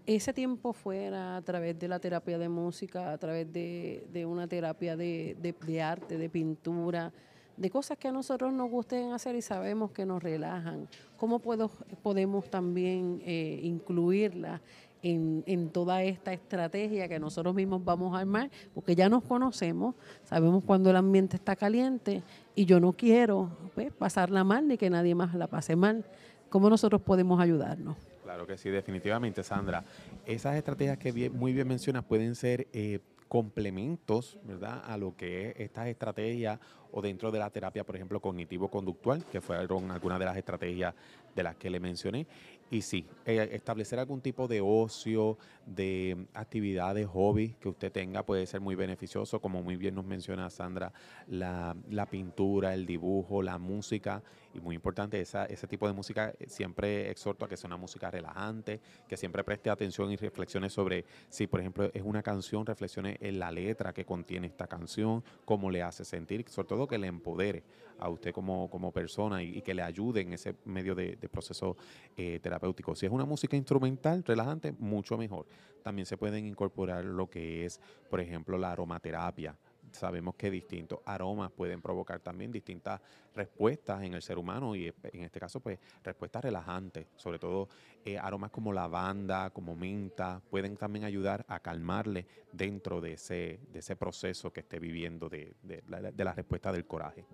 Ese 0.06 0.34
tiempo 0.34 0.72
fuera 0.72 1.36
a 1.38 1.42
través 1.42 1.78
de 1.80 1.88
la 1.88 2.00
terapia 2.00 2.38
de 2.38 2.48
música, 2.48 3.12
a 3.12 3.18
través 3.18 3.52
de, 3.52 4.06
de 4.14 4.26
una 4.26 4.48
terapia 4.48 4.96
de, 4.96 5.36
de, 5.42 5.82
arte, 5.82 6.18
de 6.18 6.30
pintura, 6.30 7.12
de 7.58 7.70
cosas 7.72 7.98
que 7.98 8.08
a 8.08 8.12
nosotros 8.12 8.54
nos 8.54 8.70
gusten 8.70 9.14
hacer 9.14 9.36
y 9.36 9.42
sabemos 9.42 9.92
que 9.92 10.06
nos 10.06 10.22
relajan. 10.22 10.88
¿Cómo 11.18 11.40
puedo, 11.40 11.72
podemos 12.04 12.50
también 12.52 13.22
eh, 13.26 13.60
incluirla 13.64 14.62
en, 15.06 15.70
toda 15.70 16.02
esta 16.04 16.34
estrategia 16.34 17.08
que 17.08 17.20
nosotros 17.20 17.54
mismos 17.54 17.84
vamos 17.84 18.16
a 18.16 18.22
armar, 18.22 18.50
porque 18.74 18.96
ya 18.96 19.08
nos 19.08 19.24
conocemos, 19.24 19.96
sabemos 20.24 20.64
cuando 20.64 20.90
el 20.90 20.96
ambiente 20.96 21.36
está 21.36 21.56
caliente 21.56 22.24
y 22.56 22.66
yo 22.66 22.80
no 22.80 22.94
quiero 22.94 23.50
pues, 23.76 23.94
pasarla 23.94 24.44
mal 24.44 24.68
ni 24.68 24.78
que 24.78 24.90
nadie 24.90 25.14
más 25.14 25.36
la 25.36 25.48
pase 25.48 25.76
mal. 25.76 26.06
¿Cómo 26.50 26.70
nosotros 26.70 27.02
podemos 27.02 27.40
ayudarnos? 27.40 27.98
Claro 28.24 28.48
que 28.48 28.58
sí, 28.58 28.70
definitivamente, 28.70 29.44
Sandra. 29.44 29.84
Esas 30.26 30.56
estrategias 30.56 30.98
que 30.98 31.30
muy 31.30 31.54
bien 31.54 31.68
mencionas 31.68 32.04
pueden 32.04 32.34
ser 32.34 32.68
eh, 32.74 33.00
complementos, 33.28 34.40
¿verdad? 34.44 34.82
A 34.86 34.98
lo 34.98 35.16
que 35.16 35.50
es 35.50 35.60
estas 35.60 35.88
estrategias 35.88 36.60
o 36.92 37.02
dentro 37.02 37.32
de 37.32 37.40
la 37.40 37.50
terapia, 37.50 37.84
por 37.84 37.96
ejemplo, 37.96 38.22
cognitivo-conductual, 38.22 39.26
que 39.26 39.42
fueron 39.42 39.92
algunas 39.92 40.18
de 40.18 40.26
las 40.26 40.38
estrategias 40.38 40.96
de 41.36 41.44
las 41.44 41.56
que 41.58 41.70
le 41.70 41.80
mencioné. 41.80 42.26
Y 42.72 42.82
sí, 42.82 43.06
eh, 43.26 43.50
establecer 43.52 44.00
algún 44.00 44.22
tipo 44.22 44.48
de 44.48 44.60
ocio, 44.60 45.38
de 45.68 46.26
actividades, 46.34 47.08
hobbies 47.08 47.56
que 47.58 47.70
usted 47.70 47.92
tenga 47.92 48.24
puede 48.24 48.48
ser 48.48 48.60
muy 48.60 48.74
beneficioso, 48.74 49.40
como 49.40 49.62
muy 49.62 49.76
bien 49.76 49.94
nos 49.94 50.06
menciona 50.06 50.50
Sandra, 50.50 50.92
la, 51.28 51.76
la 51.90 52.08
pintura, 52.08 52.74
el 52.74 52.88
dibujo, 52.88 53.44
la 53.44 53.60
música, 53.60 54.24
y 54.56 54.60
muy 54.60 54.76
importante, 54.76 55.20
esa, 55.20 55.46
ese 55.46 55.68
tipo 55.68 55.88
de 55.88 55.94
música 55.94 56.34
eh, 56.40 56.48
siempre 56.48 57.10
exhorto 57.10 57.46
a 57.46 57.50
que 57.50 57.58
sea 57.58 57.68
una 57.68 57.78
música 57.78 58.10
relajante, 58.10 58.80
que 59.08 59.18
siempre 59.18 59.44
preste 59.44 59.70
atención 59.70 60.12
y 60.12 60.16
reflexiones 60.16 60.74
sobre 60.74 61.06
si, 61.30 61.48
por 61.48 61.60
ejemplo, 61.60 61.90
es 61.94 62.04
una 62.04 62.24
canción, 62.24 62.66
reflexione 62.66 63.18
en 63.20 63.40
la 63.40 63.52
letra 63.52 63.94
que 63.94 64.06
contiene 64.06 64.48
esta 64.48 64.68
canción, 64.68 65.24
cómo 65.44 65.70
le 65.70 65.84
hace 65.84 66.06
sentir, 66.06 66.48
sobre 66.50 66.68
todo 66.68 66.88
que 66.88 66.98
le 66.98 67.08
empodere 67.08 67.64
a 68.00 68.10
usted 68.10 68.34
como, 68.34 68.70
como 68.70 68.92
persona 68.92 69.44
y, 69.44 69.62
que 69.62 69.74
le 69.74 69.82
ayude 69.82 70.22
en 70.22 70.34
ese 70.34 70.56
medio 70.66 70.96
de, 70.96 71.18
proceso 71.32 71.76
eh, 72.16 72.40
terapéutico. 72.42 72.96
Si 72.96 73.06
es 73.06 73.12
una 73.12 73.26
música 73.26 73.56
instrumental, 73.58 74.24
relajante, 74.24 74.74
mucho 74.74 75.18
mejor. 75.18 75.46
También 75.84 76.06
se 76.06 76.18
pueden 76.18 76.46
incorporar 76.46 77.04
lo 77.04 77.30
que 77.30 77.66
es, 77.66 77.80
por 78.10 78.20
ejemplo, 78.20 78.58
la 78.58 78.72
aromaterapia. 78.72 79.56
Sabemos 79.96 80.36
que 80.36 80.52
distintos 80.52 81.00
aromas 81.06 81.52
pueden 81.52 81.82
provocar 81.82 82.20
también 82.20 82.52
distintas 82.52 83.02
respuestas 83.34 84.04
en 84.04 84.14
el 84.14 84.22
ser 84.22 84.38
humano 84.38 84.76
y 84.76 84.94
en 85.04 85.24
este 85.24 85.40
caso, 85.40 85.60
pues, 85.60 85.80
respuestas 86.04 86.44
relajantes. 86.44 87.08
Sobre 87.16 87.40
todo 87.40 87.70
eh, 88.04 88.18
aromas 88.18 88.52
como 88.52 88.72
lavanda, 88.72 89.50
como 89.50 89.76
menta, 89.76 90.42
pueden 90.50 90.78
también 90.78 91.06
ayudar 91.06 91.46
a 91.48 91.60
calmarle 91.60 92.28
dentro 92.52 93.02
de 93.02 93.14
ese, 93.14 93.60
de 93.72 93.80
ese 93.80 93.96
proceso 93.96 94.52
que 94.52 94.60
esté 94.60 94.80
viviendo 94.80 95.30
de, 95.30 95.56
de, 95.64 95.82
de 96.14 96.24
la 96.24 96.34
respuesta 96.34 96.72
del 96.72 96.86
coraje. 96.86 97.26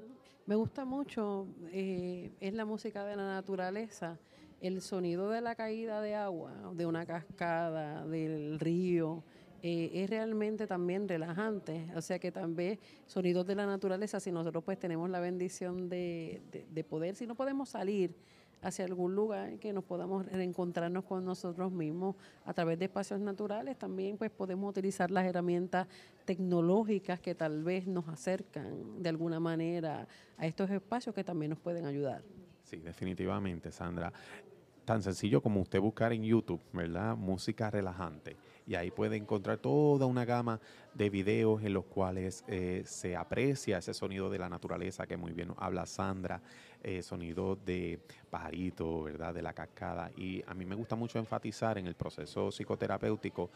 Me 0.46 0.56
gusta 0.56 0.86
mucho, 0.86 1.48
eh, 1.72 2.32
es 2.40 2.54
la 2.54 2.66
música 2.66 3.06
de 3.06 3.16
la 3.16 3.26
naturaleza, 3.26 4.20
el 4.60 4.82
sonido 4.82 5.30
de 5.30 5.42
la 5.42 5.56
caída 5.56 6.02
de 6.02 6.16
agua, 6.16 6.72
de 6.74 6.86
una 6.86 7.06
cascada, 7.06 8.06
del 8.06 8.60
río, 8.60 9.24
eh, 9.62 9.92
es 9.94 10.10
realmente 10.10 10.68
también 10.68 11.08
relajante. 11.08 11.88
O 11.96 12.02
sea 12.02 12.20
que 12.20 12.32
también 12.32 12.80
sonidos 13.06 13.46
de 13.46 13.56
la 13.56 13.66
naturaleza, 13.66 14.20
si 14.20 14.32
nosotros 14.32 14.64
pues 14.64 14.80
tenemos 14.80 15.10
la 15.10 15.20
bendición 15.20 15.90
de, 15.90 16.42
de 16.70 16.84
poder, 16.84 17.16
si 17.16 17.28
no 17.28 17.36
podemos 17.36 17.70
salir, 17.70 18.16
hacia 18.62 18.86
algún 18.86 19.16
lugar 19.16 19.58
que 19.58 19.74
nos 19.74 19.84
podamos 19.84 20.26
reencontrarnos 20.28 21.04
con 21.04 21.26
nosotros 21.26 21.72
mismos 21.72 22.16
a 22.46 22.54
través 22.54 22.78
de 22.78 22.86
espacios 22.86 23.20
naturales. 23.20 23.78
También 23.78 24.18
pues 24.18 24.30
podemos 24.32 24.70
utilizar 24.70 25.10
las 25.10 25.26
herramientas 25.26 25.88
tecnológicas 26.26 27.20
que 27.20 27.34
tal 27.34 27.64
vez 27.64 27.88
nos 27.88 28.08
acercan 28.08 29.02
de 29.02 29.10
alguna 29.10 29.40
manera 29.40 30.08
a 30.38 30.46
estos 30.46 30.70
espacios 30.70 31.16
que 31.16 31.24
también 31.24 31.50
nos 31.50 31.60
pueden 31.60 31.86
ayudar. 31.86 32.24
Sí, 32.64 32.78
definitivamente, 32.78 33.72
Sandra. 33.72 34.14
Tan 34.86 35.02
sencillo 35.02 35.42
como 35.42 35.62
usted 35.62 35.80
buscar 35.80 36.14
en 36.14 36.24
YouTube, 36.24 36.62
¿verdad? 36.74 37.16
Música 37.16 37.70
relajante 37.70 38.38
y 38.72 38.76
ahí 38.76 38.90
puede 38.90 39.18
encontrar 39.18 39.58
toda 39.58 40.06
una 40.06 40.24
gama 40.24 40.62
de 40.94 41.10
videos 41.10 41.62
en 41.62 41.74
los 41.74 41.84
cuales 41.84 42.46
eh, 42.48 42.84
se 42.86 43.18
aprecia 43.18 43.80
ese 43.80 43.94
sonido 43.94 44.30
de 44.30 44.40
la 44.40 44.48
naturaleza 44.48 45.06
que 45.06 45.18
muy 45.18 45.34
bien 45.34 45.54
habla 45.58 45.86
Sandra, 45.86 46.42
eh, 46.82 47.04
sonido 47.04 47.58
de 47.58 48.00
pajarito, 48.30 49.04
¿verdad? 49.04 49.34
De 49.34 49.42
la 49.42 49.52
cascada. 49.52 50.10
Y 50.16 50.42
a 50.48 50.54
mí 50.54 50.64
me 50.64 50.76
gusta 50.76 50.96
mucho 50.96 51.20
enfatizar 51.20 51.78
en 51.80 51.86
el 51.86 51.96
proceso 51.96 52.50
psicoterapéutico 52.50 53.50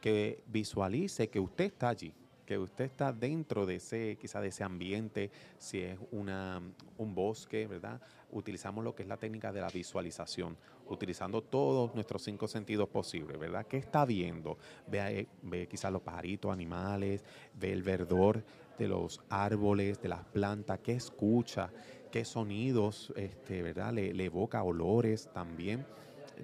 que 0.00 0.42
visualice 0.46 1.28
que 1.28 1.38
usted 1.38 1.66
está 1.66 1.90
allí, 1.90 2.14
usted 2.58 2.84
está 2.84 3.12
dentro 3.12 3.66
de 3.66 3.76
ese, 3.76 4.16
quizá 4.20 4.40
de 4.40 4.48
ese 4.48 4.64
ambiente, 4.64 5.30
si 5.58 5.80
es 5.80 5.98
una, 6.10 6.60
un 6.98 7.14
bosque, 7.14 7.66
¿verdad? 7.66 8.00
Utilizamos 8.30 8.84
lo 8.84 8.94
que 8.94 9.02
es 9.02 9.08
la 9.08 9.16
técnica 9.16 9.52
de 9.52 9.60
la 9.60 9.68
visualización, 9.68 10.56
utilizando 10.88 11.42
todos 11.42 11.94
nuestros 11.94 12.22
cinco 12.22 12.48
sentidos 12.48 12.88
posibles, 12.88 13.38
¿verdad? 13.38 13.66
¿Qué 13.66 13.76
está 13.76 14.04
viendo? 14.04 14.58
Ve, 14.86 15.28
ve 15.42 15.66
quizás 15.66 15.92
los 15.92 16.02
pajaritos, 16.02 16.52
animales, 16.52 17.24
ve 17.54 17.72
el 17.72 17.82
verdor 17.82 18.42
de 18.78 18.88
los 18.88 19.20
árboles, 19.28 20.00
de 20.00 20.08
las 20.08 20.24
plantas, 20.24 20.80
qué 20.80 20.92
escucha, 20.92 21.70
qué 22.10 22.24
sonidos, 22.24 23.12
este, 23.16 23.62
¿verdad? 23.62 23.92
Le, 23.92 24.12
le 24.12 24.24
evoca 24.24 24.62
olores 24.62 25.28
también 25.32 25.84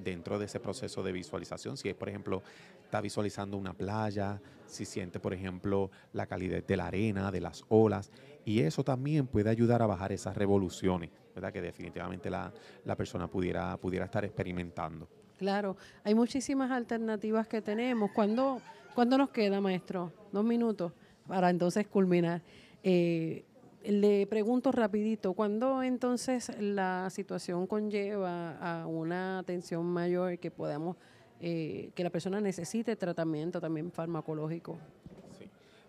dentro 0.04 0.38
de 0.38 0.46
ese 0.46 0.60
proceso 0.60 1.02
de 1.02 1.12
visualización. 1.12 1.76
Si 1.76 1.88
es, 1.88 1.94
por 1.94 2.08
ejemplo, 2.08 2.42
está 2.88 3.02
visualizando 3.02 3.58
una 3.58 3.74
playa, 3.74 4.40
si 4.66 4.86
siente, 4.86 5.20
por 5.20 5.34
ejemplo, 5.34 5.90
la 6.14 6.26
calidez 6.26 6.66
de 6.66 6.74
la 6.78 6.86
arena, 6.86 7.30
de 7.30 7.42
las 7.42 7.62
olas, 7.68 8.10
y 8.46 8.60
eso 8.60 8.82
también 8.82 9.26
puede 9.26 9.50
ayudar 9.50 9.82
a 9.82 9.86
bajar 9.86 10.10
esas 10.10 10.34
revoluciones, 10.34 11.10
¿verdad? 11.34 11.52
Que 11.52 11.60
definitivamente 11.60 12.30
la, 12.30 12.50
persona 12.96 13.28
pudiera, 13.28 13.76
pudiera 13.76 14.06
estar 14.06 14.24
experimentando. 14.24 15.06
Claro, 15.36 15.76
hay 16.02 16.14
muchísimas 16.14 16.70
alternativas 16.70 17.46
que 17.46 17.60
tenemos. 17.60 18.10
¿Cuándo, 18.12 18.58
nos 18.96 19.28
queda, 19.28 19.60
maestro? 19.60 20.10
Dos 20.32 20.44
minutos 20.44 20.92
para 21.26 21.50
entonces 21.50 21.86
culminar. 21.88 22.40
Eh, 22.82 23.44
le 23.84 24.26
pregunto 24.26 24.72
rapidito, 24.72 25.34
¿cuándo 25.34 25.82
entonces 25.82 26.50
la 26.58 27.10
situación 27.10 27.66
conlleva 27.66 28.56
a 28.56 28.86
una 28.86 29.40
atención 29.40 29.84
mayor 29.84 30.38
que 30.38 30.50
podamos 30.50 30.96
eh, 31.40 31.90
que 31.94 32.04
la 32.04 32.10
persona 32.10 32.40
necesite 32.40 32.96
tratamiento 32.96 33.60
también 33.60 33.90
farmacológico. 33.90 34.78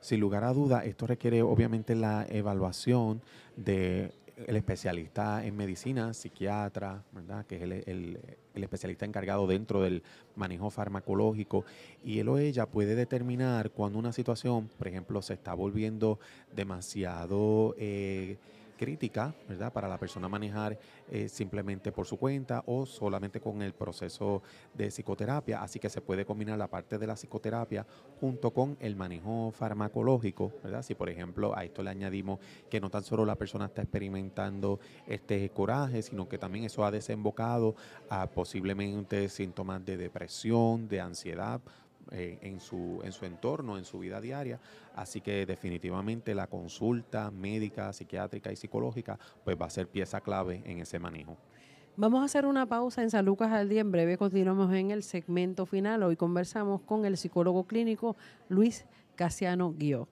Sin 0.02 0.20
lugar 0.20 0.43
a 0.43 0.54
duda, 0.54 0.86
esto 0.86 1.08
requiere 1.08 1.41
obviamente 1.41 1.93
la 1.95 2.26
evaluación 2.30 3.22
de 3.58 4.12
el 4.47 4.56
especialista 4.56 5.45
en 5.45 5.56
medicina, 5.56 6.14
psiquiatra, 6.14 7.04
¿verdad? 7.12 7.45
que 7.45 7.56
es 7.58 7.88
el, 7.88 8.20
especialista 8.54 9.06
encargado 9.06 9.47
dentro 9.47 9.82
del 9.82 10.04
manejo 10.36 10.70
farmacológico, 10.70 11.66
y 12.04 12.20
él 12.20 12.28
o 12.30 12.38
ella 12.38 12.66
puede 12.66 12.95
determinar 12.95 13.72
cuando 13.72 13.97
una 13.97 14.12
situación, 14.12 14.70
por 14.78 14.88
ejemplo, 14.88 15.22
se 15.22 15.34
está 15.34 15.54
volviendo 15.54 16.20
demasiado 16.54 17.74
eh, 17.78 18.38
crítica, 18.80 19.36
¿verdad? 19.49 19.73
Para 19.73 19.89
la 19.89 19.97
persona 19.97 20.30
manejar 20.30 20.80
eh, 21.11 21.27
simplemente 21.27 21.91
por 21.91 22.07
su 22.07 22.15
cuenta 22.15 22.63
o 22.65 22.86
solamente 22.86 23.41
con 23.41 23.61
el 23.61 23.73
proceso 23.73 24.41
de 24.73 24.88
psicoterapia. 24.88 25.61
Así 25.61 25.80
que 25.80 25.89
se 25.89 25.99
puede 25.99 26.23
combinar 26.23 26.57
la 26.57 26.69
parte 26.69 26.97
de 26.97 27.05
la 27.05 27.15
psicoterapia 27.15 27.86
junto 28.21 28.51
con 28.51 28.77
el 28.80 28.95
manejo 28.95 29.51
farmacológico, 29.51 30.53
¿verdad? 30.63 30.82
Si 30.82 30.95
por 30.95 31.09
ejemplo 31.09 31.53
a 31.57 31.65
esto 31.65 31.84
le 31.84 31.89
añadimos 31.89 32.39
que 32.69 32.80
no 32.80 32.89
tan 32.89 33.03
solo 33.03 33.25
la 33.25 33.36
persona 33.36 33.65
está 33.65 33.82
experimentando 33.82 34.80
este 35.05 35.49
coraje, 35.49 36.01
sino 36.01 36.30
que 36.30 36.38
también 36.38 36.63
eso 36.63 36.86
ha 36.86 36.91
desembocado 36.91 37.75
a 38.09 38.27
posiblemente 38.27 39.27
síntomas 39.27 39.84
de 39.86 39.97
depresión, 39.97 40.88
de 40.88 41.01
ansiedad, 41.01 41.59
eh, 42.12 42.38
en, 42.41 42.60
su, 42.60 43.01
en 43.03 43.12
su 43.12 43.26
entorno, 43.26 43.78
en 43.78 43.86
su 43.86 43.99
vida 43.99 44.22
diaria. 44.22 44.60
Así 44.95 45.22
que 45.22 45.45
definitivamente 45.45 46.36
la 46.36 46.47
consulta 46.47 47.32
médica, 47.32 47.91
psiquiátrica 47.93 48.51
y 48.51 48.55
psicológica 48.55 49.18
pues 49.43 49.57
va 49.60 49.66
a 49.66 49.70
ser 49.70 49.88
pieza 49.88 50.22
clave 50.22 50.62
en 50.66 50.80
ese 50.80 50.99
manejo. 50.99 51.38
Vamos 51.95 52.22
a 52.22 52.26
hacer 52.26 52.45
una 52.45 52.66
pausa 52.66 53.01
en 53.01 53.10
San 53.10 53.26
Lucas 53.26 53.51
al 53.51 53.68
día. 53.68 53.82
En 53.82 53.91
breve 53.91 54.18
continuamos 54.18 54.74
en 54.74 54.91
el 54.91 55.03
segmento 55.03 55.66
final. 55.66 56.03
Hoy 56.03 56.16
conversamos 56.16 56.82
con 56.82 57.05
el 57.05 57.18
psicólogo 57.18 57.66
clínico 57.66 58.16
Luis 58.47 58.86
Casiano 59.16 59.74
Guió. 59.78 60.07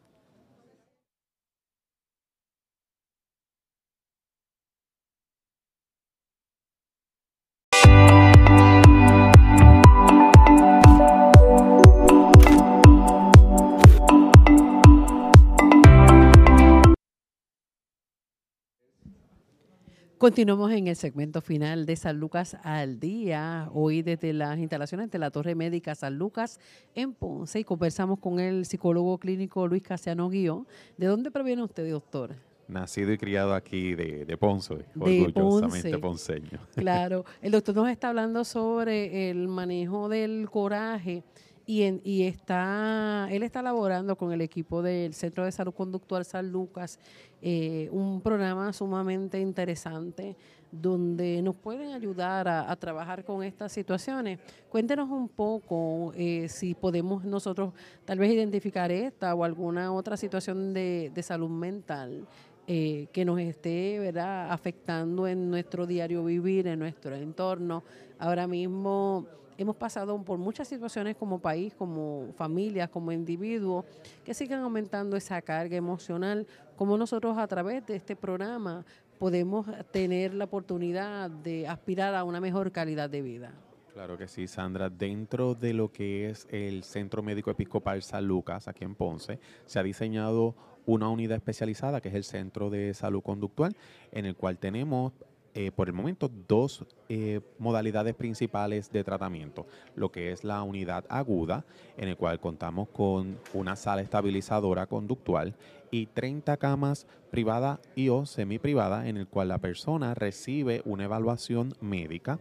Continuamos 20.18 20.72
en 20.72 20.88
el 20.88 20.96
segmento 20.96 21.42
final 21.42 21.86
de 21.86 21.96
San 21.96 22.20
Lucas 22.20 22.58
al 22.64 23.00
día, 23.00 23.70
hoy 23.72 24.02
desde 24.02 24.34
las 24.34 24.58
instalaciones 24.58 25.12
de 25.12 25.20
la 25.20 25.30
Torre 25.30 25.54
Médica 25.54 25.94
San 25.94 26.18
Lucas 26.18 26.60
en 26.96 27.14
Ponce 27.14 27.60
y 27.60 27.64
conversamos 27.64 28.18
con 28.18 28.40
el 28.40 28.66
psicólogo 28.66 29.20
clínico 29.20 29.68
Luis 29.68 29.84
Casiano 29.84 30.28
Guió. 30.28 30.66
¿De 30.98 31.06
dónde 31.06 31.30
proviene 31.30 31.62
usted, 31.62 31.88
doctor? 31.92 32.36
Nacido 32.68 33.14
y 33.14 33.20
criado 33.20 33.54
aquí 33.54 33.94
de, 33.94 34.26
de 34.26 34.38
Ponce, 34.38 34.86
orgullosamente 35.00 36.00
ponceño. 36.00 36.62
Claro, 36.74 37.24
el 37.44 37.52
doctor 37.52 37.76
nos 37.76 37.88
está 37.88 38.10
hablando 38.10 38.44
sobre 38.44 39.30
el 39.30 39.48
manejo 39.48 40.10
del 40.10 40.50
coraje 40.50 41.22
y, 41.68 41.84
y 42.10 42.24
está, 42.24 43.28
él 43.30 43.44
está 43.44 43.62
laborando 43.62 44.16
con 44.16 44.32
el 44.32 44.40
equipo 44.40 44.82
del 44.82 45.14
Centro 45.14 45.44
de 45.44 45.52
Salud 45.52 45.74
Conductual 45.74 46.24
San 46.24 46.50
Lucas, 46.50 46.98
eh, 47.42 47.90
un 47.92 48.22
programa 48.22 48.72
sumamente 48.72 49.40
interesante 49.40 50.38
donde 50.72 51.42
nos 51.42 51.56
pueden 51.56 51.94
ayudar 51.94 52.48
a, 52.48 52.76
trabajar 52.78 53.26
con 53.26 53.44
estas 53.44 53.72
situaciones. 53.74 54.40
Cuéntenos 54.70 55.10
un 55.10 55.28
poco 55.28 56.14
eh, 56.16 56.48
si 56.50 56.74
podemos 56.74 57.26
nosotros 57.26 57.74
tal 58.06 58.18
vez 58.18 58.32
identificar 58.32 58.90
esta 58.92 59.36
o 59.36 59.44
alguna 59.44 59.94
otra 59.94 60.16
situación 60.16 60.74
de, 60.74 61.12
de 61.14 61.24
salud 61.24 61.50
mental 61.50 62.26
eh, 62.66 63.08
que 63.14 63.24
nos 63.24 63.40
esté 63.40 64.00
¿verdad? 64.00 64.52
afectando 64.52 65.28
en 65.28 65.50
nuestro 65.50 65.86
diario 65.86 66.24
vivir, 66.24 66.68
en 66.68 66.80
nuestro 66.80 67.16
entorno. 67.16 67.84
Ahora 68.20 68.48
mismo 68.48 69.26
hemos 69.58 69.76
pasado 69.76 70.22
por 70.24 70.38
muchas 70.38 70.68
situaciones 70.68 71.16
como 71.16 71.40
país, 71.40 71.74
como 71.74 72.28
familias, 72.36 72.90
como 72.90 73.12
individuos, 73.12 73.86
que 74.24 74.34
siguen 74.34 74.60
aumentando 74.60 75.18
esa 75.18 75.42
carga 75.42 75.76
emocional, 75.76 76.48
como 76.76 76.98
nosotros 76.98 77.38
a 77.38 77.48
través 77.48 77.86
de 77.86 77.96
este 77.96 78.16
programa 78.16 78.86
podemos 79.18 79.66
tener 79.92 80.34
la 80.34 80.46
oportunidad 80.46 81.30
de 81.30 81.68
aspirar 81.68 82.14
a 82.16 82.24
una 82.24 82.40
mejor 82.40 82.72
calidad 82.72 83.10
de 83.10 83.22
vida. 83.22 83.54
Claro 83.94 84.16
que 84.16 84.28
sí, 84.28 84.46
Sandra. 84.46 84.92
Dentro 84.92 85.56
de 85.56 85.74
lo 85.74 85.92
que 85.92 86.30
es 86.30 86.48
el 86.52 86.84
Centro 86.84 87.24
Médico 87.24 87.50
Episcopal 87.50 88.04
San 88.04 88.28
Lucas, 88.28 88.68
aquí 88.68 88.84
en 88.84 88.94
Ponce, 88.94 89.40
se 89.66 89.80
ha 89.80 89.84
diseñado 89.84 90.56
una 90.86 91.10
unidad 91.10 91.38
especializada 91.38 92.00
que 92.00 92.10
es 92.10 92.16
el 92.16 92.24
Centro 92.24 92.70
de 92.70 92.94
Salud 92.94 93.24
Conductual, 93.24 93.76
en 94.12 94.26
el 94.26 94.36
cual 94.36 94.60
tenemos 94.60 95.14
eh, 95.60 95.72
por 95.72 95.88
el 95.88 95.94
momento 95.96 96.30
dos 96.48 96.86
eh, 97.10 97.42
modalidades 97.58 98.14
principales 98.14 98.92
de 98.92 99.04
tratamiento, 99.04 99.66
lo 99.96 100.12
que 100.12 100.32
es 100.32 100.44
la 100.44 100.62
unidad 100.62 101.06
aguda, 101.10 101.66
en 101.98 102.10
el 102.10 102.16
cual 102.16 102.40
contamos 102.40 102.90
con 102.90 103.40
una 103.54 103.76
sala 103.76 104.04
estabilizadora 104.04 104.86
conductual 104.86 105.56
y 105.90 106.06
30 106.06 106.58
camas 106.58 107.08
privadas 107.32 107.80
y 107.96 108.10
o 108.10 108.28
semi 108.28 108.60
privadas, 108.60 109.08
en 109.08 109.18
el 109.18 109.28
cual 109.28 109.48
la 109.48 109.58
persona 109.58 110.14
recibe 110.14 110.84
una 110.86 111.06
evaluación 111.06 111.74
médica 111.82 112.38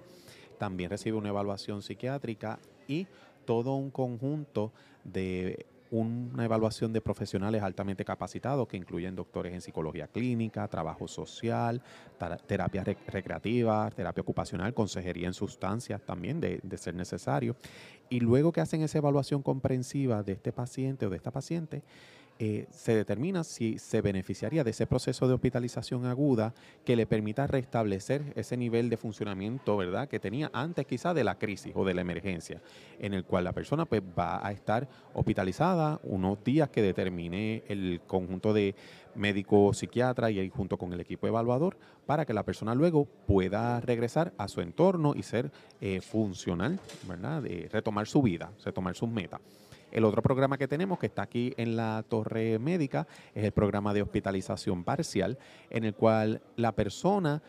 también 0.59 0.91
recibe 0.91 1.17
una 1.17 1.29
evaluación 1.29 1.83
psiquiátrica 1.83 2.59
y 2.89 3.07
todo 3.45 3.75
un 3.75 3.91
conjunto 3.91 4.73
de 5.05 5.67
una 6.01 6.45
evaluación 6.45 6.93
de 6.93 7.01
profesionales 7.01 7.63
altamente 7.63 8.05
capacitados 8.05 8.69
que 8.69 8.77
incluyen 8.77 9.15
doctores 9.15 9.53
en 9.53 9.61
psicología 9.61 10.07
clínica, 10.09 10.69
trabajo 10.69 11.09
social, 11.09 11.83
terapia 12.47 12.85
recreativa, 13.07 13.91
terapia 13.91 14.23
ocupacional, 14.23 14.75
consejería 14.75 15.27
en 15.27 15.35
sustancias 15.35 16.03
también 16.03 16.41
de, 16.41 16.61
ser 16.77 16.95
necesario. 16.95 17.57
Y 18.09 18.21
luego 18.21 18.53
que 18.53 18.61
hacen 18.61 18.83
esa 18.83 18.99
evaluación 18.99 19.43
comprensiva 19.43 20.23
de 20.23 20.33
este 20.33 20.53
paciente 20.53 21.07
o 21.07 21.11
de 21.11 21.17
esta 21.17 21.31
paciente, 21.31 21.83
eh, 22.39 22.67
se 22.71 22.95
determina 22.95 23.45
si 23.45 23.79
se 23.79 24.03
beneficiaría 24.03 24.63
de 24.63 24.71
ese 24.71 24.87
proceso 24.87 25.27
de 25.27 25.33
hospitalización 25.33 26.05
aguda 26.05 26.53
que 26.85 26.95
le 26.95 27.07
permita 27.07 27.47
restablecer 27.47 28.35
ese 28.37 28.59
nivel 28.59 28.91
de 28.91 28.99
funcionamiento, 28.99 29.77
¿verdad?, 29.77 30.07
que 30.07 30.21
tenía 30.21 30.51
antes 30.53 30.87
quizá 30.87 31.15
de 31.15 31.25
la 31.25 31.39
crisis 31.39 31.73
o 31.75 31.85
de 31.87 31.95
la 31.95 32.03
emergencia, 32.03 32.61
en 32.99 33.15
el 33.15 33.25
cual 33.25 33.45
la 33.45 33.53
persona 33.53 33.87
pues, 33.87 34.03
va 34.03 34.47
a 34.47 34.53
estar 34.53 34.87
hospitalizada 35.15 35.99
unos 36.03 36.45
días 36.45 36.69
que 36.69 36.83
determine 36.83 37.63
el 37.69 38.03
conjunto 38.07 38.53
de 38.53 38.75
médico 39.15 39.73
psiquiatra 39.73 40.31
y 40.31 40.51
junto 40.51 40.77
con 40.77 40.93
el 40.93 41.01
equipo 41.01 41.27
evaluador 41.27 41.79
para 42.05 42.27
que 42.27 42.35
la 42.35 42.43
persona 42.43 42.75
luego 42.75 43.07
pueda 43.07 43.81
regresar 43.81 44.35
a 44.37 44.49
su 44.49 44.61
entorno 44.61 45.15
y 45.17 45.23
ser 45.23 45.51
eh, 45.81 46.03
funcional, 46.03 46.79
¿verdad?, 47.09 47.43
de 47.43 47.69
retomar 47.73 48.07
su 48.07 48.21
vida, 48.21 48.53
retomar 48.63 48.95
sus 48.95 49.09
metas. 49.09 49.41
El 49.97 50.05
otro 50.05 50.21
programa 50.21 50.59
que 50.59 50.69
tenemos, 50.69 50.99
que 50.99 51.07
está 51.07 51.23
aquí 51.23 51.55
en 51.57 51.75
la 51.75 52.05
torre 52.07 52.59
médica, 52.59 53.07
es 53.35 53.45
el 53.45 53.53
programa 53.53 53.95
de 53.95 54.03
hospitalización 54.03 54.85
parcial, 54.85 55.39
en 55.71 55.85
el 55.85 55.95
cual 55.95 56.43
la 56.57 56.73
persona 56.73 57.43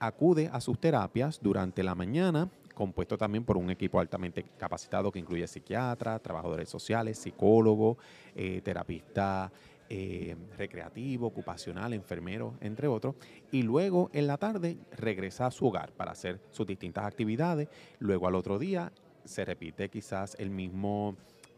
acude 0.00 0.50
a 0.52 0.60
sus 0.60 0.80
terapias 0.80 1.38
durante 1.40 1.84
la 1.84 1.94
mañana, 1.94 2.50
compuesto 2.74 3.16
también 3.16 3.44
por 3.44 3.56
un 3.56 3.70
equipo 3.70 4.00
altamente 4.00 4.44
capacitado 4.58 5.12
que 5.12 5.20
incluye 5.20 5.46
psiquiatras, 5.46 6.20
trabajadores 6.20 6.68
sociales, 6.68 7.16
psicólogos, 7.16 7.96
eh, 8.34 8.60
terapista 8.64 9.52
eh, 9.88 10.34
recreativo, 10.58 11.28
ocupacional, 11.28 11.92
enfermero, 11.92 12.54
entre 12.60 12.88
otros. 12.88 13.14
Y 13.52 13.62
luego 13.62 14.10
en 14.12 14.26
la 14.26 14.36
tarde 14.36 14.78
regresa 14.96 15.46
a 15.46 15.52
su 15.52 15.68
hogar 15.68 15.92
para 15.92 16.10
hacer 16.10 16.40
sus 16.50 16.66
distintas 16.66 17.04
actividades. 17.04 17.68
Luego 18.00 18.26
al 18.26 18.34
otro 18.34 18.58
día 18.58 18.90
se 19.24 19.44
repite 19.44 19.88
quizás 19.90 20.34
el 20.40 20.50
mismo 20.50 21.16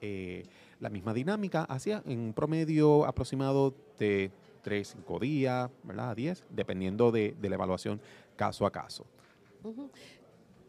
eh, 0.09 0.45
la 0.79 0.89
misma 0.89 1.13
dinámica 1.13 1.65
hacía 1.65 2.01
en 2.07 2.21
un 2.21 2.33
promedio 2.33 3.05
aproximado 3.07 3.75
de 3.99 4.31
3, 4.63 4.89
5 4.99 5.19
días, 5.19 5.69
¿verdad? 5.83 6.11
A 6.11 6.15
10, 6.15 6.45
dependiendo 6.51 7.11
de, 7.11 7.35
la 7.43 7.55
evaluación 7.55 8.01
caso 8.37 8.67
a 8.67 8.71
caso. 8.71 9.05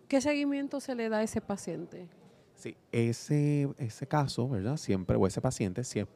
¿Qué 0.08 0.22
seguimiento 0.22 0.80
se 0.80 0.96
le 0.96 1.10
da 1.10 1.20
a 1.20 1.24
ese 1.24 1.40
paciente? 1.40 2.08
Sí, 2.56 2.76
ese, 2.92 3.70
ese 3.78 4.08
caso, 4.08 4.50
¿verdad? 4.50 4.78
Siempre, 4.78 5.18
o 5.18 5.28
ese 5.28 5.40
paciente, 5.40 5.84
siempre, 5.84 6.16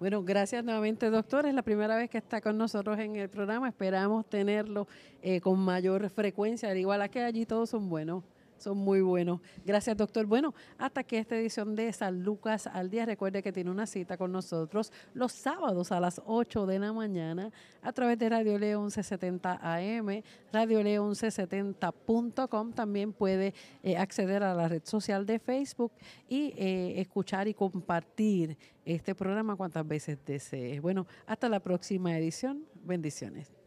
Bueno, 0.00 0.22
gracias 0.22 0.64
nuevamente, 0.64 1.10
doctor. 1.10 1.44
Es 1.44 1.52
la 1.52 1.62
primera 1.62 1.94
vez 1.96 2.08
que 2.08 2.16
está 2.18 2.40
con 2.40 2.56
nosotros 2.56 2.98
en 2.98 3.16
el 3.16 3.28
programa. 3.28 3.68
Esperamos 3.68 4.24
tenerlo 4.30 4.88
eh, 5.20 5.42
con 5.42 5.58
mayor 5.58 6.08
frecuencia, 6.08 6.70
al 6.70 6.78
igual 6.78 7.02
a 7.02 7.08
que 7.08 7.22
allí 7.22 7.44
todos 7.44 7.68
son 7.68 7.90
buenos. 7.90 8.24
Son 8.58 8.76
muy 8.76 9.00
buenos. 9.00 9.40
Gracias, 9.64 9.96
doctor. 9.96 10.26
Bueno, 10.26 10.54
hasta 10.78 11.04
que 11.04 11.18
esta 11.18 11.36
edición 11.36 11.76
de 11.76 11.92
San 11.92 12.22
Lucas 12.22 12.66
al 12.66 12.90
día, 12.90 13.04
recuerde 13.04 13.42
que 13.42 13.52
tiene 13.52 13.70
una 13.70 13.86
cita 13.86 14.16
con 14.16 14.32
nosotros 14.32 14.92
los 15.14 15.32
sábados 15.32 15.92
a 15.92 16.00
las 16.00 16.20
8 16.24 16.66
de 16.66 16.78
la 16.78 16.92
mañana 16.92 17.50
a 17.82 17.92
través 17.92 18.18
de 18.18 18.28
Radio 18.28 18.58
León 18.58 18.84
1170 18.84 19.60
AM, 19.62 20.22
Radio 20.52 20.82
León 20.82 21.10
1170.com. 21.10 22.72
También 22.72 23.12
puede 23.12 23.54
eh, 23.82 23.96
acceder 23.96 24.42
a 24.42 24.54
la 24.54 24.68
red 24.68 24.82
social 24.84 25.26
de 25.26 25.38
Facebook 25.38 25.92
y 26.28 26.54
eh, 26.56 27.00
escuchar 27.00 27.48
y 27.48 27.54
compartir 27.54 28.56
este 28.84 29.14
programa 29.14 29.56
cuantas 29.56 29.86
veces 29.86 30.18
desee. 30.24 30.80
Bueno, 30.80 31.06
hasta 31.26 31.48
la 31.48 31.60
próxima 31.60 32.16
edición. 32.16 32.64
Bendiciones. 32.84 33.65